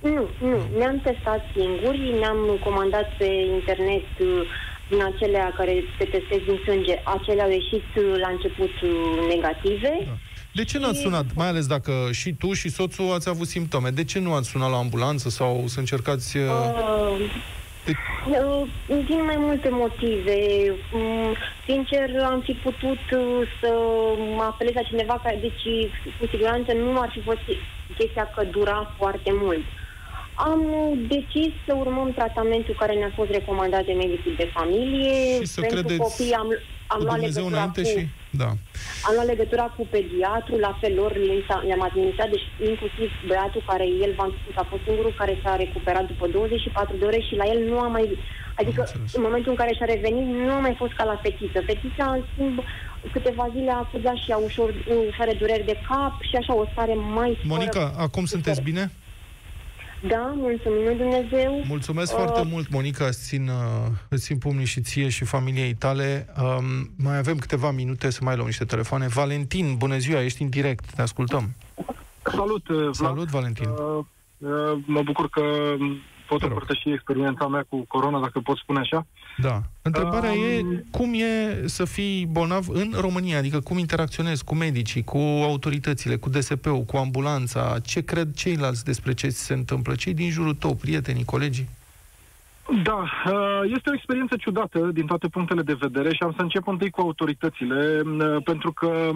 Nu, 0.00 0.28
nu. 0.48 0.58
Ne-am 0.78 1.00
testat 1.00 1.40
singuri, 1.56 2.14
ne-am 2.18 2.58
comandat 2.64 3.16
pe 3.18 3.28
internet 3.58 4.08
uh, 4.20 4.42
din 4.88 5.02
acelea 5.02 5.52
care 5.56 5.84
se 5.98 6.04
testez 6.04 6.38
din 6.46 6.58
sânge, 6.64 6.94
acelea 7.04 7.44
au 7.44 7.50
ieșit 7.50 7.86
uh, 7.96 8.04
la 8.20 8.28
început 8.28 8.74
uh, 8.82 8.90
negative. 9.34 9.92
Da. 10.06 10.16
De 10.54 10.64
ce 10.64 10.78
n-ați 10.78 11.00
sunat? 11.00 11.24
Mai 11.34 11.48
ales 11.48 11.66
dacă 11.66 11.92
și 12.12 12.32
tu 12.32 12.52
și 12.52 12.68
soțul 12.68 13.12
ați 13.12 13.28
avut 13.28 13.46
simptome. 13.46 13.90
De 13.90 14.04
ce 14.04 14.18
nu 14.18 14.32
ați 14.34 14.48
sunat 14.48 14.70
la 14.70 14.76
ambulanță 14.76 15.28
sau 15.28 15.64
să 15.66 15.78
încercați... 15.78 16.36
Uh... 16.36 16.44
Uh, 17.88 18.66
de... 18.86 18.94
Uh, 18.94 19.04
din 19.06 19.24
mai 19.24 19.36
multe 19.38 19.68
motive. 19.68 20.36
Um, 20.94 21.34
sincer, 21.66 22.22
am 22.22 22.40
fi 22.40 22.52
putut 22.52 23.02
uh, 23.12 23.48
să 23.60 23.70
mă 24.36 24.42
apelez 24.42 24.74
la 24.74 24.82
cineva 24.82 25.20
care, 25.22 25.38
deci, 25.40 25.90
cu 26.20 26.26
siguranță 26.26 26.72
nu 26.72 27.00
ar 27.00 27.10
fi 27.10 27.20
fost 27.20 27.40
chestia 27.98 28.30
că 28.34 28.44
dura 28.44 28.94
foarte 28.98 29.30
mult. 29.32 29.64
Am 30.34 30.62
decis 31.08 31.52
să 31.66 31.74
urmăm 31.74 32.12
tratamentul 32.12 32.74
care 32.78 32.92
ne-a 32.92 33.12
fost 33.14 33.30
recomandat 33.30 33.84
de 33.84 33.92
medicul 33.92 34.34
de 34.36 34.50
familie. 34.52 35.40
Și 35.40 35.46
să 35.46 35.60
Pentru 35.60 35.96
copii 35.96 36.32
am, 36.32 36.48
am 36.94 37.00
luat 37.06 37.20
legătura 37.20 37.64
cu... 37.74 37.80
Și... 37.92 38.00
Da. 38.42 38.48
Am 39.06 39.12
luat 39.16 39.28
legătura 39.32 39.66
cu 39.76 39.82
pediatru, 39.94 40.54
la 40.66 40.72
fel 40.80 40.92
lor 41.00 41.12
le-am 41.66 41.82
administrat, 41.88 42.28
deci 42.34 42.46
inclusiv 42.70 43.08
băiatul 43.28 43.62
care 43.70 43.86
el 44.04 44.12
v-am 44.18 44.32
spus 44.38 44.54
a 44.56 44.66
fost 44.70 44.82
singurul 44.86 45.14
care 45.20 45.34
s-a 45.42 45.56
recuperat 45.64 46.06
după 46.12 46.26
24 46.26 46.96
de 46.96 47.04
ore 47.04 47.20
și 47.28 47.34
la 47.40 47.46
el 47.52 47.60
nu 47.70 47.78
a 47.86 47.88
mai... 47.96 48.06
Adică 48.60 48.80
în 49.16 49.22
momentul 49.26 49.50
în 49.50 49.60
care 49.60 49.72
și-a 49.74 49.92
revenit 49.94 50.26
nu 50.46 50.52
a 50.58 50.60
mai 50.66 50.74
fost 50.78 50.92
ca 50.92 51.04
la 51.04 51.20
fetiță. 51.24 51.58
Fetița, 51.70 52.04
în 52.16 52.22
schimb, 52.30 52.56
câteva 53.12 53.48
zile 53.54 53.70
a 53.70 53.84
acuzat 53.84 54.16
și 54.24 54.30
a 54.32 54.36
ușor, 54.36 54.68
ușoare 55.08 55.32
dureri 55.32 55.64
de 55.70 55.80
cap 55.88 56.14
și 56.28 56.36
așa 56.36 56.54
o 56.54 56.64
stare 56.72 56.94
mai... 56.94 57.38
Monica, 57.44 57.94
acum 58.06 58.24
sunteți 58.24 58.62
bine? 58.62 58.90
Da, 60.02 60.32
mulțumim 60.36 60.96
Dumnezeu. 60.96 61.62
Mulțumesc 61.66 62.12
uh, 62.12 62.18
foarte 62.18 62.48
mult, 62.50 62.70
Monica, 62.70 63.04
îți 63.06 63.26
țin, 63.26 63.48
uh, 63.48 63.86
îți 64.08 64.24
țin 64.24 64.38
pumnii 64.38 64.64
și 64.64 64.80
ție 64.80 65.08
și 65.08 65.24
familiei 65.24 65.74
tale. 65.74 66.26
Um, 66.42 66.90
mai 66.96 67.18
avem 67.18 67.38
câteva 67.38 67.70
minute 67.70 68.10
să 68.10 68.20
mai 68.22 68.34
luăm 68.34 68.46
niște 68.46 68.64
telefoane. 68.64 69.06
Valentin, 69.06 69.74
bună 69.76 69.98
ziua, 69.98 70.22
ești 70.22 70.42
în 70.42 70.48
direct, 70.48 70.94
te 70.94 71.02
ascultăm. 71.02 71.54
Salut, 72.22 72.68
uh, 72.68 72.76
Vlad. 72.76 72.94
Salut, 72.94 73.28
Valentin. 73.28 73.68
Uh, 73.68 74.04
uh, 74.38 74.78
mă 74.86 75.02
bucur 75.02 75.28
că 75.28 75.42
pot 76.28 76.42
împărtăși 76.42 76.90
experiența 76.90 77.46
mea 77.46 77.64
cu 77.68 77.84
corona, 77.88 78.20
dacă 78.20 78.40
pot 78.40 78.56
spune 78.56 78.78
așa. 78.78 79.06
Da. 79.36 79.62
Întrebarea 79.82 80.30
um, 80.30 80.38
e 80.38 80.84
cum 80.90 81.14
e 81.14 81.62
să 81.66 81.84
fii 81.84 82.26
bolnav 82.26 82.68
în 82.68 82.92
România, 83.00 83.38
adică 83.38 83.60
cum 83.60 83.78
interacționezi 83.78 84.44
cu 84.44 84.54
medicii, 84.54 85.04
cu 85.04 85.18
autoritățile, 85.42 86.16
cu 86.16 86.28
DSP-ul, 86.28 86.82
cu 86.82 86.96
ambulanța, 86.96 87.76
ce 87.84 88.00
cred 88.04 88.34
ceilalți 88.34 88.84
despre 88.84 89.14
ce 89.14 89.28
se 89.28 89.54
întâmplă, 89.54 89.94
cei 89.94 90.14
din 90.14 90.30
jurul 90.30 90.54
tău, 90.54 90.74
prietenii, 90.74 91.24
colegii? 91.24 91.68
Da, 92.82 93.04
uh, 93.26 93.72
este 93.76 93.90
o 93.90 93.94
experiență 93.94 94.36
ciudată 94.36 94.78
din 94.78 95.06
toate 95.06 95.28
punctele 95.28 95.62
de 95.62 95.76
vedere 95.80 96.14
și 96.14 96.22
am 96.22 96.32
să 96.36 96.42
încep 96.42 96.66
întâi 96.68 96.90
cu 96.90 97.00
autoritățile, 97.00 98.02
uh, 98.04 98.42
pentru 98.44 98.72
că 98.72 99.10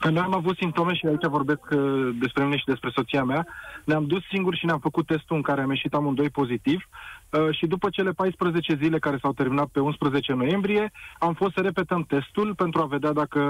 noi 0.00 0.22
am 0.22 0.34
avut 0.34 0.56
simptome 0.56 0.94
și 0.94 1.06
aici 1.06 1.26
vorbesc 1.26 1.60
uh, 1.70 2.16
despre 2.20 2.44
mine 2.44 2.56
și 2.56 2.64
despre 2.64 2.90
soția 2.94 3.24
mea. 3.24 3.46
Ne-am 3.84 4.06
dus 4.06 4.22
singuri 4.30 4.58
și 4.58 4.66
ne-am 4.66 4.78
făcut 4.78 5.06
testul 5.06 5.36
în 5.36 5.42
care 5.42 5.60
am 5.60 5.70
ieșit 5.70 5.94
amândoi 5.94 6.30
pozitiv 6.30 6.88
uh, 7.30 7.56
și 7.56 7.66
după 7.66 7.88
cele 7.90 8.12
14 8.12 8.78
zile 8.82 8.98
care 8.98 9.18
s-au 9.22 9.32
terminat 9.32 9.66
pe 9.66 9.80
11 9.80 10.32
noiembrie, 10.32 10.92
am 11.18 11.34
fost 11.34 11.54
să 11.54 11.60
repetăm 11.60 12.04
testul 12.04 12.54
pentru 12.54 12.80
a 12.80 12.86
vedea 12.86 13.12
dacă, 13.12 13.40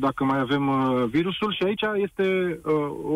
dacă 0.00 0.24
mai 0.24 0.38
avem 0.38 0.68
uh, 0.68 1.04
virusul 1.10 1.54
și 1.54 1.62
aici 1.62 1.82
este 1.94 2.58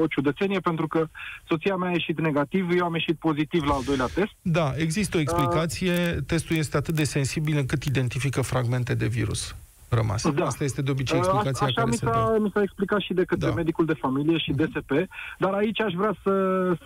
o 0.00 0.06
ciudățenie 0.06 0.60
pentru 0.60 0.86
că 0.86 1.06
soția 1.48 1.76
mea 1.76 1.88
a 1.88 1.92
ieșit 1.92 2.20
negativ, 2.20 2.70
eu 2.76 2.84
am 2.84 2.94
ieșit 2.94 3.16
pozitiv 3.18 3.62
la 3.62 3.74
al 3.74 3.82
doilea 3.84 4.08
test. 4.14 4.32
Da, 4.42 4.72
există 4.76 5.16
o 5.16 5.20
explicație. 5.20 5.92
Testul 6.26 6.56
este 6.56 6.76
atât 6.76 6.94
de 6.94 7.04
sensibil 7.04 7.56
încât 7.58 7.84
identifică 7.84 8.40
fragmente 8.40 8.94
de 8.94 9.06
virus 9.06 9.54
rămas. 9.94 10.30
Da. 10.30 10.44
Asta 10.44 10.64
este 10.64 10.82
de 10.82 10.90
obicei 10.90 11.18
explicația 11.18 11.66
Așa 11.66 11.74
care 11.74 11.90
mi 11.90 11.96
s-a, 11.96 12.12
se 12.12 12.32
dă. 12.32 12.38
mi 12.40 12.50
s-a 12.54 12.62
explicat 12.62 13.00
și 13.00 13.12
de 13.12 13.24
către 13.24 13.48
da. 13.48 13.54
medicul 13.54 13.84
de 13.84 13.92
familie 13.92 14.38
și 14.38 14.50
mhm. 14.50 14.58
DSP, 14.60 14.90
dar 15.38 15.52
aici 15.52 15.80
aș 15.80 15.92
vrea 15.92 16.14
să, 16.22 16.34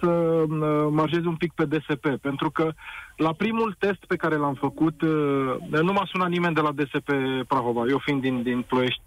să 0.00 0.06
uh, 0.06 0.88
marjez 0.90 1.24
un 1.24 1.36
pic 1.36 1.52
pe 1.52 1.64
DSP, 1.64 2.06
pentru 2.20 2.50
că 2.50 2.72
la 3.16 3.32
primul 3.32 3.76
test 3.78 4.04
pe 4.06 4.16
care 4.16 4.36
l-am 4.36 4.54
făcut, 4.54 5.02
uh, 5.02 5.80
nu 5.82 5.92
m-a 5.92 6.08
sunat 6.12 6.28
nimeni 6.28 6.54
de 6.54 6.60
la 6.60 6.72
DSP 6.72 7.10
Prahova, 7.48 7.82
eu 7.88 7.98
fiind 7.98 8.20
din, 8.20 8.42
din 8.42 8.64
Ploiești. 8.68 9.02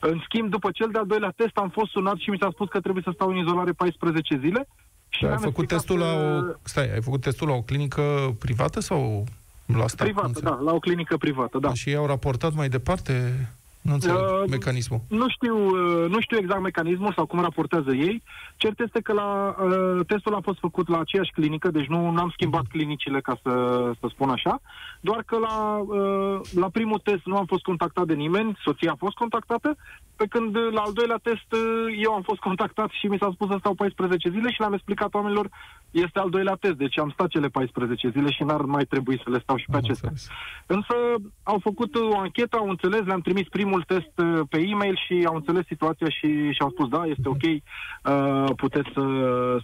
În 0.00 0.20
schimb, 0.24 0.50
după 0.50 0.70
cel 0.70 0.88
de-al 0.92 1.06
doilea 1.06 1.32
test 1.36 1.56
am 1.56 1.68
fost 1.68 1.90
sunat 1.90 2.16
și 2.16 2.30
mi 2.30 2.38
s-a 2.40 2.48
spus 2.52 2.68
că 2.68 2.80
trebuie 2.80 3.02
să 3.06 3.10
stau 3.14 3.28
în 3.28 3.36
izolare 3.36 3.72
14 3.72 4.38
zile. 4.38 4.68
Și 5.08 5.24
ai 5.24 5.38
făcut 5.38 5.66
testul 5.66 5.98
că... 5.98 6.04
la 6.04 6.12
o... 6.12 6.42
Stai, 6.62 6.92
ai 6.92 7.02
făcut 7.02 7.20
testul 7.20 7.48
la 7.48 7.54
o 7.54 7.62
clinică 7.62 8.02
privată 8.38 8.80
sau 8.80 9.24
la 9.66 9.86
stat, 9.86 10.06
privată, 10.06 10.40
da, 10.40 10.58
la 10.64 10.72
o 10.72 10.78
clinică 10.78 11.16
privată, 11.16 11.58
da. 11.58 11.74
Și 11.74 11.88
ei 11.88 11.96
au 11.96 12.06
raportat 12.06 12.54
mai 12.54 12.68
departe? 12.68 13.48
Nu 13.82 13.92
înțeleg 13.92 14.16
uh, 14.16 14.48
mecanismul. 14.50 15.00
Nu 15.08 15.28
știu, 15.28 15.56
uh, 15.66 16.08
nu 16.08 16.20
știu 16.20 16.36
exact 16.36 16.62
mecanismul 16.62 17.12
sau 17.16 17.26
cum 17.26 17.40
raportează 17.40 17.92
ei. 17.94 18.22
Cert 18.56 18.80
este 18.80 19.00
că 19.00 19.12
la, 19.12 19.56
uh, 19.64 20.06
testul 20.06 20.34
a 20.34 20.40
fost 20.42 20.58
făcut 20.58 20.88
la 20.88 20.98
aceeași 20.98 21.32
clinică, 21.32 21.70
deci 21.70 21.86
nu 21.86 22.14
am 22.16 22.30
schimbat 22.32 22.62
uh-huh. 22.62 22.70
clinicile, 22.70 23.20
ca 23.20 23.38
să, 23.42 23.52
să 24.00 24.06
spun 24.08 24.28
așa, 24.28 24.60
doar 25.00 25.22
că 25.26 25.38
la, 25.38 25.76
uh, 25.76 26.40
la 26.54 26.68
primul 26.68 26.98
test 26.98 27.24
nu 27.24 27.36
am 27.36 27.46
fost 27.46 27.62
contactat 27.62 28.06
de 28.06 28.14
nimeni, 28.14 28.58
soția 28.64 28.90
a 28.92 28.96
fost 28.98 29.16
contactată, 29.16 29.76
pe 30.16 30.26
când 30.26 30.56
la 30.56 30.80
al 30.80 30.92
doilea 30.92 31.20
test 31.22 31.52
uh, 31.52 31.98
eu 31.98 32.12
am 32.12 32.22
fost 32.22 32.40
contactat 32.48 32.90
și 32.90 33.06
mi 33.06 33.18
s-a 33.18 33.30
spus 33.32 33.48
să 33.48 33.56
stau 33.58 33.74
14 33.74 34.30
zile 34.30 34.50
și 34.50 34.60
le-am 34.60 34.72
explicat 34.72 35.14
oamenilor, 35.14 35.48
este 35.90 36.18
al 36.18 36.30
doilea 36.30 36.54
test, 36.54 36.74
deci 36.74 36.98
am 36.98 37.10
stat 37.10 37.28
cele 37.28 37.48
14 37.48 38.08
zile 38.08 38.30
și 38.30 38.42
n-ar 38.42 38.60
mai 38.60 38.84
trebui 38.84 39.20
să 39.24 39.30
le 39.30 39.40
stau 39.42 39.56
și 39.56 39.66
pe 39.66 39.76
am 39.76 39.82
acestea. 39.84 40.08
Înțeles. 40.08 40.30
Însă 40.66 40.94
au 41.42 41.58
făcut 41.58 41.94
o 41.94 42.18
anchetă, 42.18 42.56
au 42.56 42.68
înțeles, 42.68 43.00
le-am 43.04 43.20
trimis 43.20 43.48
primul 43.48 43.71
test 43.80 44.12
uh, 44.16 44.40
pe 44.48 44.58
e-mail 44.60 45.00
și 45.06 45.24
au 45.26 45.34
înțeles 45.34 45.66
situația 45.66 46.08
și 46.08 46.50
și-au 46.50 46.70
spus, 46.70 46.88
da, 46.88 47.04
este 47.04 47.28
ok, 47.28 47.42
uh, 47.42 48.54
puteți 48.56 48.88
să, 48.94 49.02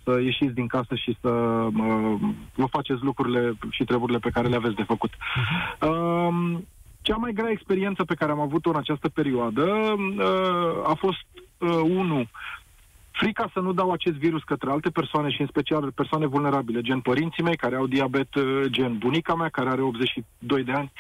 să 0.05 0.21
ieșiți 0.21 0.55
din 0.55 0.67
casă 0.67 0.95
și 0.95 1.17
să 1.21 1.29
uh, 1.29 2.15
vă 2.55 2.67
faceți 2.71 3.03
lucrurile 3.03 3.53
și 3.71 3.85
treburile 3.85 4.19
pe 4.19 4.31
care 4.31 4.49
le 4.49 4.57
aveți 4.57 4.75
de 4.75 4.83
făcut. 4.83 5.11
Uh, 5.81 6.59
cea 7.03 7.17
mai 7.17 7.33
grea 7.33 7.51
experiență 7.51 8.05
pe 8.05 8.15
care 8.15 8.33
am 8.33 8.41
avut-o 8.41 8.71
în 8.71 8.77
această 8.77 9.09
perioadă 9.09 9.65
uh, 9.65 10.91
a 10.91 10.95
fost, 10.99 11.27
uh, 11.59 11.81
unul, 11.83 12.29
frica 13.11 13.51
să 13.53 13.61
nu 13.61 13.73
dau 13.73 13.91
acest 13.91 14.17
virus 14.17 14.43
către 14.43 14.71
alte 14.71 14.91
persoane 14.91 15.31
și 15.31 15.41
în 15.41 15.47
special 15.47 15.93
persoane 15.93 16.27
vulnerabile, 16.27 16.81
gen 16.81 17.01
părinții 17.01 17.43
mei 17.43 17.57
care 17.57 17.77
au 17.77 17.87
diabet, 17.87 18.35
uh, 18.35 18.63
gen 18.67 18.99
bunica 18.99 19.35
mea 19.35 19.49
care 19.49 19.69
are 19.69 19.83
82 19.83 20.65
de 20.65 20.73
ani. 20.73 20.93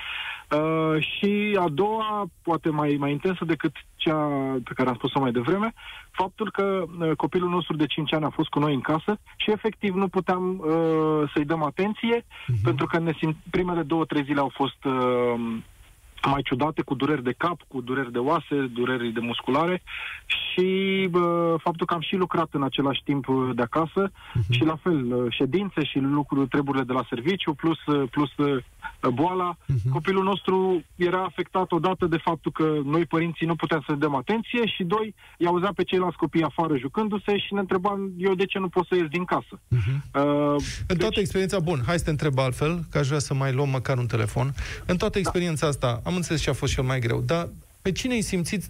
Uh, 0.57 1.03
și 1.03 1.59
a 1.61 1.69
doua, 1.69 2.27
poate 2.43 2.69
mai, 2.71 2.97
mai 2.99 3.11
intensă 3.11 3.45
decât 3.45 3.73
cea 3.97 4.29
pe 4.65 4.73
care 4.75 4.89
am 4.89 4.95
spus-o 4.95 5.21
mai 5.21 5.33
devreme, 5.33 5.73
faptul 6.11 6.51
că 6.51 6.85
uh, 6.99 7.11
copilul 7.17 7.49
nostru 7.49 7.77
de 7.77 7.87
5 7.87 8.13
ani 8.15 8.25
a 8.25 8.31
fost 8.31 8.49
cu 8.49 8.59
noi 8.59 8.75
în 8.75 8.81
casă 8.81 9.19
și 9.37 9.51
efectiv 9.51 9.95
nu 9.95 10.09
puteam 10.09 10.59
uh, 10.59 11.31
să-i 11.35 11.45
dăm 11.45 11.63
atenție, 11.63 12.21
uh-huh. 12.21 12.63
pentru 12.63 12.87
că 12.87 12.99
ne 12.99 13.13
simt, 13.19 13.37
primele 13.51 13.83
două, 13.83 14.05
trei 14.05 14.25
zile 14.25 14.41
au 14.41 14.53
fost 14.55 14.85
uh, 14.85 15.35
mai 16.27 16.43
ciudate, 16.43 16.83
cu 16.83 16.95
dureri 16.95 17.23
de 17.23 17.35
cap, 17.37 17.61
cu 17.69 17.81
dureri 17.81 18.13
de 18.13 18.19
oase, 18.19 18.57
dureri 18.73 19.13
de 19.13 19.21
musculare 19.21 19.83
și 20.27 21.07
bă, 21.11 21.57
faptul 21.63 21.87
că 21.87 21.95
am 21.95 22.01
și 22.01 22.17
lucrat 22.17 22.49
în 22.53 22.63
același 22.63 23.03
timp 23.05 23.29
uh, 23.29 23.51
de 23.55 23.63
acasă 23.63 24.11
uh-huh. 24.11 24.51
și 24.51 24.65
la 24.65 24.77
fel, 24.83 25.13
uh, 25.13 25.27
ședințe 25.29 25.85
și 25.85 25.99
lucruri, 25.99 26.49
treburile 26.49 26.85
de 26.85 26.93
la 26.93 27.07
serviciu, 27.09 27.55
plus, 27.55 27.87
uh, 27.87 28.09
plus 28.11 28.31
boala. 29.13 29.57
Uh-huh. 29.57 29.91
Copilul 29.91 30.25
nostru 30.25 30.85
era 30.97 31.23
afectat 31.23 31.73
odată 31.73 32.07
de 32.07 32.17
faptul 32.17 32.53
că 32.53 32.79
noi 32.85 33.07
părinții 33.07 33.47
nu 33.47 33.57
puteam 33.57 33.85
să 33.87 33.93
dăm 33.95 34.15
atenție 34.15 34.67
și 34.67 34.85
doi, 34.85 35.15
i-auzea 35.39 35.73
pe 35.77 35.83
ceilalți 35.83 36.17
copii 36.17 36.43
afară 36.43 36.77
jucându-se 36.77 37.39
și 37.39 37.55
ne 37.55 37.61
întrebam 37.61 38.13
eu 38.19 38.35
de 38.35 38.45
ce 38.45 38.59
nu 38.59 38.69
pot 38.69 38.87
să 38.87 38.95
ies 38.95 39.07
din 39.07 39.25
casă. 39.25 39.55
Uh-huh. 39.59 39.97
Uh, 40.15 40.57
în 40.87 40.97
deci... 40.97 40.99
toată 40.99 41.21
experiența, 41.21 41.59
bun, 41.59 41.81
hai 41.87 41.99
să 41.99 42.05
te 42.05 42.11
întreb 42.11 42.39
altfel, 42.39 42.81
că 42.91 42.99
aș 42.99 43.07
vrea 43.07 43.19
să 43.19 43.35
mai 43.35 43.53
luăm 43.53 43.69
măcar 43.69 43.99
un 43.99 44.07
telefon. 44.07 44.53
În 44.87 44.97
toată 44.97 45.15
da. 45.15 45.19
experiența 45.19 45.67
da. 45.67 45.69
asta, 45.69 46.01
am 46.09 46.17
înțeles 46.17 46.41
ce 46.41 46.51
a 46.51 46.53
fost 46.53 46.73
cel 46.73 46.85
mai 46.85 47.01
greu, 47.01 47.21
dar 47.21 47.49
pe 47.83 47.93
cine 47.93 48.13
ai 48.15 48.21
simțit 48.21 48.65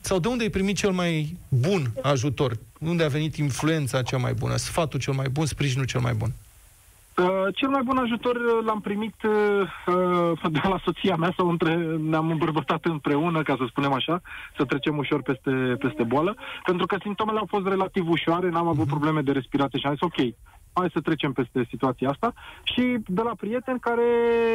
sau 0.00 0.18
de 0.18 0.28
unde 0.28 0.42
ai 0.42 0.48
primit 0.48 0.76
cel 0.76 0.90
mai 0.90 1.36
bun 1.48 1.92
ajutor? 2.02 2.58
Unde 2.78 3.02
a 3.04 3.08
venit 3.08 3.36
influența 3.36 4.02
cea 4.02 4.16
mai 4.16 4.34
bună, 4.34 4.56
sfatul 4.56 5.00
cel 5.00 5.12
mai 5.12 5.28
bun, 5.28 5.46
sprijinul 5.46 5.86
cel 5.86 6.00
mai 6.00 6.14
bun? 6.14 6.32
Uh, 7.16 7.54
cel 7.54 7.68
mai 7.68 7.82
bun 7.84 7.96
ajutor 7.96 8.36
uh, 8.36 8.64
l-am 8.64 8.80
primit 8.80 9.14
uh, 9.22 10.50
de 10.50 10.60
la 10.62 10.80
soția 10.84 11.16
mea 11.16 11.32
sau 11.36 11.48
între, 11.48 11.74
ne-am 12.10 12.30
îmbărbătat 12.30 12.84
împreună, 12.84 13.42
ca 13.42 13.54
să 13.58 13.64
spunem 13.68 13.92
așa, 13.92 14.20
să 14.56 14.64
trecem 14.64 14.96
ușor 14.96 15.22
peste, 15.22 15.50
peste 15.78 16.02
boală, 16.02 16.36
pentru 16.64 16.86
că 16.86 16.96
simptomele 17.00 17.38
au 17.38 17.46
fost 17.48 17.66
relativ 17.66 18.08
ușoare, 18.08 18.48
n-am 18.48 18.66
avut 18.66 18.86
mhm. 18.86 18.88
probleme 18.88 19.20
de 19.20 19.32
respirație 19.32 19.78
și 19.78 19.86
am 19.86 19.92
zis 19.92 20.00
ok, 20.00 20.34
hai 20.72 20.90
să 20.92 21.00
trecem 21.00 21.32
peste 21.32 21.66
situația 21.68 22.08
asta 22.08 22.32
și 22.62 22.96
de 23.06 23.22
la 23.22 23.34
prieteni 23.36 23.80
care 23.80 24.08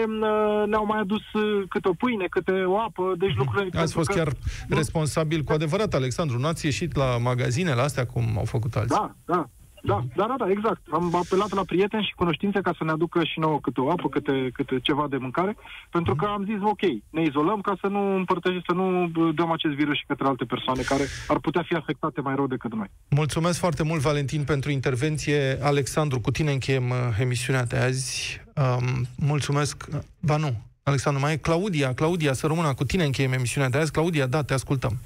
uh, 0.08 0.64
ne-au 0.68 0.86
mai 0.86 1.00
adus 1.00 1.34
uh, 1.34 1.64
câte 1.70 1.88
o 1.88 1.94
pâine, 1.94 2.26
câte 2.30 2.52
o 2.52 2.80
apă, 2.80 3.14
deci 3.18 3.30
mhm. 3.30 3.40
lucruri... 3.40 3.78
Ați 3.78 3.94
fost 3.94 4.10
că... 4.10 4.16
chiar 4.16 4.32
responsabil 4.70 5.44
cu 5.44 5.54
adevărat, 5.54 5.94
Alexandru, 5.94 6.38
nu 6.40 6.48
ați 6.48 6.66
ieșit 6.66 6.96
la 6.96 7.18
magazinele 7.18 7.82
astea 7.82 8.06
cum 8.06 8.24
au 8.38 8.46
făcut 8.46 8.76
alții? 8.76 8.96
Da, 8.96 9.12
da, 9.26 9.50
Da, 9.82 10.04
da, 10.16 10.26
da, 10.28 10.36
da, 10.38 10.50
exact. 10.50 10.82
Am 10.92 11.16
apelat 11.16 11.52
la 11.54 11.64
prieteni 11.64 12.04
și 12.04 12.14
cunoștințe 12.16 12.62
ca 12.62 12.74
să 12.78 12.84
ne 12.84 12.92
aducă 12.92 13.24
și 13.24 13.40
nouă 13.40 13.60
câte 13.60 13.82
o 13.82 13.92
apă, 13.92 14.10
câte, 14.10 14.50
câte 14.54 14.80
ceva 14.80 15.08
de 15.10 15.18
mâncare, 15.18 15.56
pentru 15.90 16.16
că 16.16 16.26
am 16.26 16.44
zis, 16.44 16.60
ok, 16.62 16.82
ne 17.10 17.22
izolăm 17.22 17.62
ca 17.62 17.78
să 17.82 17.88
nu 17.88 18.16
împărtășim, 18.16 18.62
să 18.68 18.74
nu 18.74 19.08
dăm 19.32 19.52
acest 19.52 19.74
virus 19.74 19.96
și 19.98 20.06
către 20.08 20.28
alte 20.28 20.46
persoane 20.46 20.82
care 20.82 21.04
ar 21.28 21.40
putea 21.40 21.64
fi 21.68 21.76
afectate 21.76 22.22
mai 22.22 22.36
rău 22.36 22.48
decât 22.48 22.74
noi. 22.74 22.88
Mulțumesc 23.10 23.60
foarte 23.60 23.84
mult, 23.84 24.02
Valentin, 24.02 24.44
pentru 24.44 24.72
intervenție. 24.72 25.58
Alexandru, 25.62 26.20
cu 26.20 26.32
tine 26.32 26.52
încheiem 26.52 26.90
uh, 26.90 26.98
emisiunea 27.20 27.66
de 27.66 27.78
azi. 27.78 28.42
Um, 28.56 29.06
mulțumesc. 29.18 29.88
Ba 30.20 30.38
nu, 30.38 30.54
Alexandru, 30.84 31.22
mai 31.22 31.34
e 31.34 31.38
Claudia. 31.38 31.94
Claudia, 31.94 32.34
să 32.34 32.48
rămână 32.48 32.74
cu 32.74 32.84
tine 32.84 33.04
încheiem 33.04 33.32
emisiunea 33.32 33.70
de 33.70 33.78
azi. 33.78 33.92
Claudia, 33.92 34.26
da, 34.26 34.44
te 34.44 34.54
ascultăm. 34.54 34.98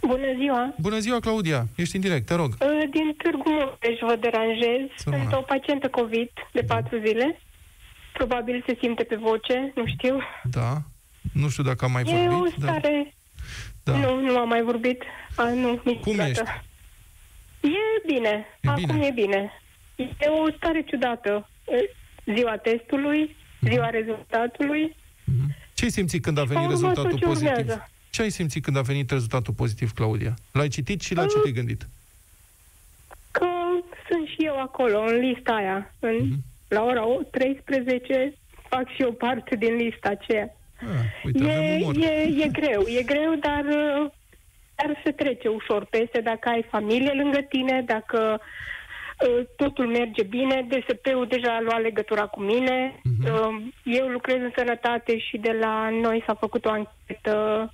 Bună 0.00 0.34
ziua! 0.38 0.74
Bună 0.80 0.98
ziua, 0.98 1.20
Claudia! 1.20 1.66
Ești 1.76 1.94
în 1.94 2.00
direct, 2.00 2.26
te 2.26 2.34
rog. 2.34 2.50
Uh, 2.60 2.90
din 2.90 3.14
Târgu 3.22 3.48
Mureș 3.50 3.98
vă 4.00 4.16
deranjez. 4.20 4.80
Sunt 4.96 5.32
o 5.32 5.40
pacientă 5.40 5.88
COVID 5.88 6.30
de 6.52 6.60
da. 6.60 6.74
patru 6.74 6.98
zile. 7.06 7.40
Probabil 8.12 8.64
se 8.66 8.76
simte 8.80 9.02
pe 9.02 9.16
voce, 9.16 9.72
nu 9.74 9.86
știu. 9.86 10.18
Da. 10.42 10.82
Nu 11.32 11.48
știu 11.48 11.62
dacă 11.62 11.84
am 11.84 11.92
mai 11.92 12.02
e 12.02 12.28
vorbit. 12.28 12.30
E 12.30 12.34
o 12.34 12.60
stare... 12.60 13.14
Da. 13.82 13.96
Nu, 13.96 14.20
nu 14.20 14.38
am 14.38 14.48
mai 14.48 14.62
vorbit. 14.62 15.02
A, 15.36 15.42
nu, 15.42 15.80
niciodată. 15.84 16.10
Cum 16.10 16.18
ești? 16.18 16.42
E 17.60 18.06
bine. 18.06 18.46
E 18.60 18.68
Acum 18.68 18.84
bine. 18.86 19.06
e 19.06 19.10
bine. 19.10 19.52
E 19.96 20.28
o 20.28 20.52
stare 20.56 20.82
ciudată. 20.82 21.48
Ziua 22.34 22.56
testului, 22.56 23.36
ziua 23.60 23.88
mm-hmm. 23.88 23.90
rezultatului. 23.90 24.96
Mm-hmm. 24.96 25.72
Ce 25.74 25.84
ai 25.84 25.90
simțit 25.90 26.22
când 26.22 26.38
a 26.38 26.44
venit 26.44 26.68
rezultatul 26.68 27.18
pozitiv? 27.18 27.50
Urmează. 27.50 27.90
Ce 28.10 28.22
ai 28.22 28.30
simțit 28.30 28.62
când 28.62 28.76
a 28.76 28.80
venit 28.80 29.10
rezultatul 29.10 29.54
pozitiv, 29.54 29.92
Claudia? 29.92 30.34
L-ai 30.52 30.68
citit 30.68 31.00
și 31.00 31.14
la 31.14 31.26
ce 31.26 31.38
te-ai 31.38 31.52
gândit? 31.52 31.86
Că 33.30 33.46
sunt 34.08 34.26
și 34.26 34.44
eu 34.44 34.60
acolo, 34.60 35.00
în 35.00 35.16
lista 35.16 35.52
aia. 35.52 35.94
În, 35.98 36.16
uh-huh. 36.16 36.48
La 36.68 36.82
ora 36.82 37.02
13 37.30 38.34
fac 38.68 38.88
și 38.94 39.02
eu 39.02 39.12
parte 39.12 39.56
din 39.56 39.74
lista 39.74 40.08
aceea. 40.08 40.56
Ah, 40.80 41.24
uite, 41.24 41.44
e, 41.44 42.06
e, 42.06 42.42
e 42.44 42.48
greu, 42.48 42.82
e 42.86 43.02
greu, 43.02 43.34
dar, 43.34 43.64
dar 44.74 45.00
se 45.04 45.10
trece 45.10 45.48
ușor 45.48 45.84
peste 45.84 46.20
dacă 46.20 46.48
ai 46.48 46.64
familie 46.70 47.12
lângă 47.12 47.40
tine, 47.40 47.82
dacă 47.86 48.40
uh, 48.40 49.46
totul 49.56 49.86
merge 49.86 50.22
bine. 50.22 50.66
DSP-ul 50.68 51.26
deja 51.26 51.54
a 51.54 51.60
luat 51.60 51.80
legătura 51.80 52.26
cu 52.26 52.40
mine. 52.40 52.94
Uh-huh. 52.94 53.50
Eu 53.84 54.06
lucrez 54.06 54.36
în 54.40 54.52
sănătate 54.56 55.18
și 55.18 55.36
de 55.36 55.56
la 55.60 55.88
noi 55.90 56.22
s-a 56.26 56.34
făcut 56.34 56.64
o 56.64 56.70
anchetă 56.70 57.72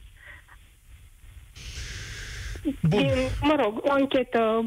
Bun. 2.82 3.00
Din, 3.00 3.10
mă 3.40 3.56
rog, 3.62 3.80
o 3.82 3.92
anchetă. 3.92 4.64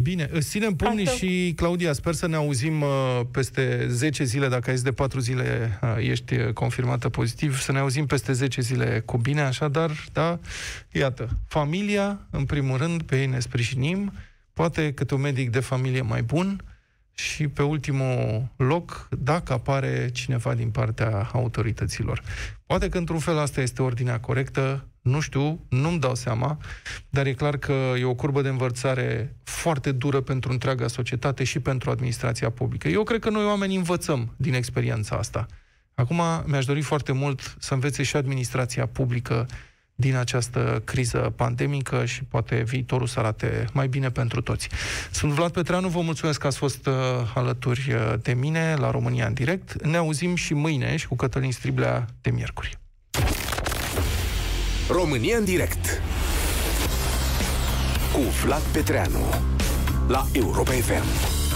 Bine, 0.00 0.28
îți 0.32 0.48
ținem 0.48 0.76
pumnii 0.76 1.06
să... 1.06 1.14
și, 1.14 1.52
Claudia, 1.56 1.92
sper 1.92 2.14
să 2.14 2.26
ne 2.26 2.36
auzim 2.36 2.80
uh, 2.80 3.20
peste 3.30 3.86
10 3.88 4.24
zile, 4.24 4.48
dacă 4.48 4.70
ai 4.70 4.76
de 4.76 4.92
4 4.92 5.20
zile 5.20 5.78
uh, 5.82 5.96
ești 5.98 6.34
uh, 6.34 6.52
confirmată 6.52 7.08
pozitiv, 7.08 7.58
să 7.58 7.72
ne 7.72 7.78
auzim 7.78 8.06
peste 8.06 8.32
10 8.32 8.60
zile 8.60 9.02
cu 9.04 9.16
bine, 9.16 9.40
așadar, 9.40 9.90
da, 10.12 10.38
iată, 10.92 11.28
familia, 11.48 12.26
în 12.30 12.44
primul 12.44 12.76
rând, 12.76 13.02
pe 13.02 13.20
ei 13.20 13.26
ne 13.26 13.38
sprijinim, 13.38 14.12
poate 14.52 14.92
câte 14.92 15.14
un 15.14 15.20
medic 15.20 15.50
de 15.50 15.60
familie 15.60 16.02
mai 16.02 16.22
bun. 16.22 16.62
Și, 17.14 17.48
pe 17.48 17.62
ultimul 17.62 18.48
loc, 18.56 19.08
dacă 19.18 19.52
apare 19.52 20.10
cineva 20.12 20.54
din 20.54 20.70
partea 20.70 21.28
autorităților. 21.32 22.22
Poate 22.66 22.88
că, 22.88 22.98
într-un 22.98 23.18
fel, 23.18 23.38
asta 23.38 23.60
este 23.60 23.82
ordinea 23.82 24.20
corectă, 24.20 24.87
nu 25.02 25.20
știu, 25.20 25.60
nu-mi 25.68 25.98
dau 25.98 26.14
seama, 26.14 26.58
dar 27.10 27.26
e 27.26 27.32
clar 27.32 27.56
că 27.56 27.72
e 27.98 28.04
o 28.04 28.14
curbă 28.14 28.42
de 28.42 28.48
învățare 28.48 29.36
foarte 29.42 29.92
dură 29.92 30.20
pentru 30.20 30.52
întreaga 30.52 30.86
societate 30.86 31.44
și 31.44 31.60
pentru 31.60 31.90
administrația 31.90 32.50
publică. 32.50 32.88
Eu 32.88 33.02
cred 33.02 33.20
că 33.20 33.30
noi 33.30 33.44
oameni 33.44 33.76
învățăm 33.76 34.34
din 34.36 34.54
experiența 34.54 35.16
asta. 35.16 35.46
Acum 35.94 36.22
mi-aș 36.46 36.64
dori 36.64 36.80
foarte 36.80 37.12
mult 37.12 37.56
să 37.58 37.74
învețe 37.74 38.02
și 38.02 38.16
administrația 38.16 38.86
publică 38.86 39.46
din 40.00 40.16
această 40.16 40.82
criză 40.84 41.32
pandemică 41.36 42.04
și 42.04 42.24
poate 42.24 42.62
viitorul 42.62 43.06
să 43.06 43.18
arate 43.18 43.64
mai 43.72 43.88
bine 43.88 44.10
pentru 44.10 44.40
toți. 44.40 44.68
Sunt 45.10 45.32
Vlad 45.32 45.52
Petreanu, 45.52 45.88
vă 45.88 46.00
mulțumesc 46.00 46.40
că 46.40 46.46
ați 46.46 46.56
fost 46.56 46.86
uh, 46.86 46.94
alături 47.34 47.92
uh, 47.92 48.14
de 48.22 48.32
mine 48.32 48.74
la 48.74 48.90
România 48.90 49.26
în 49.26 49.34
direct. 49.34 49.84
Ne 49.84 49.96
auzim 49.96 50.34
și 50.34 50.54
mâine 50.54 50.96
și 50.96 51.08
cu 51.08 51.16
Cătălin 51.16 51.52
Striblea 51.52 52.06
de 52.20 52.30
miercuri. 52.30 52.78
România 54.90 55.36
în 55.36 55.44
direct 55.44 56.02
cu 58.12 58.20
Vlad 58.44 58.62
Petreanu 58.72 59.24
la 60.06 60.26
Europa 60.32 60.70
FM. 60.70 61.47